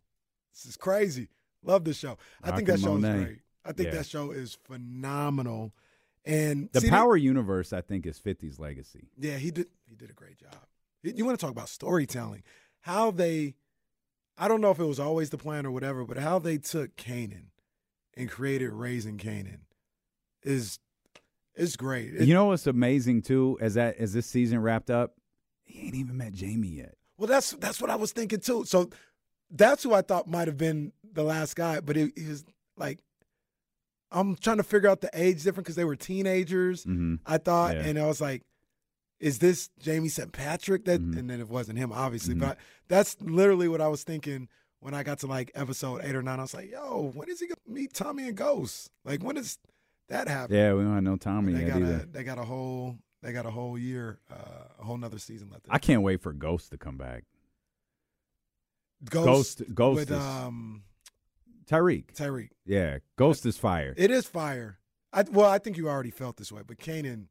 this 0.52 0.66
is 0.66 0.76
crazy. 0.76 1.28
Love 1.64 1.84
the 1.84 1.94
show. 1.94 2.16
I 2.42 2.52
think 2.52 2.68
that 2.68 2.80
show 2.80 2.96
is 2.96 3.02
great. 3.02 3.38
I 3.64 3.72
think 3.72 3.88
Yeah. 3.88 3.96
that 3.96 4.06
show 4.06 4.30
is 4.30 4.56
phenomenal. 4.64 5.72
And 6.28 6.68
the 6.72 6.82
see, 6.82 6.90
Power 6.90 7.16
Universe, 7.16 7.72
I 7.72 7.80
think, 7.80 8.04
is 8.06 8.20
50's 8.20 8.58
legacy. 8.60 9.08
yeah, 9.18 9.36
he 9.38 9.50
did. 9.50 9.66
He 9.88 9.96
did 9.96 10.10
a 10.10 10.12
great 10.12 10.38
job. 10.38 10.54
You- 11.02 11.24
want 11.24 11.38
to 11.38 11.42
talk 11.44 11.52
about 11.52 11.68
storytelling? 11.70 12.42
How 12.82 13.10
they, 13.10 13.54
I 14.36 14.46
don't 14.46 14.60
know 14.60 14.70
if 14.70 14.78
it 14.78 14.84
was 14.84 15.00
always 15.00 15.30
the 15.30 15.38
plan 15.38 15.64
or 15.64 15.70
whatever, 15.70 16.04
but 16.04 16.18
how 16.18 16.38
they 16.38 16.58
took 16.58 16.96
Kanan 16.96 17.46
and 18.14 18.28
created 18.30 18.72
Raising 18.72 19.16
Kanan 19.18 19.60
is 20.42 20.78
is 21.56 21.76
great. 21.76 22.14
It- 22.14 22.28
you 22.28 22.34
know 22.34 22.44
what's 22.46 22.66
amazing 22.66 23.22
too? 23.22 23.56
As 23.60 23.74
that 23.74 23.96
as 23.96 24.12
this 24.12 24.26
season 24.26 24.60
wrapped 24.60 24.90
up, 24.90 25.14
he 25.64 25.86
ain't 25.86 25.94
even 25.94 26.16
met 26.18 26.32
Jamie 26.34 26.68
yet. 26.68 26.94
Well, 27.16 27.26
that's 27.26 27.52
that's 27.52 27.80
what 27.80 27.90
I 27.90 27.96
was 27.96 28.12
thinking 28.12 28.40
too. 28.40 28.64
So 28.66 28.90
that's 29.50 29.82
who 29.82 29.94
I 29.94 30.02
thought 30.02 30.28
might 30.28 30.46
have 30.46 30.58
been 30.58 30.92
the 31.10 31.24
last 31.24 31.56
guy, 31.56 31.80
but 31.80 31.96
it 31.96 32.12
is 32.16 32.44
like 32.76 33.00
I'm 34.11 34.37
trying 34.37 34.57
to 34.59 34.62
figure 34.62 34.88
out 34.88 35.01
the 35.01 35.11
age 35.12 35.42
difference 35.42 35.66
because 35.66 35.77
they 35.77 35.85
were 35.85 35.97
teenagers. 35.97 36.85
hmm 36.85 37.16
I 37.27 37.38
thought, 37.38 37.77
Yeah. 37.77 37.83
and 37.87 37.99
I 37.99 38.07
was 38.07 38.21
like, 38.21 38.42
"Is 39.21 39.38
this 39.38 39.68
Jamie 39.79 40.09
St. 40.09 40.33
Patrick?" 40.33 40.85
That, 40.87 41.01
Mhm. 41.03 41.18
and 41.18 41.31
then 41.31 41.40
it 41.40 41.49
wasn't 41.49 41.79
him, 41.79 41.92
obviously. 41.92 42.35
Mhm. 42.35 42.40
But 42.40 42.59
that's 42.88 43.21
literally 43.21 43.68
what 43.68 43.81
I 43.81 43.88
was 43.88 44.05
thinking 44.05 44.49
when 44.81 44.94
I 44.94 45.03
got 45.03 45.18
to 45.21 45.27
like 45.27 45.51
episode 45.55 46.01
eight 46.05 46.14
or 46.14 46.23
nine. 46.23 46.38
I 46.38 46.42
was 46.42 46.55
like, 46.55 46.71
"Yo, 46.71 47.11
when 47.14 47.29
is 47.29 47.40
he 47.40 47.49
gonna 47.49 47.57
meet 47.66 47.92
Tommy 47.92 48.29
and 48.29 48.37
Ghost? 48.37 48.90
Like, 49.05 49.23
when 49.23 49.35
does 49.35 49.59
that 50.09 50.27
happen?" 50.29 50.57
Yeah, 50.57 50.73
we 50.75 50.83
don't 50.85 50.94
have 50.94 51.03
no 51.03 51.16
Tommy 51.16 51.53
they 51.53 51.61
yet 51.66 51.68
got 51.68 51.83
either. 51.83 52.01
a 52.05 52.07
they 52.07 52.25
got 52.25 52.38
a 52.38 52.44
whole 52.44 52.99
they 53.21 53.33
got 53.33 53.44
a 53.47 53.51
whole 53.51 53.77
year, 53.77 54.21
uh, 54.31 54.68
a 54.79 54.85
whole 54.85 54.97
nother 54.97 55.18
season 55.18 55.51
left. 55.51 55.66
I 55.68 55.79
can't 55.81 56.03
wait 56.03 56.23
for 56.23 56.33
Ghost 56.33 56.71
to 56.71 56.79
come 56.79 56.97
back. 56.97 57.25
Ghost, 59.05 59.59
Ghost- 59.59 59.75
Ghost 59.75 59.97
with 59.97 60.11
is- 60.12 60.16
um 60.16 60.83
Tariq. 61.68 62.14
Tariq. 62.14 62.48
Yeah, 62.64 62.98
Ghost 63.16 63.44
is 63.46 63.57
fire. 63.57 63.94
It 63.96 64.11
is 64.11 64.26
fire. 64.26 64.78
I, 65.12 65.22
well, 65.31 65.48
I 65.50 65.59
think 65.59 65.76
you 65.76 65.88
already 65.88 66.11
felt 66.11 66.37
this 66.37 66.52
way, 66.52 66.62
but 66.66 66.78
Kanan, 66.78 67.26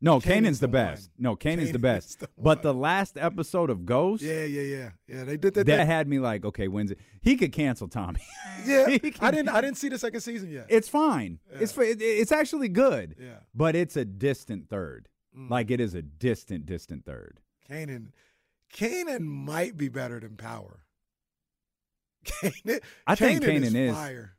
no, 0.00 0.18
Kanan's 0.18 0.24
Kanan's 0.24 0.60
the 0.60 0.66
the 0.66 0.72
best. 0.72 1.10
one. 1.16 1.22
No, 1.22 1.36
Kanan's 1.36 1.72
the 1.72 1.78
best. 1.78 2.20
the 2.20 2.28
but 2.36 2.62
the 2.62 2.74
last 2.74 3.16
episode 3.16 3.70
of 3.70 3.86
Ghost, 3.86 4.22
yeah, 4.22 4.44
yeah, 4.44 4.60
yeah, 4.62 4.90
yeah. 5.08 5.24
They 5.24 5.36
did 5.38 5.54
that. 5.54 5.64
that 5.66 5.86
had 5.86 6.06
me 6.08 6.18
like, 6.18 6.44
okay, 6.44 6.68
when's 6.68 6.90
it? 6.90 6.98
He 7.22 7.36
could 7.36 7.52
cancel 7.52 7.88
Tommy. 7.88 8.20
yeah, 8.66 8.88
he 8.88 9.14
I 9.20 9.30
didn't. 9.30 9.48
I 9.48 9.60
didn't 9.62 9.78
see 9.78 9.88
the 9.88 9.98
second 9.98 10.20
season 10.20 10.50
yet. 10.50 10.66
It's 10.68 10.88
fine. 10.88 11.38
It's 11.50 11.74
Yeah. 11.76 11.84
it, 11.84 12.02
it's 12.02 12.32
actually 12.32 12.68
good. 12.68 13.16
Yeah. 13.18 13.38
But 13.54 13.74
it's 13.76 13.96
a 13.96 14.04
distant 14.04 14.68
third. 14.68 15.08
Mm. 15.38 15.48
Like 15.50 15.70
it 15.70 15.80
is 15.80 15.94
a 15.94 16.02
distant, 16.02 16.66
distant 16.66 17.06
third. 17.06 17.40
Kanan, 17.70 18.08
Kanan 18.72 19.20
might 19.22 19.76
be 19.76 19.88
better 19.88 20.20
than 20.20 20.36
Power. 20.36 20.83
Kanan, 22.24 22.80
I 23.06 23.14
think 23.14 23.42
Kanan 23.42 23.64
Kanan 23.64 23.74
is. 23.88 23.94
fire. 23.94 24.34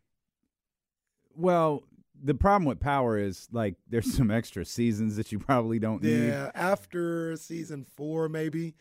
Well, 1.36 1.84
the 2.22 2.34
problem 2.34 2.66
with 2.66 2.80
Power 2.80 3.18
is 3.18 3.48
like 3.52 3.76
there's 3.90 4.14
some 4.14 4.32
extra 4.32 4.66
seasons 4.66 5.16
that 5.18 5.32
you 5.32 5.40
probably 5.40 5.80
don't 5.80 6.02
need. 6.02 6.28
Yeah, 6.28 6.52
after 6.56 7.36
season 7.38 7.84
four, 7.84 8.30
maybe. 8.30 8.76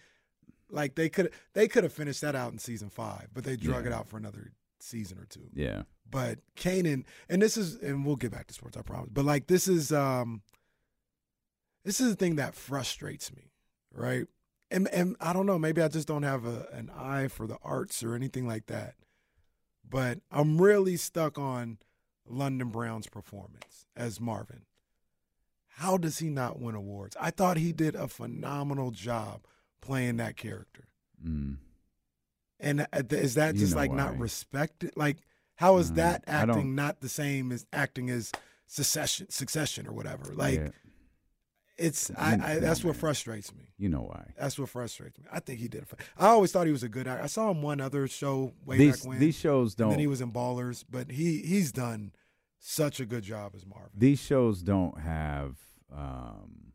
Like 0.70 0.94
they 0.94 1.08
could 1.08 1.30
they 1.52 1.68
could 1.68 1.84
have 1.84 1.92
finished 1.92 2.20
that 2.22 2.34
out 2.34 2.52
in 2.52 2.58
season 2.58 2.90
five, 2.90 3.28
but 3.34 3.44
they 3.44 3.56
drug 3.56 3.84
Yeah. 3.84 3.90
it 3.90 3.94
out 3.94 4.08
for 4.08 4.16
another 4.16 4.52
season 4.80 5.18
or 5.18 5.26
two. 5.26 5.48
Yeah. 5.52 5.82
But 6.10 6.38
Kanan, 6.56 7.04
and 7.28 7.40
this 7.42 7.56
is, 7.56 7.76
and 7.76 8.04
we'll 8.04 8.16
get 8.16 8.30
back 8.32 8.46
to 8.48 8.54
sports, 8.54 8.76
I 8.76 8.82
promise. 8.82 9.10
But 9.12 9.24
like 9.24 9.46
this 9.46 9.68
is, 9.68 9.92
um, 9.92 10.42
this 11.84 12.00
is 12.00 12.10
the 12.10 12.16
thing 12.16 12.36
that 12.36 12.54
frustrates 12.54 13.32
me, 13.34 13.50
right? 13.92 14.26
And 14.74 14.88
and 14.88 15.16
I 15.20 15.32
don't 15.32 15.46
know, 15.46 15.58
maybe 15.58 15.80
I 15.82 15.88
just 15.88 16.08
don't 16.08 16.22
have 16.24 16.44
a, 16.44 16.66
an 16.72 16.90
eye 16.90 17.28
for 17.28 17.46
the 17.46 17.58
arts 17.62 18.02
or 18.02 18.14
anything 18.14 18.46
like 18.46 18.66
that. 18.66 18.94
but 19.88 20.18
I'm 20.30 20.60
really 20.60 20.96
stuck 20.96 21.38
on 21.38 21.78
London 22.26 22.68
Brown's 22.70 23.06
performance 23.06 23.86
as 23.94 24.20
Marvin. 24.20 24.62
How 25.76 25.96
does 25.96 26.18
he 26.18 26.28
not 26.30 26.60
win 26.60 26.74
awards? 26.74 27.16
I 27.20 27.30
thought 27.30 27.56
he 27.56 27.72
did 27.72 27.94
a 27.94 28.08
phenomenal 28.08 28.90
job 28.90 29.44
playing 29.80 30.16
that 30.16 30.36
character. 30.36 30.88
Mm. 31.24 31.58
And 32.60 32.80
uh, 32.92 33.02
is 33.10 33.34
that 33.34 33.54
You 33.54 33.60
just 33.60 33.74
know 33.74 33.80
like 33.80 33.92
not 33.92 34.18
respected? 34.18 34.92
Like, 34.96 35.18
how 35.56 35.76
is 35.78 35.90
Uh, 35.90 35.94
that 35.94 36.24
acting 36.26 36.74
not 36.74 37.00
the 37.00 37.08
same 37.08 37.52
as 37.52 37.66
acting 37.72 38.08
as 38.10 38.32
Succession, 38.66 39.28
Succession 39.30 39.86
or 39.86 39.92
whatever? 39.92 40.32
Like, 40.34 40.60
Yeah. 40.60 40.68
It's 41.76 42.10
I, 42.16 42.34
I 42.54 42.58
that's 42.60 42.84
what 42.84 42.96
frustrates 42.96 43.52
me. 43.54 43.64
You 43.78 43.88
know 43.88 44.02
why? 44.02 44.32
That's 44.38 44.58
what 44.58 44.68
frustrates 44.68 45.18
me. 45.18 45.24
I 45.32 45.40
think 45.40 45.60
he 45.60 45.68
did. 45.68 45.82
A, 45.84 45.86
I 46.22 46.28
always 46.28 46.52
thought 46.52 46.66
he 46.66 46.72
was 46.72 46.82
a 46.82 46.88
good 46.88 47.06
actor. 47.08 47.22
I 47.22 47.26
saw 47.26 47.50
him 47.50 47.62
one 47.62 47.80
other 47.80 48.06
show 48.08 48.52
way 48.64 48.78
These 48.78 49.00
back 49.00 49.08
when. 49.08 49.18
these 49.18 49.36
shows 49.36 49.74
don't. 49.74 49.90
then 49.90 49.98
he 49.98 50.06
was 50.06 50.20
in 50.20 50.30
Ballers, 50.32 50.84
but 50.88 51.10
he 51.10 51.38
he's 51.38 51.72
done 51.72 52.12
such 52.58 53.00
a 53.00 53.04
good 53.06 53.24
job 53.24 53.52
as 53.56 53.66
Marvin. 53.66 53.90
these 53.96 54.20
shows 54.20 54.62
don't 54.62 54.98
have. 55.00 55.56
Um, 55.92 56.72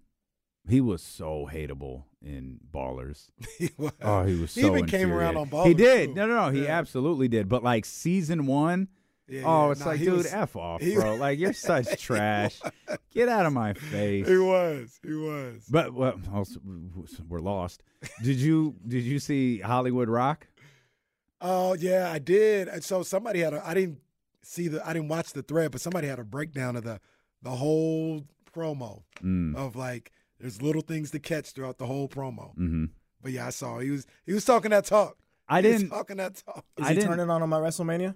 he 0.68 0.82
was 0.82 1.02
so 1.02 1.50
hateable 1.52 2.04
in 2.22 2.60
Ballers. 2.72 3.30
he 3.58 3.70
was. 3.78 3.92
Oh, 4.02 4.24
he 4.24 4.36
was 4.36 4.54
He 4.54 4.62
so 4.62 4.68
even 4.76 4.86
came 4.86 5.12
around 5.12 5.36
on 5.38 5.50
Ballers. 5.50 5.68
He 5.68 5.74
did. 5.74 6.10
too. 6.10 6.14
No, 6.16 6.28
no, 6.28 6.36
no. 6.46 6.50
He 6.52 6.64
Yeah. 6.66 6.78
absolutely 6.78 7.28
did. 7.28 7.50
But 7.50 7.64
like 7.64 7.86
season 7.86 8.46
one, 8.46 8.88
Yeah, 9.30 9.44
oh, 9.46 9.66
yeah. 9.68 9.72
it's 9.72 9.80
Nah, 9.82 9.86
like, 9.88 10.00
dude, 10.00 10.14
was- 10.14 10.34
f 10.34 10.56
off, 10.56 10.82
he- 10.82 10.96
bro. 10.96 11.16
Like 11.26 11.38
you're 11.40 11.54
such 11.54 12.02
trash. 12.02 12.60
Get 13.14 13.30
out 13.30 13.46
of 13.46 13.54
my 13.54 13.74
face. 13.74 14.28
He 14.28 14.38
was. 14.38 15.00
He 15.06 15.14
was. 15.14 15.66
But 15.70 15.94
well, 15.94 16.20
also, 16.34 16.60
we're 17.28 17.40
lost. 17.40 17.84
Did 18.24 18.38
you 18.38 18.76
did 18.88 19.04
you 19.04 19.20
see 19.20 19.60
Hollywood 19.60 20.10
Rock? 20.10 20.48
Oh 21.42 21.74
yeah, 21.74 22.12
I 22.12 22.20
did. 22.20 22.68
And 22.68 22.84
so 22.84 23.04
somebody 23.04 23.40
had 23.42 23.54
a. 23.54 23.66
I 23.66 23.74
didn't 23.74 24.00
see 24.44 24.68
the. 24.68 24.86
I 24.88 24.94
didn't 24.94 25.08
watch 25.10 25.34
the 25.34 25.42
thread, 25.44 25.72
but 25.72 25.82
somebody 25.82 26.08
had 26.08 26.20
a 26.20 26.24
breakdown 26.24 26.76
of 26.76 26.84
the 26.84 27.00
the 27.42 27.52
whole 27.52 28.26
promo 28.54 29.04
Mm. 29.24 29.56
of 29.56 29.76
like 29.76 30.12
there's 30.40 30.62
little 30.62 30.82
things 30.82 31.12
to 31.12 31.20
catch 31.20 31.52
throughout 31.52 31.78
the 31.78 31.86
whole 31.86 32.08
promo. 32.10 32.54
hmm 32.56 32.86
But 33.22 33.32
yeah, 33.32 33.48
I 33.48 33.50
saw 33.52 33.80
he 33.80 33.92
was 33.92 34.06
he 34.26 34.34
was 34.34 34.44
talking 34.46 34.72
that 34.72 34.86
talk. 34.86 35.18
I 35.48 35.62
He 35.62 35.68
was 35.68 35.78
didn't. 35.78 35.92
talking 35.92 36.18
that 36.18 36.36
talk. 36.46 36.66
Is 36.78 36.86
I 36.86 36.90
he 36.90 36.96
didn't- 36.96 37.10
turning 37.10 37.30
on 37.30 37.42
him 37.44 37.54
at 37.54 37.62
WrestleMania? 37.62 38.16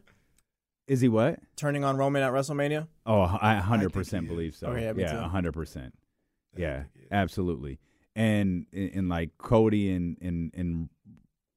Is 0.88 1.02
he 1.02 1.08
what? 1.08 1.40
Turning 1.56 1.84
on 1.84 1.98
Roman 1.98 2.24
at 2.24 2.32
WrestleMania? 2.34 2.88
Oh, 3.06 3.22
I 3.42 3.56
hundred 3.56 3.86
think 3.86 3.94
percent 3.94 4.24
he 4.24 4.30
believe 4.30 4.56
so. 4.56 4.68
Okay, 4.68 4.84
yeah, 4.84 4.94
me 4.94 5.04
yeah, 5.04 5.28
hundred 5.30 5.54
percent. 5.54 5.94
I 6.58 6.62
Yeah, 6.62 6.78
think 6.80 6.90
he 6.96 7.02
is. 7.04 7.08
absolutely. 7.12 7.80
And 8.16 8.66
and 8.74 9.10
like 9.10 9.38
Cody 9.38 9.92
and 9.92 10.18
and 10.22 10.52
and 10.54 10.90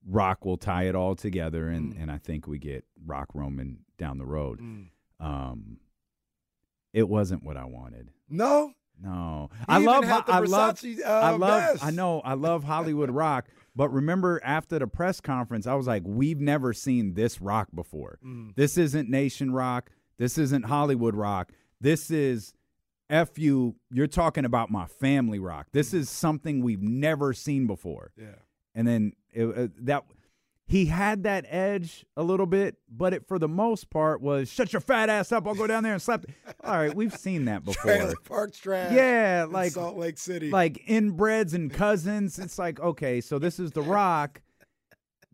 Rock 0.08 0.44
will 0.44 0.56
tie 0.56 0.84
it 0.84 0.94
all 0.94 1.16
together, 1.16 1.68
and 1.68 1.92
Mm. 1.94 2.02
and 2.02 2.10
I 2.12 2.18
think 2.18 2.46
we 2.46 2.58
get 2.58 2.84
Rock 3.04 3.28
Roman 3.34 3.80
down 3.98 4.18
the 4.18 4.26
road. 4.26 4.60
Mm. 4.60 4.86
Um, 5.18 5.78
it 6.92 7.08
wasn't 7.08 7.42
what 7.42 7.56
I 7.56 7.64
wanted. 7.64 8.10
No, 8.28 8.72
No, 9.02 9.50
He 9.52 9.64
I 9.68 9.78
love. 9.78 10.04
I 10.04 10.38
love. 10.40 10.78
Versace, 10.80 11.04
I 11.04 11.32
uh, 11.32 11.38
love. 11.38 11.62
vest. 11.72 11.84
I 11.84 11.90
know. 11.90 12.20
I 12.20 12.34
love 12.34 12.64
Hollywood 12.64 13.10
Rock. 13.10 13.48
But 13.74 13.90
remember, 13.90 14.40
after 14.42 14.78
the 14.78 14.86
press 14.86 15.20
conference, 15.20 15.66
I 15.66 15.74
was 15.74 15.86
like, 15.86 16.02
"We've 16.06 16.40
never 16.40 16.72
seen 16.72 17.12
this 17.14 17.40
rock 17.42 17.68
before. 17.74 18.18
Mm. 18.24 18.54
This 18.56 18.78
isn't 18.78 19.10
Nation 19.10 19.52
Rock. 19.52 19.90
This 20.18 20.38
isn't 20.38 20.64
Hollywood 20.64 21.14
Rock. 21.14 21.52
This 21.80 22.10
is 22.10 22.54
f 23.10 23.38
you. 23.38 23.76
You're 23.90 24.06
talking 24.06 24.46
about 24.46 24.70
my 24.70 24.86
family 24.86 25.38
rock. 25.38 25.66
This 25.72 25.92
is 25.92 26.08
something 26.08 26.62
we've 26.62 26.82
never 26.82 27.34
seen 27.34 27.66
before." 27.66 28.12
yeah, 28.16 28.36
And 28.74 28.88
then 28.88 29.12
it, 29.34 29.44
uh, 29.46 29.68
that 29.82 30.04
he 30.68 30.86
had 30.86 31.22
that 31.22 31.46
edge 31.48 32.04
a 32.16 32.22
little 32.24 32.46
bit, 32.46 32.76
but 32.90 33.14
it 33.14 33.28
for 33.28 33.38
the 33.38 33.48
most 33.48 33.88
part 33.88 34.20
was 34.20 34.50
shut 34.50 34.72
your 34.72 34.80
fat 34.80 35.08
ass 35.08 35.30
up. 35.30 35.46
I'll 35.46 35.54
go 35.54 35.66
down 35.68 35.84
there 35.84 35.92
and 35.92 36.02
slap. 36.02 36.26
All 36.64 36.76
right, 36.76 36.94
we've 36.94 37.14
seen 37.16 37.44
that 37.44 37.64
before. 37.64 37.92
Trailer 37.92 38.14
Park 38.24 38.52
trash. 38.52 38.92
Yeah, 38.92 39.44
in 39.44 39.52
like 39.52 39.72
Salt 39.72 39.96
Lake 39.96 40.18
City. 40.18 40.50
like 40.50 40.84
inbreds 40.88 41.54
and 41.54 41.72
cousins. 41.72 42.38
It's 42.38 42.58
like 42.58 42.80
okay, 42.80 43.20
so 43.20 43.38
this 43.38 43.60
is 43.60 43.70
The 43.70 43.82
Rock 43.82 44.42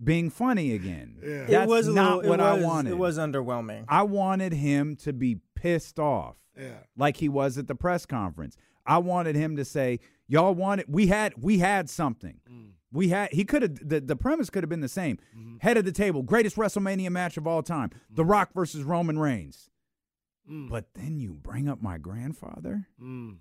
being 0.03 0.28
funny 0.28 0.74
again. 0.74 1.16
Yeah. 1.22 1.45
That's 1.47 1.64
it 1.64 1.68
was 1.68 1.89
not 1.89 2.16
little, 2.18 2.30
what 2.30 2.41
it 2.41 2.43
I 2.43 2.61
wanted. 2.61 2.91
It 2.91 2.99
was 2.99 3.18
underwhelming. 3.18 3.85
I 3.89 4.03
wanted 4.03 4.53
him 4.53 4.97
to 4.97 5.14
be 5.14 5.39
pissed 5.55 5.99
off, 5.99 6.37
yeah, 6.59 6.78
like 6.97 7.16
he 7.16 7.30
was 7.30 7.57
at 7.57 7.68
the 7.68 7.74
press 7.74 8.05
conference. 8.05 8.57
I 8.85 8.99
wanted 8.99 9.37
him 9.37 9.57
to 9.57 9.64
say, 9.64 10.01
"Y'all 10.26 10.55
wanted 10.55 10.87
we 10.89 11.07
had 11.07 11.33
we 11.41 11.59
had 11.59 11.89
something." 11.89 12.41
Mm. 12.51 12.72
We 12.93 13.09
had 13.09 13.32
he 13.32 13.45
could 13.45 13.62
have 13.62 13.88
the, 13.88 14.01
the 14.01 14.16
premise 14.16 14.51
could 14.51 14.62
have 14.62 14.70
been 14.70 14.80
the 14.80 14.88
same. 14.88 15.18
Mm-hmm. 15.36 15.57
Head 15.61 15.76
of 15.78 15.84
the 15.84 15.93
table, 15.93 16.22
greatest 16.22 16.57
WrestleMania 16.57 17.11
match 17.11 17.36
of 17.36 17.47
all 17.47 17.62
time. 17.62 17.90
The 18.11 18.24
Rock 18.24 18.51
versus 18.55 18.82
Roman 18.84 19.18
Reigns. 19.18 19.70
Mm. 20.51 20.68
But 20.68 20.86
then 20.95 21.18
you 21.18 21.32
bring 21.34 21.68
up 21.68 21.80
my 21.80 21.99
grandfather? 21.99 22.88
Mm. 23.01 23.36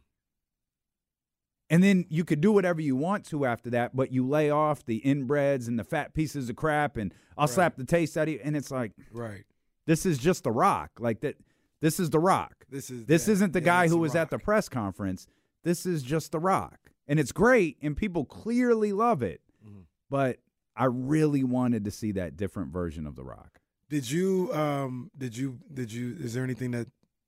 And 1.70 1.82
then 1.82 2.06
you 2.10 2.26
could 2.26 2.41
do 2.41 2.52
whatever 2.52 2.82
you 2.82 2.95
want 2.97 3.26
to 3.28 3.45
after 3.45 3.70
that, 3.70 3.95
but 3.95 4.12
you 4.12 4.28
lay 4.28 4.49
off 4.49 4.86
the 4.86 5.02
inbreds 5.06 5.68
and 5.70 5.80
the 5.80 5.86
fat 5.86 6.14
pieces 6.14 6.49
of 6.49 6.58
crap, 6.58 6.97
and 6.97 7.14
I'll 7.38 7.47
Right. 7.47 7.54
slap 7.54 7.78
the 7.78 7.86
taste 7.86 8.18
out 8.18 8.28
of 8.28 8.34
you. 8.34 8.41
And 8.43 8.58
it's 8.58 8.72
like, 8.72 8.91
right. 9.12 9.45
this 9.86 10.06
is 10.06 10.18
just 10.18 10.43
the 10.43 10.52
rock. 10.52 10.91
Like 10.99 11.22
that. 11.22 11.38
This 11.80 11.99
is 11.99 12.10
the 12.10 12.20
rock. 12.20 12.66
This 12.70 12.89
is 12.91 13.06
This 13.06 13.28
isn't 13.28 13.54
the 13.54 13.60
yeah, 13.62 13.66
guy 13.66 13.88
who 13.88 13.97
was 13.97 14.16
at 14.16 14.30
the 14.30 14.38
press 14.38 14.70
conference. 14.70 15.28
This 15.64 15.86
is 15.86 16.04
just 16.04 16.32
the 16.32 16.39
rock, 16.39 16.81
and 17.12 17.20
it's 17.20 17.34
great, 17.34 17.78
and 17.82 17.95
people 17.97 18.24
clearly 18.24 18.93
love 18.93 19.22
it. 19.22 19.41
Mhm. 19.68 19.84
But 20.09 20.39
I 20.78 20.86
really 20.86 21.43
wanted 21.43 21.84
to 21.86 21.91
see 21.91 22.14
that 22.14 22.38
different 22.38 22.72
version 22.72 23.05
of 23.05 23.16
the 23.18 23.24
rock. 23.26 23.59
Did 23.89 24.09
you 24.09 24.51
um 24.53 25.12
did 25.18 25.36
you 25.36 25.59
did 25.74 25.91
you 25.91 26.16
is 26.20 26.34
there 26.34 26.45
anything 26.45 26.72
that 26.72 26.88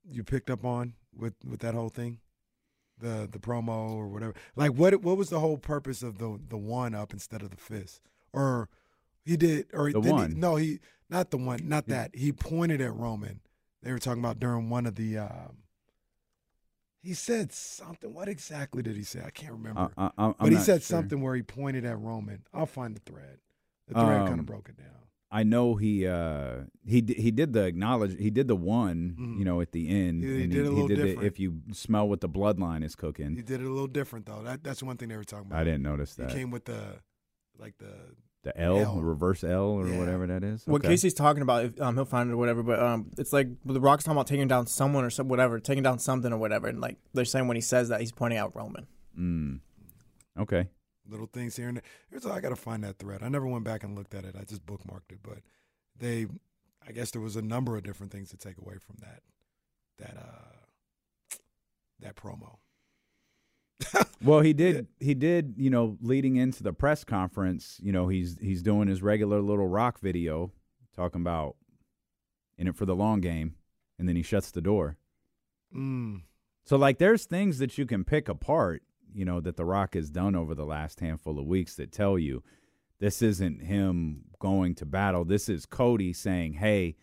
you 0.10 0.24
picked 0.24 0.50
up 0.50 0.64
on 0.64 0.94
with 1.14 1.34
with 1.46 1.60
that 1.60 1.74
whole 1.76 1.90
thing? 1.90 2.20
The 3.00 3.28
the 3.30 3.40
promo 3.40 3.92
or 3.92 4.08
whatever. 4.08 4.34
Like 4.56 4.72
what 4.72 5.02
what 5.04 5.18
was 5.18 5.30
the 5.30 5.42
whole 5.42 5.58
purpose 5.58 6.02
of 6.02 6.18
the 6.20 6.40
the 6.48 6.58
one 6.58 6.96
up 6.96 7.12
instead 7.12 7.42
of 7.42 7.50
the 7.52 7.58
fist? 7.58 8.02
Or 8.32 8.70
he 9.26 9.36
did 9.36 9.68
or 9.74 9.92
The 9.92 10.00
did 10.00 10.12
he- 10.32 10.40
no, 10.40 10.56
he 10.56 10.80
not 11.10 11.30
the 11.32 11.38
one, 11.38 11.68
not 11.68 11.88
that. 11.88 12.16
He 12.16 12.32
pointed 12.32 12.80
at 12.80 12.94
Roman. 12.96 13.42
They 13.82 13.92
were 13.92 14.00
talking 14.00 14.24
about 14.24 14.40
during 14.40 14.70
one 14.70 14.86
of 14.86 14.96
the 14.96 15.18
um 15.18 15.58
he 17.04 17.14
said 17.14 17.52
something. 17.52 18.14
What 18.14 18.28
exactly 18.30 18.82
did 18.82 18.96
he 18.96 19.04
say? 19.04 19.22
I 19.26 19.30
can't 19.30 19.52
remember. 19.52 19.92
I, 19.98 20.10
I, 20.18 20.34
but 20.40 20.52
he 20.52 20.58
said 20.58 20.82
sure. 20.82 20.98
something 20.98 21.22
where 21.22 21.36
he 21.36 21.44
pointed 21.44 21.86
at 21.86 22.00
Roman. 22.00 22.44
I'll 22.54 22.66
find 22.66 22.96
the 22.96 23.02
thread. 23.02 23.38
The 23.88 23.94
thread 23.96 24.22
kind 24.22 24.34
Um, 24.34 24.40
of 24.40 24.46
broke 24.46 24.70
it 24.70 24.78
down. 24.78 24.88
I 25.30 25.44
know 25.44 25.76
he 25.76 26.06
uh 26.08 26.62
he 26.86 27.04
he 27.18 27.32
did 27.32 27.54
the 27.54 27.64
acknowledge 27.66 28.18
he 28.20 28.30
did 28.30 28.48
the 28.48 28.56
one 28.56 29.16
Mhm. 29.20 29.40
you 29.40 29.46
know 29.46 29.62
at 29.62 29.72
the 29.72 29.90
end 29.90 30.24
he 30.24 30.44
and 30.44 30.52
did 30.52 30.66
a 30.66 30.70
little 30.70 30.88
did 30.88 30.96
different. 30.98 31.20
the 31.22 31.26
if 31.26 31.40
you 31.40 31.62
smell 31.72 32.08
what 32.08 32.22
the 32.22 32.30
bloodline 32.30 32.84
is 32.84 32.96
cooking, 32.96 33.36
He 33.36 33.42
did 33.42 33.60
it 33.60 33.66
a 33.66 33.70
little 33.70 33.88
different 33.88 34.28
though. 34.28 34.44
That 34.44 34.64
that's 34.64 34.82
one 34.84 34.96
thing 34.98 35.10
they 35.10 35.18
were 35.18 35.24
talking 35.24 35.48
about. 35.48 35.60
I 35.60 35.64
didn't 35.64 35.82
notice 35.82 36.14
that. 36.16 36.30
He 36.32 36.38
came 36.38 36.52
with 36.52 36.66
the 36.66 37.00
like 37.58 37.78
the 37.80 37.94
the 38.44 38.58
L, 38.60 38.78
L. 38.78 39.02
reverse 39.02 39.44
L 39.44 39.64
or 39.64 39.88
Yeah. 39.88 39.98
whatever 40.00 40.28
that 40.28 40.44
is. 40.44 40.66
What 40.68 40.82
Okay. 40.82 40.90
Casey's 40.90 41.14
talking 41.14 41.42
about, 41.42 41.66
if, 41.66 41.82
um, 41.82 41.96
he'll 41.96 42.06
find 42.06 42.30
it 42.30 42.34
or 42.34 42.38
whatever. 42.38 42.62
But 42.62 42.80
um, 42.80 43.10
it's 43.18 43.32
like 43.34 43.48
the 43.66 43.80
Rock's 43.80 44.04
talking 44.04 44.18
about 44.18 44.28
taking 44.28 44.48
down 44.48 44.68
someone 44.68 45.04
or 45.06 45.10
some 45.10 45.28
whatever, 45.30 45.60
taking 45.60 45.84
down 45.84 46.00
something 46.00 46.32
or 46.32 46.38
whatever. 46.38 46.68
And 46.68 46.82
like 46.82 46.98
they're 47.14 47.26
saying 47.26 47.48
when 47.48 47.56
he 47.56 47.62
says 47.62 47.90
that, 47.90 48.02
he's 48.02 48.12
pointing 48.12 48.38
out 48.40 48.56
Roman. 48.56 48.88
Mm. 49.18 49.60
Okay. 50.40 50.68
little 51.10 51.28
things 51.28 51.56
here 51.58 51.68
and 51.68 51.78
there. 51.78 51.84
Here's 52.10 52.26
I 52.26 52.40
got 52.40 52.50
to 52.50 52.56
find 52.56 52.84
that 52.84 52.98
thread. 52.98 53.22
I 53.24 53.30
never 53.30 53.46
went 53.48 53.64
back 53.66 53.84
and 53.84 53.96
looked 53.96 54.14
at 54.14 54.24
it. 54.26 54.36
I 54.40 54.44
just 54.46 54.66
bookmarked 54.66 55.12
it, 55.12 55.20
but 55.22 55.40
they, 56.00 56.28
I 56.88 56.92
guess 56.94 57.12
there 57.12 57.22
was 57.22 57.36
a 57.36 57.42
number 57.42 57.76
of 57.78 57.84
different 57.84 58.12
things 58.12 58.30
to 58.32 58.38
take 58.38 58.58
away 58.58 58.76
from 58.78 58.96
that, 59.02 59.22
that 60.00 60.18
uh, 60.18 61.36
that 62.00 62.16
promo. 62.16 62.56
Well, 64.24 64.40
he 64.40 64.54
did. 64.54 64.88
He 65.02 65.14
did. 65.16 65.56
You 65.58 65.70
know, 65.70 65.98
leading 66.02 66.38
into 66.38 66.64
the 66.64 66.72
press 66.72 67.04
conference, 67.04 67.78
you 67.84 67.92
know, 67.92 68.08
he's 68.08 68.38
he's 68.40 68.62
doing 68.64 68.88
his 68.88 69.02
regular 69.02 69.42
little 69.42 69.68
rock 69.68 70.00
video, 70.00 70.52
talking 70.96 71.20
about 71.22 71.58
in 72.58 72.68
it 72.68 72.76
for 72.76 72.86
the 72.86 72.96
long 72.96 73.20
game, 73.20 73.56
and 74.00 74.08
then 74.08 74.16
he 74.16 74.22
shuts 74.24 74.50
the 74.52 74.62
door. 74.62 74.96
Mm. 75.76 76.22
So, 76.64 76.78
like, 76.78 77.00
there's 77.00 77.26
things 77.26 77.58
that 77.60 77.78
you 77.78 77.86
can 77.86 78.06
pick 78.06 78.30
apart, 78.30 78.84
you 79.14 79.26
know, 79.26 79.42
that 79.42 79.58
The 79.58 79.66
Rock 79.66 79.96
has 79.96 80.10
done 80.10 80.36
over 80.36 80.56
the 80.56 80.66
last 80.66 81.02
handful 81.02 81.38
of 81.38 81.46
weeks 81.46 81.76
that 81.76 81.92
tell 81.92 82.18
you 82.18 82.44
this 83.00 83.22
isn't 83.22 83.64
him 83.64 84.22
going 84.40 84.76
to 84.76 84.86
battle. 84.86 85.26
This 85.26 85.50
is 85.50 85.66
Cody 85.66 86.14
saying, 86.14 86.54
"Hey, 86.54 86.96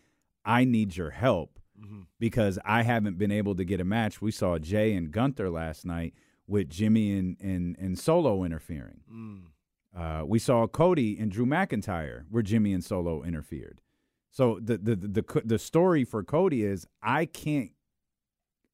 I 0.43 0.63
need 0.65 0.97
your 0.97 1.11
help." 1.11 1.59
Mhm. 1.79 2.05
because 2.19 2.59
I 2.63 2.83
haven't 2.83 3.17
been 3.17 3.31
able 3.31 3.55
to 3.55 3.63
get 3.65 3.81
a 3.81 3.83
match. 3.83 4.21
We 4.21 4.29
saw 4.31 4.59
Jey 4.59 4.93
and 4.93 5.11
Gunther 5.11 5.49
last 5.49 5.83
night 5.83 6.13
with 6.47 6.69
Jimmy 6.69 7.17
and 7.17 7.37
and, 7.39 7.77
and 7.77 7.97
Solo 7.97 8.43
interfering. 8.43 9.01
Mm. 9.11 9.41
Uh, 9.95 10.25
we 10.25 10.39
saw 10.39 10.67
Cody 10.67 11.17
and 11.19 11.31
Drew 11.31 11.45
McIntyre 11.45 12.23
where 12.29 12.43
Jimmy 12.43 12.73
and 12.73 12.83
Solo 12.83 13.23
interfered. 13.23 13.81
So 14.31 14.59
the 14.61 14.77
the 14.77 14.95
the 14.95 15.07
the, 15.07 15.41
the 15.45 15.59
story 15.59 16.03
for 16.03 16.23
Cody 16.23 16.63
is 16.63 16.87
I 17.01 17.25
can't. 17.25 17.71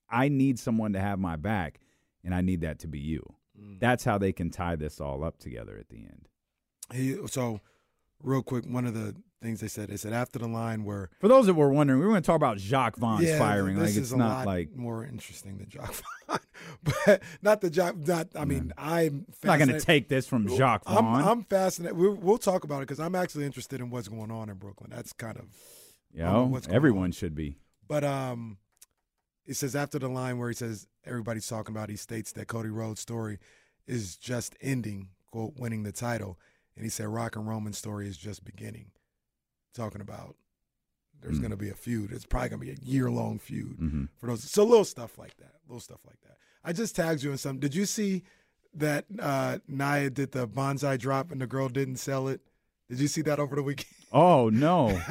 I 0.09 0.29
need 0.29 0.57
someone 0.57 0.93
to 0.93 0.99
have 0.99 1.19
my 1.19 1.35
back, 1.35 1.79
and 2.23 2.33
I 2.33 2.41
need 2.41 2.61
that 2.61 2.79
to 2.79 2.87
be 2.87 2.99
you. 2.99 3.35
Mm. 3.59 3.79
That's 3.79 4.03
how 4.03 4.17
they 4.17 4.31
can 4.31 4.51
tie 4.51 4.75
this 4.75 5.01
all 5.01 5.23
up 5.23 5.37
together 5.39 5.77
at 5.77 5.89
the 5.89 5.97
end. 5.97 6.27
He 6.93 7.17
so 7.27 7.59
real 8.21 8.43
quick, 8.43 8.65
one 8.65 8.85
of 8.85 8.93
the 8.93 9.15
things 9.41 9.59
they 9.61 9.67
said, 9.67 9.89
they 9.89 9.97
said 9.97 10.13
after 10.13 10.39
the 10.39 10.47
line 10.47 10.83
where 10.83 11.09
For 11.19 11.27
those 11.27 11.45
that 11.45 11.53
were 11.53 11.69
wondering, 11.71 11.99
we 11.99 12.05
were 12.05 12.11
going 12.11 12.21
to 12.23 12.25
talk 12.25 12.35
about 12.35 12.57
Jacque 12.57 12.95
Vaughn's 12.97 13.25
yeah, 13.25 13.37
firing. 13.37 13.75
this 13.77 13.91
Like 13.91 13.91
is 13.91 13.97
it's 13.97 14.11
a 14.11 14.17
not 14.17 14.37
lot 14.39 14.45
like 14.47 14.75
more 14.75 15.05
interesting 15.05 15.57
than 15.57 15.69
Jacque 15.69 15.93
Vaughn, 16.27 16.39
but 17.05 17.21
not 17.41 17.61
the 17.61 17.69
Jacque. 17.69 17.95
Not 17.97 18.27
I 18.35 18.45
mean, 18.45 18.73
I'm 18.77 19.25
not 19.43 19.57
going 19.57 19.69
to 19.69 19.79
take 19.79 20.09
this 20.09 20.27
from 20.27 20.47
Jacque 20.47 20.83
I'm, 20.87 21.05
I'm 21.05 21.43
fascinated. 21.43 21.97
We'll, 21.97 22.15
we'll 22.15 22.37
talk 22.37 22.63
about 22.63 22.77
it 22.77 22.87
because 22.87 22.99
I'm 22.99 23.15
actually 23.15 23.45
interested 23.45 23.79
in 23.79 23.89
what's 23.89 24.07
going 24.07 24.31
on 24.31 24.49
in 24.49 24.55
Brooklyn. 24.57 24.91
That's 24.93 25.13
kind 25.13 25.37
of 25.37 25.45
you 26.13 26.23
I 26.23 26.25
don't 26.25 26.33
know 26.33 26.39
know, 26.45 26.45
what's 26.47 26.67
going 26.67 26.75
everyone 26.75 27.03
on. 27.05 27.11
should 27.11 27.35
be. 27.35 27.57
But 27.87 28.03
um, 28.03 28.57
it 29.45 29.55
says 29.55 29.75
after 29.75 29.99
the 29.99 30.09
line 30.09 30.37
where 30.39 30.49
he 30.49 30.55
says 30.55 30.87
everybody's 31.05 31.47
talking 31.47 31.75
about, 31.75 31.89
he 31.89 31.95
states 31.95 32.31
that 32.33 32.47
Cody 32.47 32.69
Rhodes' 32.69 32.99
story 33.01 33.37
is 33.85 34.17
just 34.17 34.55
ending, 34.61 35.09
quote, 35.31 35.53
winning 35.57 35.83
the 35.83 35.91
title, 35.93 36.37
and 36.75 36.83
he 36.83 36.89
said 36.89 37.07
Rock 37.07 37.35
and 37.37 37.47
Roman's 37.47 37.77
story 37.77 38.07
is 38.07 38.17
just 38.17 38.43
beginning, 38.43 38.87
talking 39.73 40.01
about 40.01 40.35
there's 41.21 41.37
Mm. 41.37 41.41
going 41.41 41.51
to 41.51 41.57
be 41.57 41.69
a 41.69 41.73
feud. 41.73 42.11
It's 42.11 42.25
probably 42.25 42.49
going 42.49 42.59
to 42.61 42.65
be 42.67 42.71
a 42.73 42.77
year 42.83 43.09
long 43.09 43.39
feud 43.39 43.75
hmm 43.77 44.05
for 44.17 44.27
those. 44.27 44.43
So 44.49 44.63
little 44.63 44.85
stuff 44.85 45.17
like 45.17 45.35
that, 45.37 45.53
little 45.67 45.79
stuff 45.79 45.99
like 46.05 46.19
that. 46.21 46.37
I 46.63 46.73
just 46.73 46.95
tagged 46.95 47.23
you 47.23 47.31
in 47.31 47.37
some. 47.37 47.59
Did 47.59 47.73
you 47.73 47.85
see 47.85 48.23
that 48.75 49.05
uh, 49.19 49.57
Nia 49.67 50.09
did 50.11 50.31
the 50.33 50.45
banzai 50.45 50.97
drop 50.97 51.31
and 51.31 51.41
the 51.41 51.47
girl 51.47 51.69
didn't 51.69 51.95
sell 51.97 52.27
it? 52.27 52.41
Did 52.89 52.99
you 52.99 53.07
see 53.07 53.21
that 53.23 53.39
over 53.39 53.55
the 53.55 53.63
weekend? 53.63 53.87
Oh 54.13 54.47
no, 54.47 55.01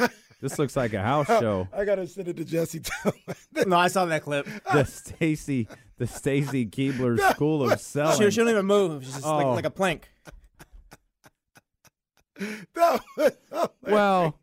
this 0.41 0.59
looks 0.59 0.75
like 0.75 0.95
a 0.95 1.03
house 1.03 1.27
show. 1.27 1.69
I 1.71 1.85
gotta 1.85 2.07
send 2.07 2.29
it 2.29 2.37
to 2.39 2.47
Jesse. 2.47 2.81
too. 2.81 3.11
No, 3.67 3.77
I 3.77 3.89
saw 3.89 4.07
that 4.07 4.23
clip. 4.23 4.47
The 4.73 4.85
Stacy, 4.85 5.69
the 5.99 6.07
Stacy 6.07 6.65
Keibler 6.65 7.19
School 7.35 7.71
of 7.71 7.79
She, 7.79 7.85
Selling. 7.85 8.31
she 8.31 8.37
don't 8.39 8.49
even 8.49 8.65
move. 8.65 9.05
She's 9.05 9.13
just 9.15 9.27
like, 9.27 9.45
Oh. 9.45 9.53
like 9.53 9.67
a 9.67 9.71
plank. 9.71 10.09
that 12.75 13.03
was 13.17 13.69
Well, 13.83 14.39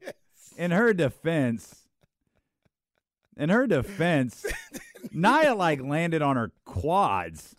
in 0.57 0.71
her 0.71 0.93
defense, 0.93 1.75
in 3.37 3.49
her 3.49 3.67
defense, 3.67 4.45
Nia 5.11 5.55
like 5.55 5.81
landed 5.81 6.21
on 6.21 6.35
her 6.35 6.51
quads. 6.65 7.55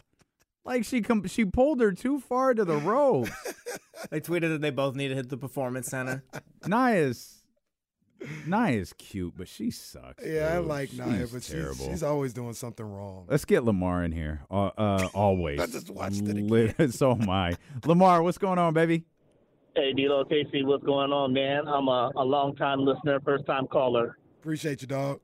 Like 0.64 0.84
she 0.84 1.02
com- 1.02 1.26
she 1.26 1.44
pulled 1.44 1.80
her 1.80 1.92
too 1.92 2.20
far 2.20 2.54
to 2.54 2.64
the 2.64 2.76
ropes. 2.76 3.30
They 4.10 4.20
tweeted 4.20 4.50
that 4.50 4.60
they 4.60 4.70
both 4.70 4.96
need 4.96 5.08
to 5.08 5.14
hit 5.14 5.30
the 5.30 5.38
performance 5.38 5.86
center. 5.86 6.22
Nia's 6.66 7.42
Nia's 8.46 8.92
cute, 8.92 9.32
but 9.36 9.48
she 9.48 9.70
sucks. 9.70 10.22
Yeah, 10.26 10.52
I 10.52 10.56
dude. 10.58 10.66
like 10.66 10.92
Nia, 10.92 11.20
She's 11.20 11.30
but 11.32 11.42
she's, 11.42 11.52
terrible. 11.54 11.86
she's 11.88 12.02
always 12.02 12.32
doing 12.34 12.52
something 12.52 12.84
wrong. 12.84 13.24
Let's 13.30 13.44
get 13.46 13.64
Lamar 13.64 14.04
in 14.04 14.12
here. 14.12 14.42
Uh, 14.50 14.66
uh 14.76 15.08
always. 15.14 15.58
I 15.60 15.66
just 15.66 15.88
watched 15.90 16.22
it 16.22 16.36
again. 16.36 16.92
So 16.92 17.12
am 17.12 17.30
I. 17.30 17.56
Lamar, 17.86 18.22
what's 18.22 18.36
going 18.36 18.58
on, 18.58 18.74
baby? 18.74 19.04
Hey, 19.76 19.92
D-Lo 19.92 20.24
Casey, 20.24 20.62
what's 20.62 20.84
going 20.84 21.10
on, 21.10 21.32
man? 21.32 21.66
I'm 21.66 21.88
a, 21.88 22.12
a 22.16 22.22
long 22.22 22.54
time 22.54 22.84
listener, 22.84 23.18
first 23.24 23.44
time 23.44 23.66
caller. 23.66 24.16
Appreciate 24.40 24.82
you, 24.82 24.86
dog. 24.86 25.18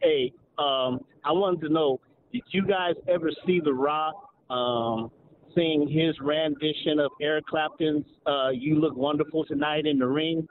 Hey, 0.00 0.32
um, 0.56 1.00
I 1.24 1.32
wanted 1.32 1.62
to 1.62 1.68
know, 1.68 1.98
did 2.32 2.42
you 2.50 2.64
guys 2.64 2.94
ever 3.08 3.30
see 3.44 3.58
The 3.58 3.72
Rock 3.72 4.14
um, 4.50 5.10
sing 5.52 5.88
his 5.90 6.14
rendition 6.20 7.00
of 7.00 7.10
Eric 7.20 7.46
Clapton's 7.46 8.04
uh, 8.26 8.50
"You 8.50 8.78
Look 8.78 8.94
Wonderful 8.94 9.44
Tonight" 9.46 9.86
in 9.86 9.98
the 9.98 10.06
ring? 10.06 10.46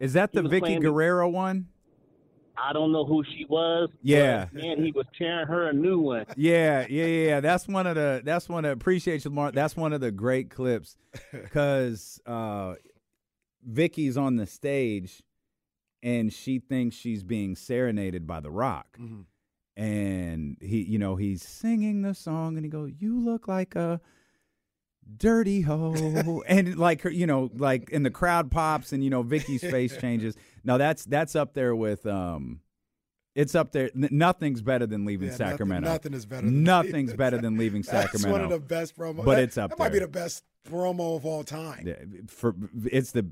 Is 0.00 0.14
that 0.14 0.30
He 0.32 0.38
the 0.38 0.44
was 0.44 0.52
Vickie 0.52 0.80
Guerrero 0.80 1.28
one? 1.28 1.68
I 2.56 2.72
don't 2.72 2.92
know 2.92 3.04
who 3.04 3.24
she 3.24 3.44
was. 3.48 3.88
Yeah. 4.02 4.46
man, 4.52 4.82
he 4.84 4.92
was 4.92 5.06
tearing 5.18 5.46
her 5.46 5.68
a 5.68 5.72
new 5.72 5.98
one. 5.98 6.26
Yeah, 6.36 6.86
yeah, 6.88 7.04
yeah, 7.06 7.26
yeah. 7.28 7.40
That's 7.40 7.66
one 7.68 7.86
of 7.86 7.94
the. 7.94 8.22
That's 8.24 8.48
one 8.48 8.64
of. 8.64 8.72
Appreciate 8.72 9.24
you, 9.24 9.30
Lamar. 9.30 9.52
That's 9.52 9.76
one 9.76 9.92
of 9.92 10.00
the 10.00 10.10
great 10.10 10.50
clips, 10.50 10.96
because 11.32 12.20
uh, 12.26 12.74
Vickie's 13.62 14.16
on 14.16 14.36
the 14.36 14.46
stage, 14.46 15.22
and 16.02 16.32
she 16.32 16.58
thinks 16.58 16.96
she's 16.96 17.22
being 17.24 17.56
serenaded 17.56 18.26
by 18.26 18.40
The 18.40 18.50
Rock, 18.50 18.98
and 19.76 20.56
he, 20.60 20.82
you 20.82 20.98
know, 20.98 21.16
he's 21.16 21.42
singing 21.42 22.02
the 22.02 22.14
song, 22.14 22.56
and 22.56 22.64
he 22.64 22.70
goes, 22.70 22.92
"You 22.98 23.18
look 23.18 23.48
like 23.48 23.74
a." 23.74 24.00
Dirty 25.18 25.60
hoe, 25.60 26.42
and 26.48 26.78
like 26.78 27.02
her, 27.02 27.10
you 27.10 27.26
know, 27.26 27.50
like, 27.56 27.90
and 27.92 28.06
the 28.06 28.10
crowd 28.10 28.50
pops, 28.50 28.90
and 28.90 29.04
you 29.04 29.10
know, 29.10 29.22
Vickie's 29.22 29.60
face 29.60 29.94
changes. 29.98 30.34
Now 30.64 30.76
that's 30.78 31.04
that's 31.04 31.36
up 31.36 31.54
there 31.54 31.76
with, 31.76 32.06
um, 32.06 32.60
it's 33.34 33.54
up 33.54 33.72
there. 33.72 33.90
N- 33.94 34.08
nothing's 34.12 34.62
better 34.62 34.86
than 34.86 35.04
leaving 35.04 35.28
Yeah, 35.28 35.34
Sacramento. 35.34 35.88
nothing 35.88 36.14
is 36.14 36.24
better 36.26 36.46
than 36.46 36.62
Nothing's 36.62 36.94
leaving 37.10 37.16
better 37.16 37.38
than 37.38 37.56
leaving 37.58 37.82
That's 37.88 38.12
Sacramento. 38.12 38.30
one 38.32 38.40
of 38.42 38.50
the 38.50 38.60
best 38.60 38.96
promos. 38.96 39.24
But 39.24 39.36
that, 39.36 39.42
it's 39.42 39.58
up 39.58 39.70
That 39.70 39.78
might 39.78 39.92
be 39.92 39.98
the 39.98 40.08
best 40.08 40.44
promo 40.70 41.16
of 41.16 41.26
all 41.26 41.42
time. 41.44 41.86
Yeah, 41.86 41.96
For 42.28 42.54
it's 42.84 43.10
the, 43.12 43.26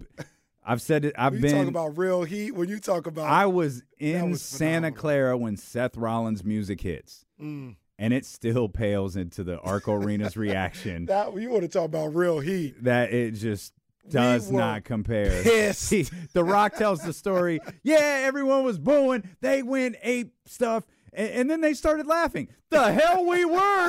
I've 0.64 0.82
said 0.82 1.04
it. 1.06 1.14
I've 1.16 1.32
when 1.34 1.42
you 1.42 1.48
been. 1.48 1.58
talk 1.58 1.68
about 1.68 1.98
real 1.98 2.24
heat, 2.24 2.50
when 2.52 2.68
you 2.68 2.78
talk 2.80 3.06
about, 3.06 3.28
I 3.30 3.46
was 3.46 3.82
in 3.98 4.30
was 4.30 4.42
Santa. 4.42 4.92
Clara 4.92 5.36
when 5.36 5.56
Seth 5.56 5.96
Rollins' 5.96 6.44
music 6.44 6.80
hits, 6.82 7.24
Mm. 7.40 7.74
and 7.98 8.12
it 8.12 8.24
still 8.26 8.68
pales 8.68 9.16
into 9.16 9.42
the 9.42 9.58
Arco 9.60 9.94
Arena's 9.94 10.36
reaction 10.36 11.06
that 11.06 11.34
you 11.36 11.50
want 11.50 11.62
to 11.62 11.68
talk 11.68 11.86
about 11.86 12.14
real 12.14 12.38
heat. 12.40 12.82
that 12.84 13.12
it 13.12 13.32
just 13.32 13.72
does 14.08 14.50
not 14.50 14.84
compare. 14.84 15.42
He- 15.72 16.06
the 16.32 16.44
Rock 16.44 16.74
tells 16.76 17.02
the 17.02 17.12
story. 17.12 17.60
Yeah, 17.82 18.22
everyone 18.24 18.64
was 18.64 18.78
booing. 18.78 19.28
They 19.40 19.62
went 19.62 19.96
ape 20.02 20.32
stuff, 20.46 20.84
and, 21.12 21.30
and 21.30 21.50
then 21.50 21.60
they 21.60 21.74
started 21.74 22.06
laughing. 22.06 22.48
The 22.70 22.92
hell 22.92 23.24
we 23.26 23.44
were. 23.44 23.88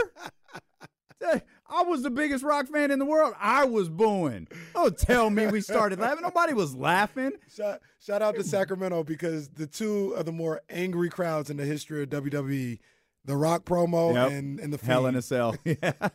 I 1.70 1.84
was 1.84 2.04
the 2.04 2.10
biggest 2.12 2.44
rock 2.44 2.68
fan 2.68 2.92
in 2.92 3.00
the 3.00 3.06
world. 3.06 3.34
I 3.40 3.66
was 3.66 3.90
booing. 3.90 4.48
Don't 4.74 4.98
tell 4.98 5.30
me 5.30 5.48
we 5.48 5.62
started 5.62 6.00
laughing. 6.00 6.22
Nobody 6.22 6.54
was 6.54 6.76
laughing. 6.76 7.32
Shout, 7.56 7.80
shout 8.00 8.22
out 8.22 8.36
to 8.36 8.44
Sacramento 8.44 9.04
because 9.04 9.48
the 9.50 9.66
two 9.66 10.12
of 10.12 10.26
the 10.26 10.32
more 10.34 10.62
angry 10.70 11.10
crowds 11.10 11.50
in 11.50 11.58
the 11.58 11.66
history 11.66 12.04
of 12.04 12.10
WWE, 12.10 12.78
the 13.26 13.36
Rock 13.38 13.66
promo 13.66 14.14
Yep. 14.14 14.32
and, 14.32 14.60
and 14.60 14.74
the 14.74 14.84
Hell 14.86 15.06
in 15.06 15.14
Fiend. 15.14 15.18
a 15.18 15.22
Cell. 15.22 15.56
Yeah. 15.66 16.10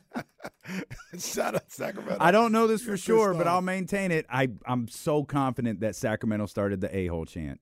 shout 1.18 1.54
out 1.54 1.70
Sacramento. 1.72 2.18
I 2.20 2.30
don't 2.30 2.52
know 2.52 2.66
this 2.66 2.82
for 2.82 2.90
You're 2.90 2.96
sure, 2.98 3.34
but. 3.34 3.46
I'll 3.46 3.62
maintain 3.62 4.10
it. 4.12 4.26
I 4.30 4.48
I'm 4.66 4.88
so 4.88 5.24
confident 5.24 5.80
that 5.80 5.96
Sacramento 5.96 6.46
started 6.46 6.80
the 6.80 6.94
a 6.94 7.06
hole 7.06 7.24
chant 7.24 7.60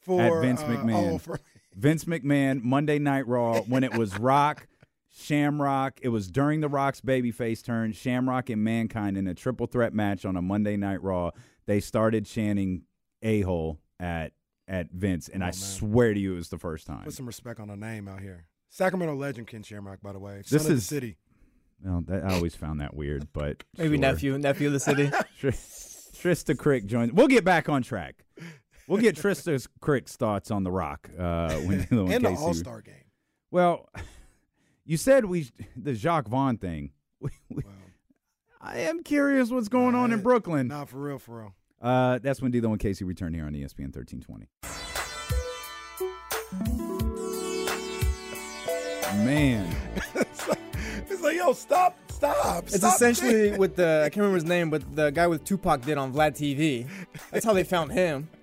for 0.00 0.20
at 0.20 0.42
Vince 0.42 0.60
uh, 0.62 0.66
McMahon. 0.66 1.14
Oh, 1.14 1.18
for, 1.18 1.40
Vince 1.74 2.04
McMahon 2.04 2.62
Monday 2.62 2.98
Night 2.98 3.26
Raw 3.26 3.60
when 3.62 3.82
it 3.84 3.94
was 3.96 4.18
Rock, 4.18 4.66
Shamrock. 5.10 5.98
It 6.02 6.08
was 6.08 6.30
during 6.30 6.60
the 6.60 6.68
Rock's 6.68 7.00
babyface 7.00 7.64
turn. 7.64 7.92
Shamrock 7.92 8.50
and 8.50 8.62
Mankind 8.62 9.16
in 9.16 9.26
a 9.26 9.34
triple 9.34 9.66
threat 9.66 9.92
match 9.92 10.24
on 10.24 10.36
a 10.36 10.42
Monday 10.42 10.76
Night 10.76 11.02
Raw. 11.02 11.30
They 11.66 11.80
started 11.80 12.24
chanting 12.26 12.82
a 13.22 13.40
hole 13.42 13.80
at 13.98 14.32
at 14.66 14.90
Vince, 14.92 15.28
and 15.28 15.42
I 15.42 15.50
swear 15.50 16.12
to 16.14 16.20
you, 16.20 16.34
it 16.34 16.36
was 16.36 16.48
the 16.50 16.58
first 16.58 16.86
time. 16.86 17.04
put 17.04 17.14
some 17.14 17.26
respect 17.26 17.58
on 17.58 17.70
a 17.70 17.76
name 17.76 18.06
out 18.06 18.20
here. 18.20 18.44
Sacramento 18.70 19.14
legend 19.14 19.46
Ken 19.46 19.62
Shamrock, 19.62 20.00
by 20.02 20.12
the 20.12 20.18
way. 20.18 20.38
This 20.48 20.62
Son 20.62 20.70
of 20.72 20.78
is- 20.78 20.88
the 20.88 20.94
city. 20.94 21.16
Well, 21.84 22.02
that, 22.08 22.24
I 22.24 22.34
always 22.34 22.56
found 22.56 22.80
that 22.80 22.94
weird, 22.94 23.28
but 23.32 23.62
Maybe 23.78 23.90
sure. 23.90 23.98
nephew, 24.00 24.36
nephew 24.38 24.66
of 24.66 24.72
the 24.72 24.80
city. 24.80 25.10
Tr- 25.38 25.48
Trista 25.48 26.58
Crick 26.58 26.86
joins. 26.86 27.12
We'll 27.12 27.28
get 27.28 27.44
back 27.44 27.68
on 27.68 27.82
track. 27.82 28.24
We'll 28.88 29.00
get 29.00 29.14
Trista 29.16 29.64
Crick's 29.80 30.16
thoughts 30.16 30.50
on 30.50 30.64
the 30.64 30.72
Rock 30.72 31.08
uh, 31.16 31.54
when, 31.58 31.82
when 31.90 32.10
And 32.12 32.24
the 32.24 32.30
All 32.30 32.52
Star 32.54 32.80
game. 32.80 32.94
Well, 33.52 33.88
you 34.84 34.96
said 34.96 35.24
we 35.26 35.48
the 35.76 35.92
Jacque 35.94 36.26
Vaughn 36.26 36.58
thing. 36.58 36.90
We, 37.20 37.30
we, 37.48 37.62
Wow. 37.64 37.70
I 38.60 38.78
am 38.80 39.04
curious 39.04 39.50
what's 39.50 39.68
going 39.68 39.94
on 39.94 40.10
in 40.12 40.20
Brooklyn. 40.20 40.66
Nah, 40.66 40.84
for 40.84 40.98
real, 40.98 41.18
for 41.20 41.38
real. 41.38 41.54
Uh, 41.80 42.18
that's 42.18 42.42
when 42.42 42.50
D-Lo 42.50 42.72
and 42.72 42.80
Casey 42.80 43.04
return 43.04 43.32
here 43.32 43.44
on 43.46 43.52
ESPN 43.52 43.94
1320. 43.94 44.48
Man, 49.18 49.74
it's, 50.14 50.48
like, 50.48 50.58
it's 51.10 51.22
like, 51.22 51.36
yo, 51.36 51.52
stop, 51.52 51.96
stop. 52.10 52.64
It's 52.64 52.76
stop 52.76 52.94
essentially 52.94 53.48
it. 53.50 53.58
what 53.58 53.74
the 53.76 54.02
I 54.04 54.08
can't 54.08 54.18
remember 54.18 54.36
his 54.36 54.44
name, 54.56 54.70
but 54.70 54.94
the 54.94 55.10
guy 55.10 55.26
with 55.26 55.44
Tupac 55.44 55.82
did 55.82 55.98
on 55.98 56.12
Vlad 56.12 56.32
TV. 56.36 56.86
That's 57.30 57.44
how 57.44 57.52
they 57.52 57.64
found 57.64 57.92
him. 57.92 58.28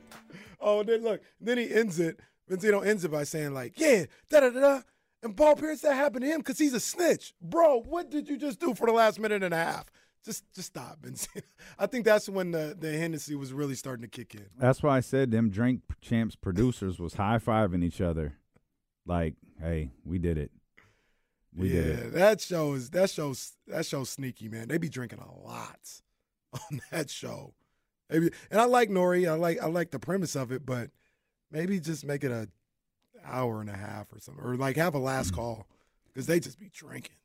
Oh, 0.67 0.79
and 0.79 0.89
then 0.89 1.03
look, 1.03 1.21
then 1.39 1.59
he 1.59 1.71
ends 1.71 1.99
it. 1.99 2.19
Benzino 2.49 2.83
ends 2.83 3.05
it 3.05 3.11
by 3.11 3.23
saying 3.23 3.53
like, 3.53 3.79
"Yeah, 3.79 4.05
da 4.31 4.39
da 4.39 4.49
da 4.49 4.59
da." 4.59 4.81
And 5.21 5.37
Paul 5.37 5.55
Pierce, 5.55 5.81
that 5.81 5.93
happened 5.93 6.23
to 6.23 6.27
him 6.31 6.39
because 6.39 6.57
he's 6.57 6.73
a 6.73 6.79
snitch, 6.79 7.35
bro. 7.39 7.81
What 7.81 8.09
did 8.09 8.27
you 8.27 8.35
just 8.35 8.59
do 8.59 8.73
for 8.73 8.87
the 8.87 8.93
last 8.93 9.19
minute 9.19 9.43
and 9.43 9.53
a 9.53 9.57
half? 9.57 9.85
Just, 10.23 10.43
just 10.55 10.69
stop, 10.69 11.01
Benzino. 11.03 11.43
I 11.77 11.85
think 11.85 12.03
that's 12.03 12.27
when 12.27 12.49
the 12.49 12.75
the 12.79 12.97
Hennessy 12.97 13.35
was 13.35 13.53
really 13.53 13.75
starting 13.75 14.01
to 14.01 14.07
kick 14.07 14.33
in. 14.33 14.47
that's 14.57 14.81
why 14.81 14.97
I 14.97 15.01
said 15.01 15.29
them 15.29 15.51
drink 15.51 15.81
champs 16.01 16.35
producers 16.35 16.97
was 16.97 17.13
high 17.13 17.37
fiving 17.37 17.83
each 17.83 18.01
other. 18.01 18.33
Like, 19.05 19.35
hey, 19.61 19.91
we 20.03 20.17
did 20.17 20.39
it. 20.39 20.49
We 21.55 21.69
yeah, 21.69 21.81
did 21.83 21.99
it. 21.99 22.13
that 22.13 22.41
show 22.41 22.73
is 22.73 22.89
that 22.91 23.09
shows 23.09 23.53
that 23.67 23.85
show's 23.85 24.09
sneaky, 24.09 24.49
man. 24.49 24.67
They 24.67 24.77
be 24.77 24.89
drinking 24.89 25.19
a 25.19 25.45
lot 25.47 25.79
on 26.53 26.81
that 26.91 27.09
show. 27.09 27.53
Maybe, 28.09 28.29
and 28.51 28.59
I 28.59 28.65
like 28.65 28.89
Nori. 28.89 29.27
I 29.29 29.33
like 29.35 29.61
I 29.61 29.67
like 29.67 29.91
the 29.91 29.99
premise 29.99 30.35
of 30.35 30.51
it, 30.51 30.65
but 30.65 30.91
maybe 31.51 31.79
just 31.79 32.05
make 32.05 32.23
it 32.23 32.31
a 32.31 32.49
hour 33.25 33.61
and 33.61 33.69
a 33.69 33.75
half 33.77 34.11
or 34.13 34.19
something, 34.19 34.43
or 34.43 34.55
like 34.55 34.75
have 34.75 34.93
a 34.95 34.99
last 34.99 35.31
Mm. 35.31 35.35
call 35.37 35.67
because 36.07 36.27
they 36.27 36.39
just 36.39 36.59
be 36.59 36.69
drinking. 36.73 37.15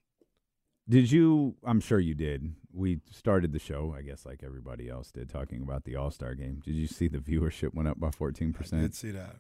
Did 0.89 1.13
you? 1.13 1.55
I'm 1.65 1.81
sure 1.81 2.01
you 2.01 2.15
did. 2.15 2.55
We 2.73 3.01
started 3.11 3.53
the 3.53 3.59
show, 3.59 3.95
I 3.97 4.03
guess, 4.03 4.25
like 4.27 4.43
everybody 4.43 4.89
else 4.89 5.11
did, 5.13 5.29
talking 5.29 5.63
about 5.63 5.85
the 5.85 5.97
All 5.97 6.11
Star 6.11 6.35
game. 6.35 6.61
Did 6.65 6.75
you 6.75 6.87
see 6.87 7.07
the 7.09 7.19
viewership 7.19 7.75
went 7.75 7.89
up 7.89 8.01
by 8.01 8.11
14 8.11 8.53
percent? 8.53 8.81
I 8.81 8.87
did 8.87 8.95
see 8.95 9.11
that. 9.11 9.37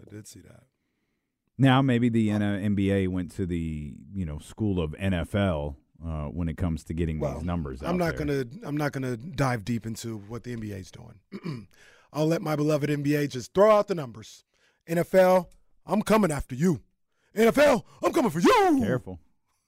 I 0.00 0.10
did 0.10 0.26
see 0.28 0.40
that. 0.40 0.62
Now 1.58 1.82
maybe 1.82 2.08
the 2.08 2.30
N- 2.30 2.76
NBA 2.76 3.08
went 3.08 3.32
to 3.32 3.44
the 3.46 3.94
you 4.14 4.24
know 4.24 4.38
school 4.38 4.80
of 4.80 4.92
NFL 4.92 5.74
uh, 6.06 6.26
when 6.26 6.48
it 6.48 6.56
comes 6.56 6.84
to 6.84 6.94
getting 6.94 7.18
Well, 7.18 7.34
these 7.34 7.44
numbers. 7.44 7.82
I'm 7.82 7.98
not 7.98 8.16
there. 8.16 8.26
gonna 8.26 8.44
I'm 8.62 8.76
not 8.76 8.92
gonna 8.92 9.16
dive 9.16 9.64
deep 9.64 9.84
into 9.86 10.18
what 10.28 10.44
the 10.44 10.54
NBA's 10.56 10.90
doing. 10.90 11.66
I'll 12.12 12.26
let 12.26 12.40
my 12.42 12.56
beloved 12.56 12.88
NBA 12.88 13.30
just 13.30 13.52
throw 13.52 13.70
out 13.70 13.88
the 13.88 13.94
numbers. 13.94 14.44
NFL, 14.88 15.48
I'm 15.84 16.00
coming 16.02 16.30
after 16.32 16.54
you. 16.54 16.80
NFL, 17.36 17.82
I'm 18.02 18.12
coming 18.12 18.30
for 18.30 18.40
you. 18.40 18.78
Careful, 18.80 19.18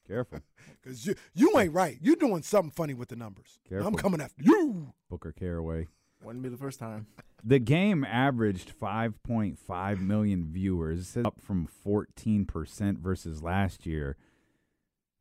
careful. 0.07 0.41
Because 0.83 1.05
you, 1.05 1.15
you 1.35 1.59
ain't 1.59 1.75
right. 1.75 1.99
You're 2.01 2.17
doing 2.17 2.43
something 2.43 2.71
funny 2.71 2.95
with 2.95 3.11
the 3.11 3.17
numbers. 3.17 3.59
Careful. 3.69 3.87
I'm 3.89 3.95
coming 3.97 4.19
after 4.23 4.43
you. 4.43 4.95
Booker 5.11 5.31
Caraway. 5.31 5.89
Wouldn't 6.23 6.43
be 6.43 6.49
the 6.49 6.57
first 6.57 6.79
time. 6.79 7.07
The 7.43 7.59
game 7.59 8.05
averaged 8.05 8.75
5.5 8.79 10.01
million 10.01 10.45
viewers, 10.53 11.17
up 11.17 11.41
from 11.41 11.67
14% 11.87 12.99
versus 12.99 13.43
last 13.43 13.87
year. 13.87 14.17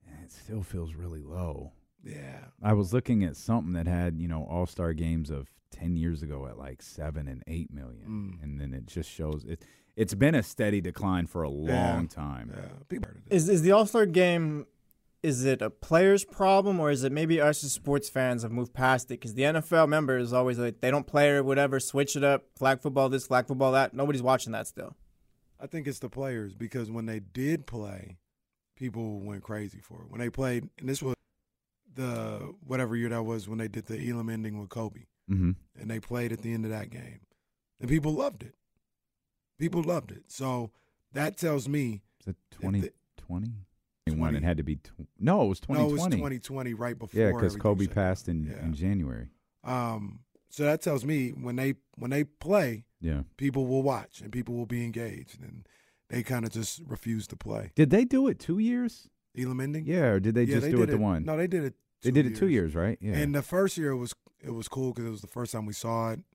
And 0.05 0.25
It 0.25 0.31
still 0.31 0.61
feels 0.63 0.95
really 0.95 1.21
low. 1.21 1.71
Yeah. 2.03 2.45
I 2.61 2.73
was 2.73 2.93
looking 2.93 3.23
at 3.23 3.35
something 3.37 3.73
that 3.73 3.87
had, 3.87 4.19
you 4.19 4.27
know, 4.27 4.43
all 4.49 4.65
star 4.65 4.93
games 4.93 5.29
of 5.29 5.49
10 5.71 5.95
years 5.95 6.21
ago 6.23 6.47
at 6.47 6.57
like 6.57 6.81
7 6.81 7.27
and 7.27 7.43
8 7.47 7.71
million. 7.73 8.37
Mm. 8.39 8.43
And 8.43 8.59
then 8.59 8.73
it 8.73 8.85
just 8.85 9.09
shows 9.09 9.45
it. 9.45 9.63
It's 9.95 10.13
been 10.13 10.35
a 10.35 10.43
steady 10.43 10.81
decline 10.81 11.27
for 11.27 11.43
a 11.43 11.49
Yeah. 11.51 11.93
long 11.95 12.07
time. 12.07 12.53
Yeah. 12.55 12.99
Is 13.29 13.49
is 13.49 13.61
the 13.61 13.71
All 13.73 13.85
Star 13.85 14.05
game? 14.05 14.65
Is 15.21 15.43
it 15.43 15.61
a 15.61 15.69
player's 15.69 16.23
problem 16.23 16.79
or 16.79 16.91
is 16.91 17.03
it 17.03 17.11
maybe 17.11 17.41
us 17.41 17.63
as 17.63 17.73
sports 17.73 18.09
fans 18.09 18.43
have 18.43 18.51
moved 18.53 18.73
past 18.73 19.07
it? 19.07 19.19
Because 19.19 19.33
the 19.33 19.41
NFL 19.43 19.89
members 19.89 20.27
is 20.27 20.33
always 20.33 20.57
like 20.57 20.79
they 20.79 20.89
don't 20.91 21.05
play 21.07 21.29
or 21.31 21.43
whatever, 21.43 21.79
switch 21.79 22.15
it 22.15 22.23
up, 22.23 22.45
flag 22.55 22.79
football 22.81 23.09
this, 23.09 23.27
flag 23.27 23.45
football 23.47 23.73
that. 23.73 23.93
Nobody's 23.93 24.21
watching 24.21 24.53
that 24.53 24.67
still. 24.67 24.95
I 25.59 25.67
think 25.67 25.87
it's 25.87 25.99
the 25.99 26.09
players 26.09 26.55
because 26.55 26.89
when 26.89 27.05
they 27.05 27.19
did 27.19 27.67
play, 27.67 28.17
people 28.77 29.19
went 29.19 29.43
crazy 29.43 29.79
for 29.81 30.03
it. 30.03 30.09
When 30.09 30.19
they 30.21 30.29
played, 30.29 30.69
and 30.79 30.87
this 30.87 31.03
was 31.03 31.15
the 31.93 32.53
whatever 32.65 32.95
year 32.95 33.09
that 33.09 33.23
was 33.23 33.49
when 33.49 33.57
they 33.57 33.67
did 33.67 33.87
the 33.87 34.09
Elam 34.09 34.29
ending 34.29 34.59
with 34.59 34.69
Kobe, 34.69 35.01
Mm-hmm. 35.29 35.51
and 35.79 35.91
they 35.91 35.99
played 35.99 36.31
at 36.31 36.41
the 36.41 36.51
end 36.53 36.65
of 36.65 36.71
that 36.71 36.89
game, 36.89 37.19
and 37.79 37.87
people 37.87 38.13
loved 38.13 38.41
it. 38.41 38.55
People 39.59 39.83
loved 39.83 40.11
it. 40.11 40.23
So 40.27 40.71
that 41.13 41.37
tells 41.37 41.67
me 41.69 42.01
Is 42.21 42.27
it 42.29 42.35
2020? 42.51 43.51
21. 44.09 44.35
It 44.35 44.43
had 44.43 44.57
to 44.57 44.63
be. 44.63 44.75
Tw- 44.77 44.91
no, 45.19 45.43
it 45.43 45.47
was 45.47 45.59
2020. 45.59 45.83
No, 45.83 45.89
it 45.89 45.91
was 45.93 46.13
2020 46.15 46.73
right 46.73 46.97
before. 46.99 47.19
Yeah, 47.21 47.31
because 47.31 47.55
Kobe 47.55 47.87
passed 47.87 48.27
in, 48.29 48.45
Yeah. 48.45 48.63
in 48.65 48.73
January. 48.73 49.29
Um, 49.63 50.19
so 50.49 50.63
that 50.63 50.81
tells 50.81 51.05
me 51.05 51.29
when 51.29 51.55
they 51.55 51.75
when 51.95 52.11
they 52.11 52.23
play, 52.23 52.85
Yeah. 53.01 53.23
people 53.37 53.67
will 53.67 53.83
watch 53.83 54.21
and 54.21 54.31
people 54.31 54.55
will 54.55 54.65
be 54.65 54.83
engaged, 54.83 55.41
and 55.41 55.67
they 56.09 56.23
kind 56.23 56.45
of 56.45 56.51
just 56.51 56.81
refuse 56.87 57.27
to 57.27 57.35
play. 57.35 57.71
Did 57.75 57.89
they 57.89 58.05
do 58.05 58.27
it 58.27 58.39
two 58.39 58.59
years? 58.59 59.09
Elam 59.37 59.59
ending. 59.61 59.85
Yeah, 59.85 60.05
or 60.05 60.19
did 60.19 60.33
they 60.35 60.43
Yeah, 60.43 60.55
just 60.55 60.71
do 60.71 60.77
did 60.77 60.89
it 60.89 60.91
the 60.93 60.97
one? 60.97 61.23
No, 61.23 61.37
they 61.37 61.47
did 61.47 61.63
it. 61.63 61.75
They 62.01 62.11
did 62.11 62.25
it 62.25 62.35
two 62.35 62.47
years, 62.47 62.73
right? 62.75 62.97
Yeah. 63.01 63.17
And 63.17 63.35
the 63.35 63.41
first 63.41 63.77
year 63.77 63.95
was 63.95 64.15
it 64.41 64.51
was 64.51 64.67
cool 64.67 64.93
because 64.93 65.05
it 65.05 65.11
was 65.11 65.21
the 65.21 65.27
first 65.27 65.51
time 65.51 65.65
we 65.65 65.73
saw 65.73 66.11
it. 66.11 66.19
It 66.19 66.25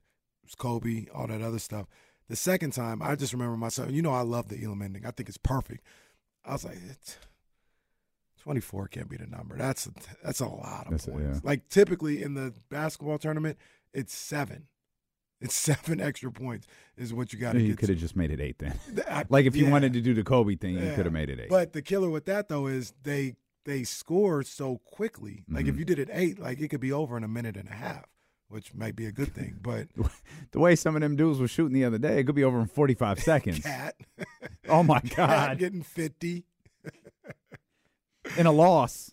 was 0.49 0.55
Kobe, 0.55 1.07
all 1.15 1.27
that 1.27 1.41
other 1.41 1.59
stuff. 1.59 1.87
The 2.29 2.37
second 2.37 2.73
time, 2.73 3.03
I 3.03 3.17
just 3.17 3.33
remember 3.33 3.57
myself. 3.57 3.91
You 3.91 4.03
know, 4.03 4.13
I 4.13 4.21
love 4.21 4.49
the 4.49 4.63
Elam 4.63 4.81
ending. 4.83 5.05
I 5.07 5.11
think 5.11 5.29
it's 5.29 5.39
perfect. 5.39 5.83
I 6.45 6.53
was 6.53 6.65
like, 6.65 6.79
it's, 8.45 8.45
twenty 8.45 8.61
four 8.61 8.89
can't 8.89 9.09
be 9.09 9.17
the 9.17 9.27
number. 9.27 9.57
That's 9.57 9.87
a, 9.87 9.91
that's 10.23 10.41
a 10.41 10.47
lot 10.47 10.85
of 10.87 10.91
That's 10.93 11.07
points. 11.07 11.23
yeah. 11.35 11.41
Like 11.43 11.69
typically 11.69 12.23
in 12.23 12.35
the 12.35 12.53
basketball 12.71 13.19
tournament, 13.19 13.59
it's 13.93 14.15
seven. 14.15 14.67
It's 15.41 15.55
seven 15.71 16.01
extra 16.01 16.31
points 16.31 16.67
is 16.97 17.13
what 17.13 17.33
you 17.33 17.39
got 17.39 17.53
to 17.53 17.61
you 17.61 17.75
could 17.77 17.89
have 17.89 17.99
just 17.99 18.17
made 18.17 18.31
it 18.31 18.41
eight 18.41 18.59
then. 18.59 18.79
I- 19.11 19.25
like 19.29 19.47
if 19.47 19.57
you 19.57 19.65
yeah. 19.67 19.71
wanted 19.73 19.93
to 19.95 20.01
do 20.01 20.15
the 20.15 20.23
Kobe 20.25 20.57
thing, 20.57 20.75
you 20.75 20.93
could 20.95 21.05
have 21.07 21.13
made 21.13 21.29
it 21.31 21.41
eight. 21.41 21.49
But 21.49 21.73
the 21.73 21.83
killer 21.83 22.09
with 22.11 22.25
that 22.27 22.49
though 22.49 22.67
is 22.67 22.93
they 23.03 23.35
they 23.65 23.83
score 23.83 24.43
so 24.43 24.79
quickly. 24.85 25.45
Like 25.49 25.67
if 25.67 25.75
Mhm. 25.75 25.79
you 25.81 25.85
did 25.87 25.99
it 25.99 26.09
eight, 26.13 26.39
like 26.39 26.61
it 26.61 26.69
could 26.69 26.81
be 26.81 26.93
over 26.93 27.17
in 27.17 27.25
a 27.25 27.29
minute 27.29 27.57
and 27.57 27.69
a 27.69 27.73
half, 27.73 28.05
which 28.49 28.75
might 28.75 28.95
be 28.95 29.07
a 29.07 29.13
good 29.13 29.35
thing. 29.35 29.59
But 29.63 29.89
the 30.53 30.59
way 30.61 30.77
some 30.77 30.95
of 30.97 31.01
them 31.03 31.17
dudes 31.17 31.41
were 31.41 31.49
shooting 31.49 31.73
the 31.75 31.85
other 31.85 31.99
day, 31.99 32.19
it 32.21 32.25
could 32.25 32.35
be 32.35 32.45
over 32.45 32.61
in 32.61 32.67
45 32.67 33.21
seconds. 33.23 33.61
cat, 33.61 33.97
Oh 34.69 34.83
my 34.83 35.01
god, 35.01 35.29
cat 35.49 35.59
getting 35.59 35.83
fifty. 35.83 36.45
In 38.37 38.47
a 38.47 38.53
loss. 38.53 39.11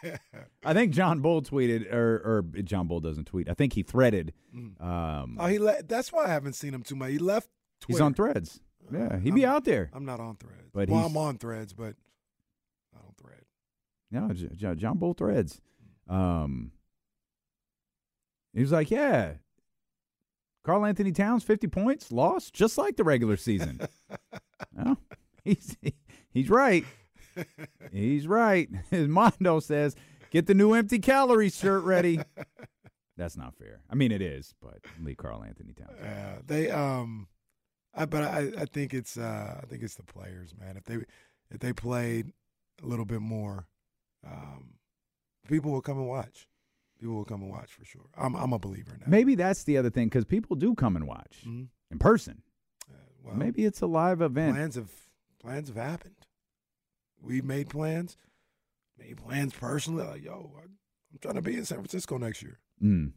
I 0.64 0.72
think 0.74 0.92
John 0.92 1.20
Bull 1.20 1.42
tweeted, 1.42 1.92
or, 1.92 2.16
or 2.24 2.42
John 2.62 2.86
Bull 2.86 3.00
doesn't 3.00 3.24
tweet. 3.26 3.48
I 3.48 3.54
think 3.54 3.72
he 3.72 3.82
threaded. 3.82 4.32
Um, 4.80 5.36
Oh, 5.40 5.46
he 5.46 5.58
le- 5.58 5.82
that's 5.82 6.12
why 6.12 6.24
I 6.26 6.28
haven't 6.28 6.52
seen 6.54 6.74
him 6.74 6.82
too 6.82 6.94
much. 6.96 7.10
He 7.10 7.18
left. 7.18 7.48
Twitter. 7.80 7.96
he's 7.96 8.00
on 8.00 8.14
threads. 8.14 8.60
Yeah, 8.92 9.18
he'd 9.18 9.34
be 9.34 9.44
I'm- 9.46 9.54
out 9.56 9.64
there. 9.64 9.90
I'm 9.92 10.04
not 10.04 10.20
on 10.20 10.36
threads. 10.36 10.70
But 10.72 10.88
well, 10.90 11.06
I'm 11.06 11.16
on 11.16 11.38
threads, 11.38 11.72
but 11.72 11.94
not 12.92 13.04
on 13.06 13.14
thread. 13.20 13.42
No, 14.10 14.32
J- 14.32 14.50
J- 14.54 14.74
John 14.76 14.98
Bull 14.98 15.14
threads. 15.14 15.60
Um, 16.08 16.72
he 18.52 18.60
was 18.60 18.72
like, 18.72 18.90
yeah, 18.90 19.34
Karl-Anthony 20.64 21.12
Towns, 21.12 21.42
50 21.44 21.68
points, 21.68 22.10
lost, 22.12 22.52
just 22.52 22.76
like 22.76 22.96
the 22.96 23.04
regular 23.04 23.36
season. 23.36 23.80
well, 24.74 24.98
he's, 25.44 25.76
he's 26.30 26.50
right. 26.50 26.84
He's 27.92 28.26
right. 28.26 28.68
His 28.90 29.08
Mondo 29.08 29.60
says, 29.60 29.94
get 30.30 30.46
the 30.46 30.54
new 30.54 30.72
empty 30.74 30.98
calories 30.98 31.56
shirt 31.56 31.82
ready. 31.84 32.20
That's 33.16 33.36
not 33.36 33.54
fair. 33.56 33.80
I 33.90 33.94
mean, 33.94 34.12
it 34.12 34.22
is, 34.22 34.54
but 34.62 34.78
Lee 35.02 35.14
Karl-Anthony 35.14 35.74
Towns. 35.74 35.98
Yeah, 36.02 36.38
they 36.46 36.70
um, 36.70 37.28
I, 37.94 38.06
but 38.06 38.22
I 38.22 38.50
I 38.58 38.64
think 38.64 38.94
it's 38.94 39.18
uh 39.18 39.60
I 39.62 39.66
think 39.66 39.82
it's 39.82 39.96
the 39.96 40.04
players, 40.04 40.54
man. 40.58 40.76
If 40.78 40.84
they 40.84 40.94
if 41.50 41.58
they 41.60 41.72
played 41.74 42.32
a 42.82 42.86
little 42.86 43.04
bit 43.04 43.20
more, 43.20 43.66
um, 44.26 44.74
people 45.48 45.70
will 45.70 45.82
come 45.82 45.98
and 45.98 46.08
watch. 46.08 46.48
People 46.98 47.16
will 47.16 47.24
come 47.26 47.42
and 47.42 47.50
watch 47.50 47.72
for 47.72 47.84
sure. 47.84 48.06
I'm 48.16 48.34
I'm 48.34 48.54
a 48.54 48.58
believer 48.58 48.92
in 48.94 49.00
that. 49.00 49.08
Maybe 49.08 49.34
that's 49.34 49.64
the 49.64 49.76
other 49.76 49.90
thing 49.90 50.06
because 50.06 50.24
people 50.24 50.56
do 50.56 50.74
come 50.74 50.96
and 50.96 51.06
watch 51.06 51.42
Mhm. 51.46 51.68
in 51.90 51.98
person. 51.98 52.42
Well, 53.22 53.34
Maybe 53.36 53.66
it's 53.66 53.82
a 53.82 53.86
live 53.86 54.22
event. 54.22 54.54
plans 54.56 54.76
have 54.76 54.90
plans 55.42 55.68
have 55.68 55.76
happened. 55.76 56.14
We 57.22 57.40
made 57.42 57.68
plans, 57.68 58.16
made 58.98 59.16
plans 59.18 59.52
personally. 59.52 60.04
Like, 60.04 60.24
yo, 60.24 60.52
I'm 60.62 61.18
trying 61.20 61.34
to 61.34 61.42
be 61.42 61.54
in 61.56 61.64
San 61.64 61.78
Francisco 61.78 62.16
next 62.18 62.42
year. 62.42 62.58
Mm. 62.82 63.12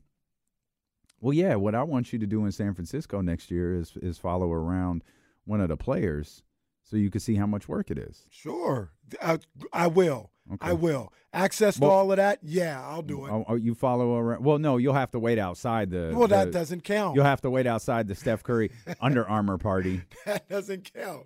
Well, 1.21 1.33
yeah. 1.33 1.55
What 1.55 1.75
I 1.75 1.83
want 1.83 2.11
you 2.11 2.19
to 2.19 2.27
do 2.27 2.45
in 2.45 2.51
San 2.51 2.73
Francisco 2.73 3.21
next 3.21 3.49
year 3.49 3.73
is 3.79 3.93
is 4.01 4.17
follow 4.17 4.51
around 4.51 5.03
one 5.45 5.61
of 5.61 5.69
the 5.69 5.77
players, 5.77 6.43
so 6.83 6.97
you 6.97 7.09
can 7.09 7.21
see 7.21 7.35
how 7.35 7.47
much 7.47 7.67
work 7.69 7.89
it 7.91 7.97
is. 7.97 8.25
Sure, 8.29 8.91
I, 9.21 9.39
I 9.71 9.87
will. 9.87 10.31
Okay. 10.55 10.69
I 10.69 10.73
will. 10.73 11.13
Access 11.31 11.79
to 11.79 11.85
all 11.85 12.11
of 12.11 12.17
that. 12.17 12.39
Yeah, 12.43 12.79
I'll 12.85 13.01
do 13.01 13.25
it. 13.25 13.31
Oh, 13.31 13.45
oh, 13.47 13.55
you 13.55 13.73
follow 13.73 14.17
around. 14.17 14.43
Well, 14.43 14.59
no, 14.59 14.75
you'll 14.75 14.93
have 14.93 15.11
to 15.11 15.19
wait 15.19 15.39
outside 15.39 15.89
the. 15.89 16.11
well, 16.13 16.27
that 16.27 16.45
the- 16.45 16.51
doesn't 16.51 16.83
count. 16.83 17.15
You'll 17.15 17.23
have 17.23 17.41
to 17.41 17.49
wait 17.49 17.65
outside 17.65 18.07
the 18.09 18.15
Steph 18.15 18.43
Curry 18.43 18.69
Under 19.01 19.25
Armour 19.27 19.57
party. 19.57 20.01
that 20.25 20.49
doesn't 20.49 20.93
count. 20.93 21.25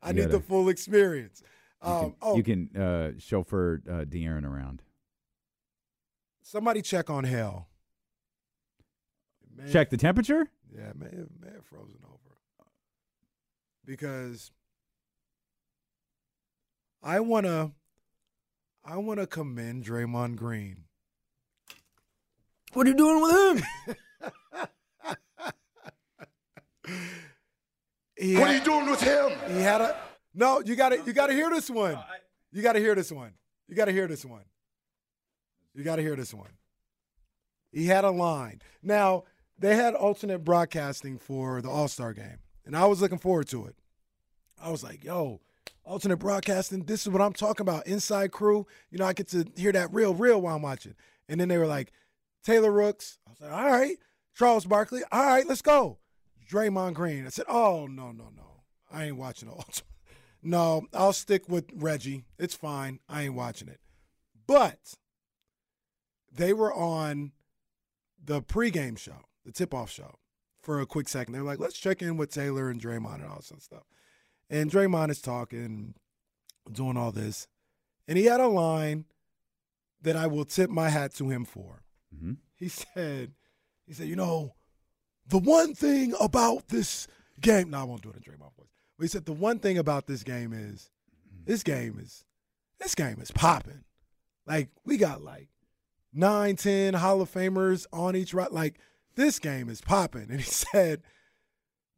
I 0.00 0.08
You 0.10 0.14
need 0.14 0.20
gotta- 0.22 0.36
the 0.38 0.40
full 0.40 0.68
experience. 0.68 1.42
You 1.84 1.90
Um, 1.90 2.00
can, 2.00 2.14
oh, 2.22 2.36
you 2.36 2.42
can 2.42 2.76
uh, 2.76 3.12
chauffeur 3.18 3.82
uh, 3.88 4.04
De'Aaron 4.04 4.44
around. 4.44 4.82
somebody 6.42 6.82
check 6.82 7.10
on 7.10 7.24
hell. 7.24 7.68
May 9.56 9.70
Check 9.70 9.90
the 9.90 9.96
temperature. 9.96 10.48
Yeah, 10.74 10.90
it 10.90 10.96
may 10.96 11.06
have, 11.06 11.28
may 11.40 11.52
have 11.54 11.64
frozen 11.66 11.98
over. 12.06 12.36
Because 13.84 14.50
I 17.02 17.20
wanna, 17.20 17.72
I 18.84 18.96
wanna 18.96 19.26
commend 19.26 19.84
Draymond 19.84 20.36
Green. 20.36 20.84
What 22.74 22.86
are 22.86 22.90
you 22.90 22.96
doing 22.96 23.20
with 23.22 23.64
him? 23.84 23.96
He 28.16 28.36
What 28.36 28.50
are 28.50 28.54
you 28.54 28.62
doing 28.64 28.88
with 28.88 29.00
him? 29.00 29.30
He 29.48 29.60
had 29.62 29.80
a 29.80 29.96
no. 30.34 30.60
You 30.64 30.76
got 30.76 30.90
to 30.90 31.02
You 31.04 31.12
got 31.12 31.28
to 31.28 31.32
hear 31.34 31.50
this 31.50 31.70
one. 31.70 31.98
You 32.52 32.62
got 32.62 32.72
to 32.74 32.80
hear 32.80 32.94
this 32.94 33.10
one. 33.10 33.32
You 33.68 33.74
got 33.74 33.86
to 33.86 33.92
hear 33.92 34.06
this 34.06 34.24
one. 34.24 34.44
You 35.74 35.84
got 35.84 35.96
to 35.96 36.02
hear 36.02 36.16
this 36.16 36.34
one. 36.34 36.50
He 37.70 37.86
had 37.86 38.04
a 38.04 38.10
line. 38.10 38.60
Now 38.82 39.24
they 39.58 39.76
had 39.76 39.94
alternate 39.94 40.40
broadcasting 40.40 41.18
for 41.18 41.62
the 41.62 41.70
All 41.70 41.88
Star 41.88 42.12
game, 42.12 42.38
and 42.66 42.76
I 42.76 42.84
was 42.86 43.00
looking 43.00 43.18
forward 43.18 43.48
to 43.48 43.66
it. 43.66 43.76
I 44.60 44.70
was 44.70 44.82
like, 44.84 45.02
"Yo, 45.04 45.40
alternate 45.84 46.18
broadcasting. 46.18 46.84
This 46.84 47.02
is 47.02 47.08
what 47.08 47.22
I'm 47.22 47.32
talking 47.32 47.64
about. 47.64 47.86
Inside 47.86 48.32
crew. 48.32 48.66
You 48.90 48.98
know, 48.98 49.06
I 49.06 49.14
get 49.14 49.28
to 49.28 49.46
hear 49.56 49.72
that 49.72 49.92
real, 49.92 50.14
real 50.14 50.40
while 50.42 50.56
I'm 50.56 50.62
watching." 50.62 50.94
And 51.28 51.40
then 51.40 51.48
they 51.48 51.56
were 51.58 51.66
like, 51.66 51.92
"Taylor 52.44 52.70
Rooks." 52.70 53.18
I 53.26 53.30
was 53.30 53.40
like, 53.40 53.52
"All 53.52 53.70
right." 53.70 53.96
Charles 54.34 54.64
Barkley. 54.64 55.02
All 55.12 55.24
right, 55.26 55.46
let's 55.46 55.62
go. 55.62 55.98
Draymond 56.50 56.94
Green. 56.94 57.24
I 57.26 57.30
said, 57.30 57.46
"Oh 57.48 57.86
no, 57.86 58.12
no, 58.12 58.28
no. 58.36 58.62
I 58.90 59.04
ain't 59.04 59.16
watching 59.16 59.48
the 59.48 59.54
alternate. 59.56 59.86
No, 60.42 60.86
I'll 60.92 61.12
stick 61.12 61.48
with 61.48 61.70
Reggie. 61.74 62.24
It's 62.38 62.54
fine. 62.54 63.00
I 63.08 63.22
ain't 63.22 63.34
watching 63.34 63.68
it." 63.68 63.80
But 64.46 64.94
they 66.30 66.52
were 66.52 66.72
on 66.72 67.32
the 68.22 68.42
pregame 68.42 68.98
show, 68.98 69.26
the 69.44 69.52
tip-off 69.52 69.90
show, 69.90 70.18
for 70.60 70.80
a 70.80 70.86
quick 70.86 71.08
second. 71.08 71.32
They 71.32 71.40
were 71.40 71.46
like, 71.46 71.60
"Let's 71.60 71.78
check 71.78 72.02
in 72.02 72.16
with 72.16 72.30
Taylor 72.30 72.70
and 72.70 72.80
Draymond 72.80 73.16
and 73.16 73.26
all 73.26 73.36
this 73.36 73.64
stuff." 73.64 73.84
And 74.50 74.70
Draymond 74.70 75.10
is 75.10 75.20
talking, 75.20 75.94
doing 76.70 76.96
all 76.96 77.12
this, 77.12 77.46
and 78.06 78.18
he 78.18 78.24
had 78.24 78.40
a 78.40 78.48
line 78.48 79.06
that 80.00 80.16
I 80.16 80.26
will 80.26 80.44
tip 80.44 80.68
my 80.68 80.88
hat 80.88 81.14
to 81.14 81.28
him 81.28 81.44
for. 81.44 81.84
Mhm. 82.14 82.38
He 82.54 82.68
said, 82.68 83.34
"He 83.86 83.92
said, 83.94 84.08
you 84.08 84.16
know, 84.16 84.56
the 85.24 85.38
one 85.38 85.74
thing 85.74 86.14
about 86.20 86.68
this 86.68 87.06
game. 87.40 87.70
No, 87.70 87.80
I 87.80 87.84
won't 87.84 88.02
do 88.02 88.10
it 88.10 88.16
in 88.16 88.22
Draymond 88.22 88.54
voice. 88.54 88.71
But 89.02 89.06
he 89.06 89.08
said 89.14 89.24
the 89.24 89.32
one 89.32 89.58
thing 89.58 89.78
about 89.78 90.06
this 90.06 90.22
game 90.22 90.52
is, 90.52 90.88
this 91.44 91.64
game 91.64 91.98
is, 92.00 92.24
this 92.78 92.94
game 92.94 93.20
is 93.20 93.32
popping. 93.32 93.82
Like 94.46 94.68
we 94.84 94.96
got 94.96 95.24
like 95.24 95.48
nine, 96.14 96.54
ten 96.54 96.94
Hall 96.94 97.20
of 97.20 97.28
Famers 97.28 97.84
on 97.92 98.14
each 98.14 98.32
right. 98.32 98.52
Like 98.52 98.78
this 99.16 99.40
game 99.40 99.68
is 99.68 99.80
popping. 99.80 100.28
And 100.30 100.38
he 100.38 100.42
said, 100.48 101.02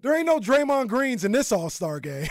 there 0.01 0.17
ain't 0.17 0.25
no 0.25 0.41
Draymond 0.41 0.89
Greens 0.89 1.27
in 1.27 1.33
this 1.33 1.53
All 1.53 1.69
Star 1.69 2.01
game. 2.01 2.27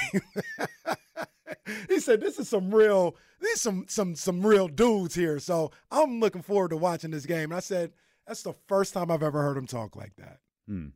he 1.88 2.00
said, 2.00 2.20
this 2.20 2.40
is 2.40 2.50
some 2.50 2.74
real, 2.74 3.16
these 3.42 3.62
some 3.62 3.86
some 3.88 4.16
some 4.16 4.44
real 4.44 4.68
dudes 4.68 5.14
here. 5.14 5.38
So 5.38 5.70
I'm 5.92 6.20
looking 6.20 6.42
forward 6.42 6.70
to 6.70 6.78
watching 6.78 7.12
this 7.12 7.28
game. 7.28 7.52
And 7.52 7.58
I 7.58 7.60
said, 7.60 7.92
that's 8.26 8.42
the 8.42 8.56
first 8.68 8.96
time 8.96 9.12
I've 9.12 9.22
ever 9.22 9.44
heard 9.44 9.56
him 9.56 9.68
talk 9.68 9.96
like 9.96 10.16
that. 10.16 10.40
Hmm. 10.68 10.88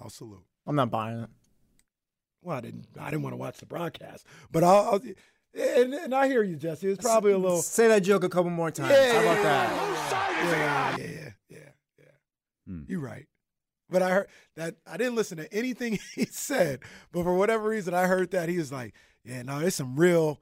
I'll 0.00 0.10
salute. 0.10 0.44
I'm 0.64 0.76
not 0.76 0.92
buying 0.92 1.22
it. 1.22 1.30
Well, 2.42 2.56
I 2.56 2.60
didn't. 2.60 2.86
I 2.98 3.10
didn't 3.10 3.22
want 3.22 3.32
to 3.32 3.38
watch 3.38 3.58
the 3.58 3.66
broadcast, 3.66 4.26
but 4.50 4.64
I'll. 4.64 4.94
I'll 4.94 5.00
and, 5.54 5.94
and 5.94 6.14
I 6.14 6.28
hear 6.28 6.42
you, 6.42 6.56
Jesse. 6.56 6.88
It's 6.88 7.02
probably 7.02 7.32
a 7.32 7.38
little. 7.38 7.62
Say 7.62 7.88
that 7.88 8.00
joke 8.00 8.22
a 8.22 8.28
couple 8.28 8.50
more 8.50 8.70
times. 8.70 8.92
Yeah, 8.92 9.14
How 9.14 9.20
about 9.20 9.42
that? 9.42 10.38
Yeah, 10.42 10.96
yeah, 10.96 11.06
yeah, 11.06 11.30
yeah, 11.48 11.58
yeah. 11.98 12.04
Hmm. 12.66 12.82
You're 12.86 13.00
right. 13.00 13.26
But 13.90 14.02
I 14.02 14.10
heard 14.10 14.28
that 14.56 14.76
I 14.86 14.96
didn't 14.96 15.14
listen 15.14 15.38
to 15.38 15.52
anything 15.52 15.98
he 16.14 16.26
said, 16.26 16.80
but 17.12 17.24
for 17.24 17.34
whatever 17.34 17.68
reason, 17.68 17.94
I 17.94 18.06
heard 18.06 18.30
that 18.32 18.48
he 18.48 18.58
was 18.58 18.70
like, 18.70 18.94
"Yeah, 19.24 19.42
no, 19.42 19.60
there's 19.60 19.74
some 19.74 19.96
real 19.96 20.40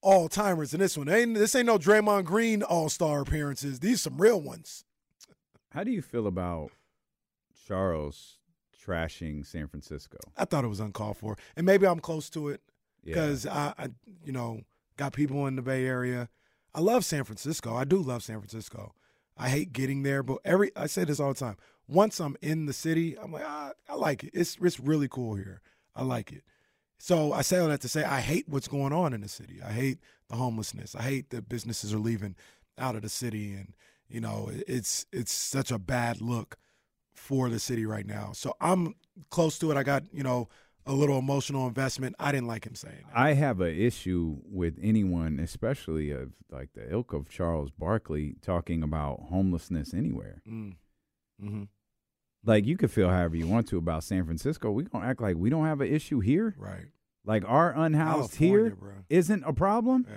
all 0.00 0.28
timers 0.28 0.72
in 0.72 0.80
this 0.80 0.96
one. 0.96 1.08
Ain't 1.08 1.34
this 1.34 1.54
ain't 1.54 1.66
no 1.66 1.78
Draymond 1.78 2.24
Green 2.24 2.62
All 2.62 2.88
Star 2.88 3.20
appearances. 3.20 3.80
These 3.80 4.02
some 4.02 4.20
real 4.20 4.40
ones." 4.40 4.84
How 5.72 5.84
do 5.84 5.90
you 5.90 6.02
feel 6.02 6.26
about 6.26 6.70
Charles 7.66 8.38
trashing 8.84 9.46
San 9.46 9.68
Francisco? 9.68 10.18
I 10.36 10.44
thought 10.44 10.64
it 10.64 10.68
was 10.68 10.80
uncalled 10.80 11.16
for, 11.18 11.36
and 11.56 11.66
maybe 11.66 11.86
I'm 11.86 12.00
close 12.00 12.28
to 12.30 12.48
it 12.48 12.60
Yeah. 13.02 13.14
because 13.14 13.46
I, 13.46 13.74
I, 13.78 13.88
you 14.24 14.32
know, 14.32 14.62
got 14.96 15.12
people 15.12 15.46
in 15.46 15.56
the 15.56 15.62
Bay 15.62 15.86
Area. 15.86 16.28
I 16.74 16.80
love 16.80 17.04
San 17.04 17.24
Francisco. 17.24 17.74
I 17.76 17.84
do 17.84 17.98
love 17.98 18.22
San 18.22 18.38
Francisco. 18.38 18.94
I 19.36 19.48
hate 19.48 19.72
getting 19.72 20.02
there, 20.02 20.22
but 20.22 20.38
every 20.44 20.70
I 20.76 20.86
say 20.86 21.04
this 21.04 21.20
all 21.20 21.32
the 21.32 21.38
time. 21.38 21.56
Once 21.88 22.20
I'm 22.20 22.36
in 22.42 22.66
the 22.66 22.72
city, 22.72 23.18
I'm 23.18 23.32
like, 23.32 23.44
ah, 23.46 23.72
I 23.88 23.94
like 23.94 24.24
it. 24.24 24.30
It's 24.34 24.56
it's 24.62 24.78
really 24.80 25.08
cool 25.08 25.34
here. 25.34 25.60
I 25.96 26.02
like 26.04 26.32
it. 26.32 26.42
So 26.98 27.32
I 27.32 27.42
say 27.42 27.58
all 27.58 27.68
that 27.68 27.80
to 27.80 27.88
say 27.88 28.04
I 28.04 28.20
hate 28.20 28.48
what's 28.48 28.68
going 28.68 28.92
on 28.92 29.12
in 29.12 29.20
the 29.22 29.28
city. 29.28 29.60
I 29.64 29.72
hate 29.72 29.98
the 30.28 30.36
homelessness. 30.36 30.94
I 30.94 31.02
hate 31.02 31.30
that 31.30 31.48
businesses 31.48 31.92
are 31.92 31.98
leaving 31.98 32.36
out 32.78 32.94
of 32.94 33.02
the 33.02 33.08
city, 33.08 33.52
and 33.54 33.74
you 34.08 34.20
know, 34.20 34.50
it's 34.68 35.06
it's 35.12 35.32
such 35.32 35.70
a 35.70 35.78
bad 35.78 36.20
look 36.20 36.56
for 37.14 37.48
the 37.48 37.58
city 37.58 37.86
right 37.86 38.06
now. 38.06 38.32
So 38.34 38.54
I'm 38.60 38.94
close 39.30 39.58
to 39.60 39.70
it. 39.70 39.76
I 39.76 39.82
got 39.82 40.04
you 40.12 40.22
know 40.22 40.48
a 40.86 40.92
little 40.92 41.18
emotional 41.18 41.66
investment. 41.68 42.16
I 42.18 42.32
didn't 42.32 42.48
like 42.48 42.66
him 42.66 42.74
saying 42.74 43.04
that. 43.06 43.16
I 43.16 43.34
have 43.34 43.60
an 43.60 43.74
issue 43.76 44.38
with 44.44 44.78
anyone, 44.82 45.38
especially 45.38 46.10
of 46.10 46.32
like 46.50 46.70
the 46.74 46.90
ilk 46.90 47.12
of 47.12 47.28
Charles 47.28 47.70
Barkley, 47.70 48.36
talking 48.42 48.82
about 48.82 49.20
homelessness 49.28 49.94
anywhere. 49.94 50.42
Mm. 50.48 50.74
Mm-hmm. 51.42 51.62
Like 52.44 52.66
you 52.66 52.76
could 52.76 52.90
feel 52.90 53.08
however 53.08 53.36
you 53.36 53.46
want 53.46 53.68
to 53.68 53.78
about 53.78 54.02
San 54.02 54.24
Francisco. 54.24 54.70
We 54.70 54.84
gonna 54.84 55.06
act 55.06 55.20
like 55.20 55.36
we 55.36 55.50
don't 55.50 55.66
have 55.66 55.80
an 55.80 55.88
issue 55.88 56.20
here. 56.20 56.54
Right. 56.58 56.86
Like 57.24 57.44
our 57.46 57.72
unhoused 57.72 58.34
here 58.34 58.76
isn't 59.08 59.44
a 59.44 59.52
problem. 59.52 60.06
Yeah. 60.08 60.16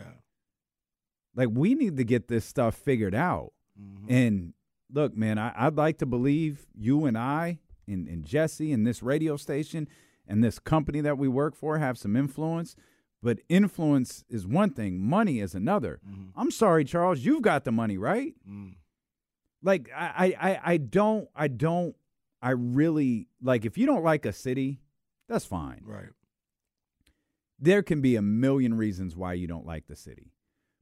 Like 1.36 1.50
we 1.52 1.76
need 1.76 1.98
to 1.98 2.04
get 2.04 2.28
this 2.28 2.46
stuff 2.46 2.76
figured 2.76 3.14
out. 3.14 3.54
Mhm. 3.80 4.06
And 4.10 4.54
look, 4.92 5.16
man, 5.16 5.38
I, 5.38 5.54
I'd 5.56 5.76
like 5.76 5.98
to 6.00 6.06
believe 6.06 6.66
you 6.74 7.06
and 7.06 7.18
I 7.18 7.60
and, 7.88 8.08
and 8.08 8.24
Jesse 8.26 8.72
and 8.72 8.86
this 8.86 9.02
radio 9.04 9.38
station 9.38 9.88
and 10.28 10.44
this 10.44 10.60
company 10.60 11.02
that 11.02 11.18
we 11.18 11.28
work 11.28 11.56
for 11.56 11.78
have 11.78 11.98
some 11.98 12.16
influence. 12.16 12.76
But 13.24 13.40
influence 13.50 14.24
is 14.30 14.46
one 14.46 14.70
thing, 14.72 15.00
money 15.00 15.40
is 15.40 15.56
another. 15.56 16.00
I'm 16.36 16.52
sorry, 16.52 16.84
Charles, 16.86 17.22
you've 17.22 17.42
got 17.42 17.64
the 17.64 17.72
money, 17.72 17.98
right? 17.98 18.34
Mm. 18.48 18.76
Like 19.64 19.90
I, 19.96 20.36
I- 20.40 20.62
I 20.74 20.78
don't, 20.78 21.28
I 21.36 21.48
don't, 21.48 21.96
I 22.42 22.52
really 22.52 23.28
like 23.42 23.66
if 23.66 23.78
you 23.78 23.88
don't 23.88 24.04
like 24.04 24.26
a 24.28 24.34
city, 24.34 24.80
that's 25.28 25.46
fine. 25.46 25.82
Right. 25.84 26.10
There 27.60 27.82
can 27.82 28.02
be 28.02 28.16
a 28.16 28.22
million 28.22 28.76
reasons 28.76 29.16
why 29.16 29.34
you 29.34 29.48
don't 29.48 29.66
like 29.66 29.88
the 29.88 29.96
city. 29.96 30.32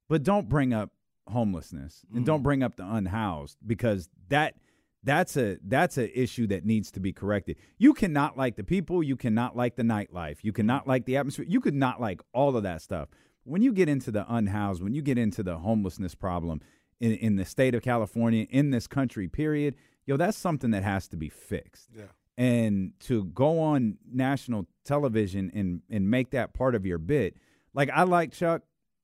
But 0.09 0.23
don't 0.23 0.49
bring 0.49 0.73
up 0.73 0.91
homelessness 1.27 2.05
and 2.13 2.23
mm. 2.23 2.25
don't 2.25 2.43
bring 2.43 2.63
up 2.63 2.75
the 2.75 2.85
unhoused 2.85 3.57
because 3.65 4.09
that 4.29 4.55
that's 5.03 5.35
a 5.35 5.57
that's 5.65 5.97
a 5.97 6.19
issue 6.19 6.47
that 6.47 6.65
needs 6.65 6.91
to 6.91 6.99
be 6.99 7.11
corrected. 7.13 7.57
You 7.77 7.93
cannot 7.93 8.37
like 8.37 8.55
the 8.55 8.63
people, 8.63 9.03
you 9.03 9.15
cannot 9.15 9.55
like 9.55 9.75
the 9.75 9.83
nightlife, 9.83 10.37
you 10.41 10.53
cannot 10.53 10.85
mm. 10.85 10.87
like 10.87 11.05
the 11.05 11.17
atmosphere, 11.17 11.45
you 11.47 11.59
could 11.59 11.75
not 11.75 11.99
like 11.99 12.21
all 12.33 12.55
of 12.55 12.63
that 12.63 12.81
stuff. 12.81 13.09
When 13.43 13.61
you 13.61 13.73
get 13.73 13.89
into 13.89 14.11
the 14.11 14.25
unhoused, 14.33 14.81
when 14.81 14.93
you 14.93 15.01
get 15.01 15.17
into 15.17 15.43
the 15.43 15.57
homelessness 15.57 16.15
problem 16.15 16.61
in, 17.01 17.11
in 17.13 17.35
the 17.35 17.43
state 17.43 17.75
of 17.75 17.81
California, 17.81 18.47
in 18.49 18.71
this 18.71 18.87
country, 18.87 19.27
period, 19.27 19.75
yo, 20.05 20.15
that's 20.17 20.37
something 20.37 20.71
that 20.71 20.83
has 20.83 21.07
to 21.09 21.17
be 21.17 21.29
fixed 21.29 21.89
Yeah. 21.95 22.05
and 22.37 22.93
to 23.01 23.25
go 23.25 23.59
on 23.59 23.97
national 24.11 24.67
television 24.85 25.51
and 25.53 25.81
and 25.89 26.09
make 26.09 26.31
that 26.31 26.53
part 26.53 26.75
of 26.75 26.85
your 26.85 26.97
bit 26.97 27.35
like 27.73 27.89
i 27.93 28.03
like 28.03 28.31
chuck 28.33 28.63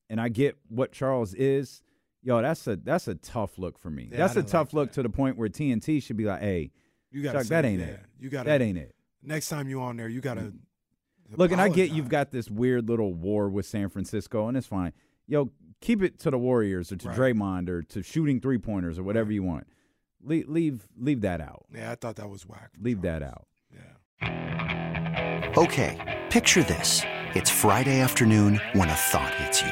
and 0.10 0.20
i 0.20 0.28
get 0.28 0.58
what 0.68 0.92
charles 0.92 1.34
is 1.34 1.82
yo 2.22 2.42
that's 2.42 2.66
a 2.68 2.76
that's 2.78 3.08
a 3.08 3.16
tough 3.16 3.58
look 3.58 3.78
for 3.80 3.90
me. 3.90 4.10
Yeah, 4.12 4.18
that's 4.18 4.36
a 4.36 4.44
tough 4.44 4.68
like 4.70 4.74
look 4.74 4.92
to 4.94 5.04
the 5.04 5.10
point 5.10 5.38
where 5.38 5.50
tnt 5.50 6.04
should 6.04 6.18
be 6.18 6.26
like 6.26 6.42
hey 6.42 6.72
You 7.12 7.24
got 7.24 7.34
chuck 7.34 7.46
that 7.48 7.66
ain't 7.66 7.80
yeah, 7.82 7.88
it 7.88 8.00
You 8.20 8.30
got 8.30 8.46
that 8.46 8.62
ain't 8.62 8.78
it. 8.78 8.94
Next 9.24 9.50
time 9.50 9.68
you 9.70 9.82
on 9.82 9.98
there, 9.98 10.08
you 10.08 10.22
got 10.22 10.36
to 10.36 10.54
look 11.36 11.52
and 11.52 11.62
i 11.62 11.70
get 11.70 11.92
you've 11.92 12.10
got 12.10 12.32
this 12.32 12.50
weird 12.50 12.90
little 12.90 13.14
war 13.14 13.50
with 13.50 13.66
san 13.66 13.90
francisco 13.90 14.48
and 14.48 14.58
it's 14.58 14.68
fine. 14.68 14.94
Yo 15.28 15.52
keep 15.82 16.02
it 16.02 16.20
to 16.20 16.30
the 16.32 16.38
warriors 16.38 16.92
or 16.92 16.98
to 16.98 17.08
Right. 17.10 17.18
draymond 17.18 17.70
or 17.70 17.82
to 17.84 18.02
shooting 18.04 18.40
three 18.42 18.58
pointers 18.58 18.98
or 19.00 19.04
whatever 19.04 19.32
you 19.32 19.44
want. 19.44 19.68
Leave 20.22 20.50
leave 20.50 20.88
leave 20.98 21.22
that 21.22 21.40
out. 21.40 21.66
Yeah, 21.74 21.92
I 21.92 21.96
thought 21.96 22.16
that 22.18 22.30
was 22.30 22.46
whack. 22.46 22.72
from 22.74 22.84
leave 22.84 23.02
that 23.04 23.24
out. 23.24 23.48
Yeah. 23.74 25.54
Okay, 25.58 25.98
picture 26.30 26.64
this. 26.64 27.02
It's 27.36 27.50
Friday 27.50 28.00
afternoon 28.02 28.60
when 28.74 28.90
a 28.90 28.94
thought 28.96 29.34
hits 29.36 29.62
you. 29.62 29.72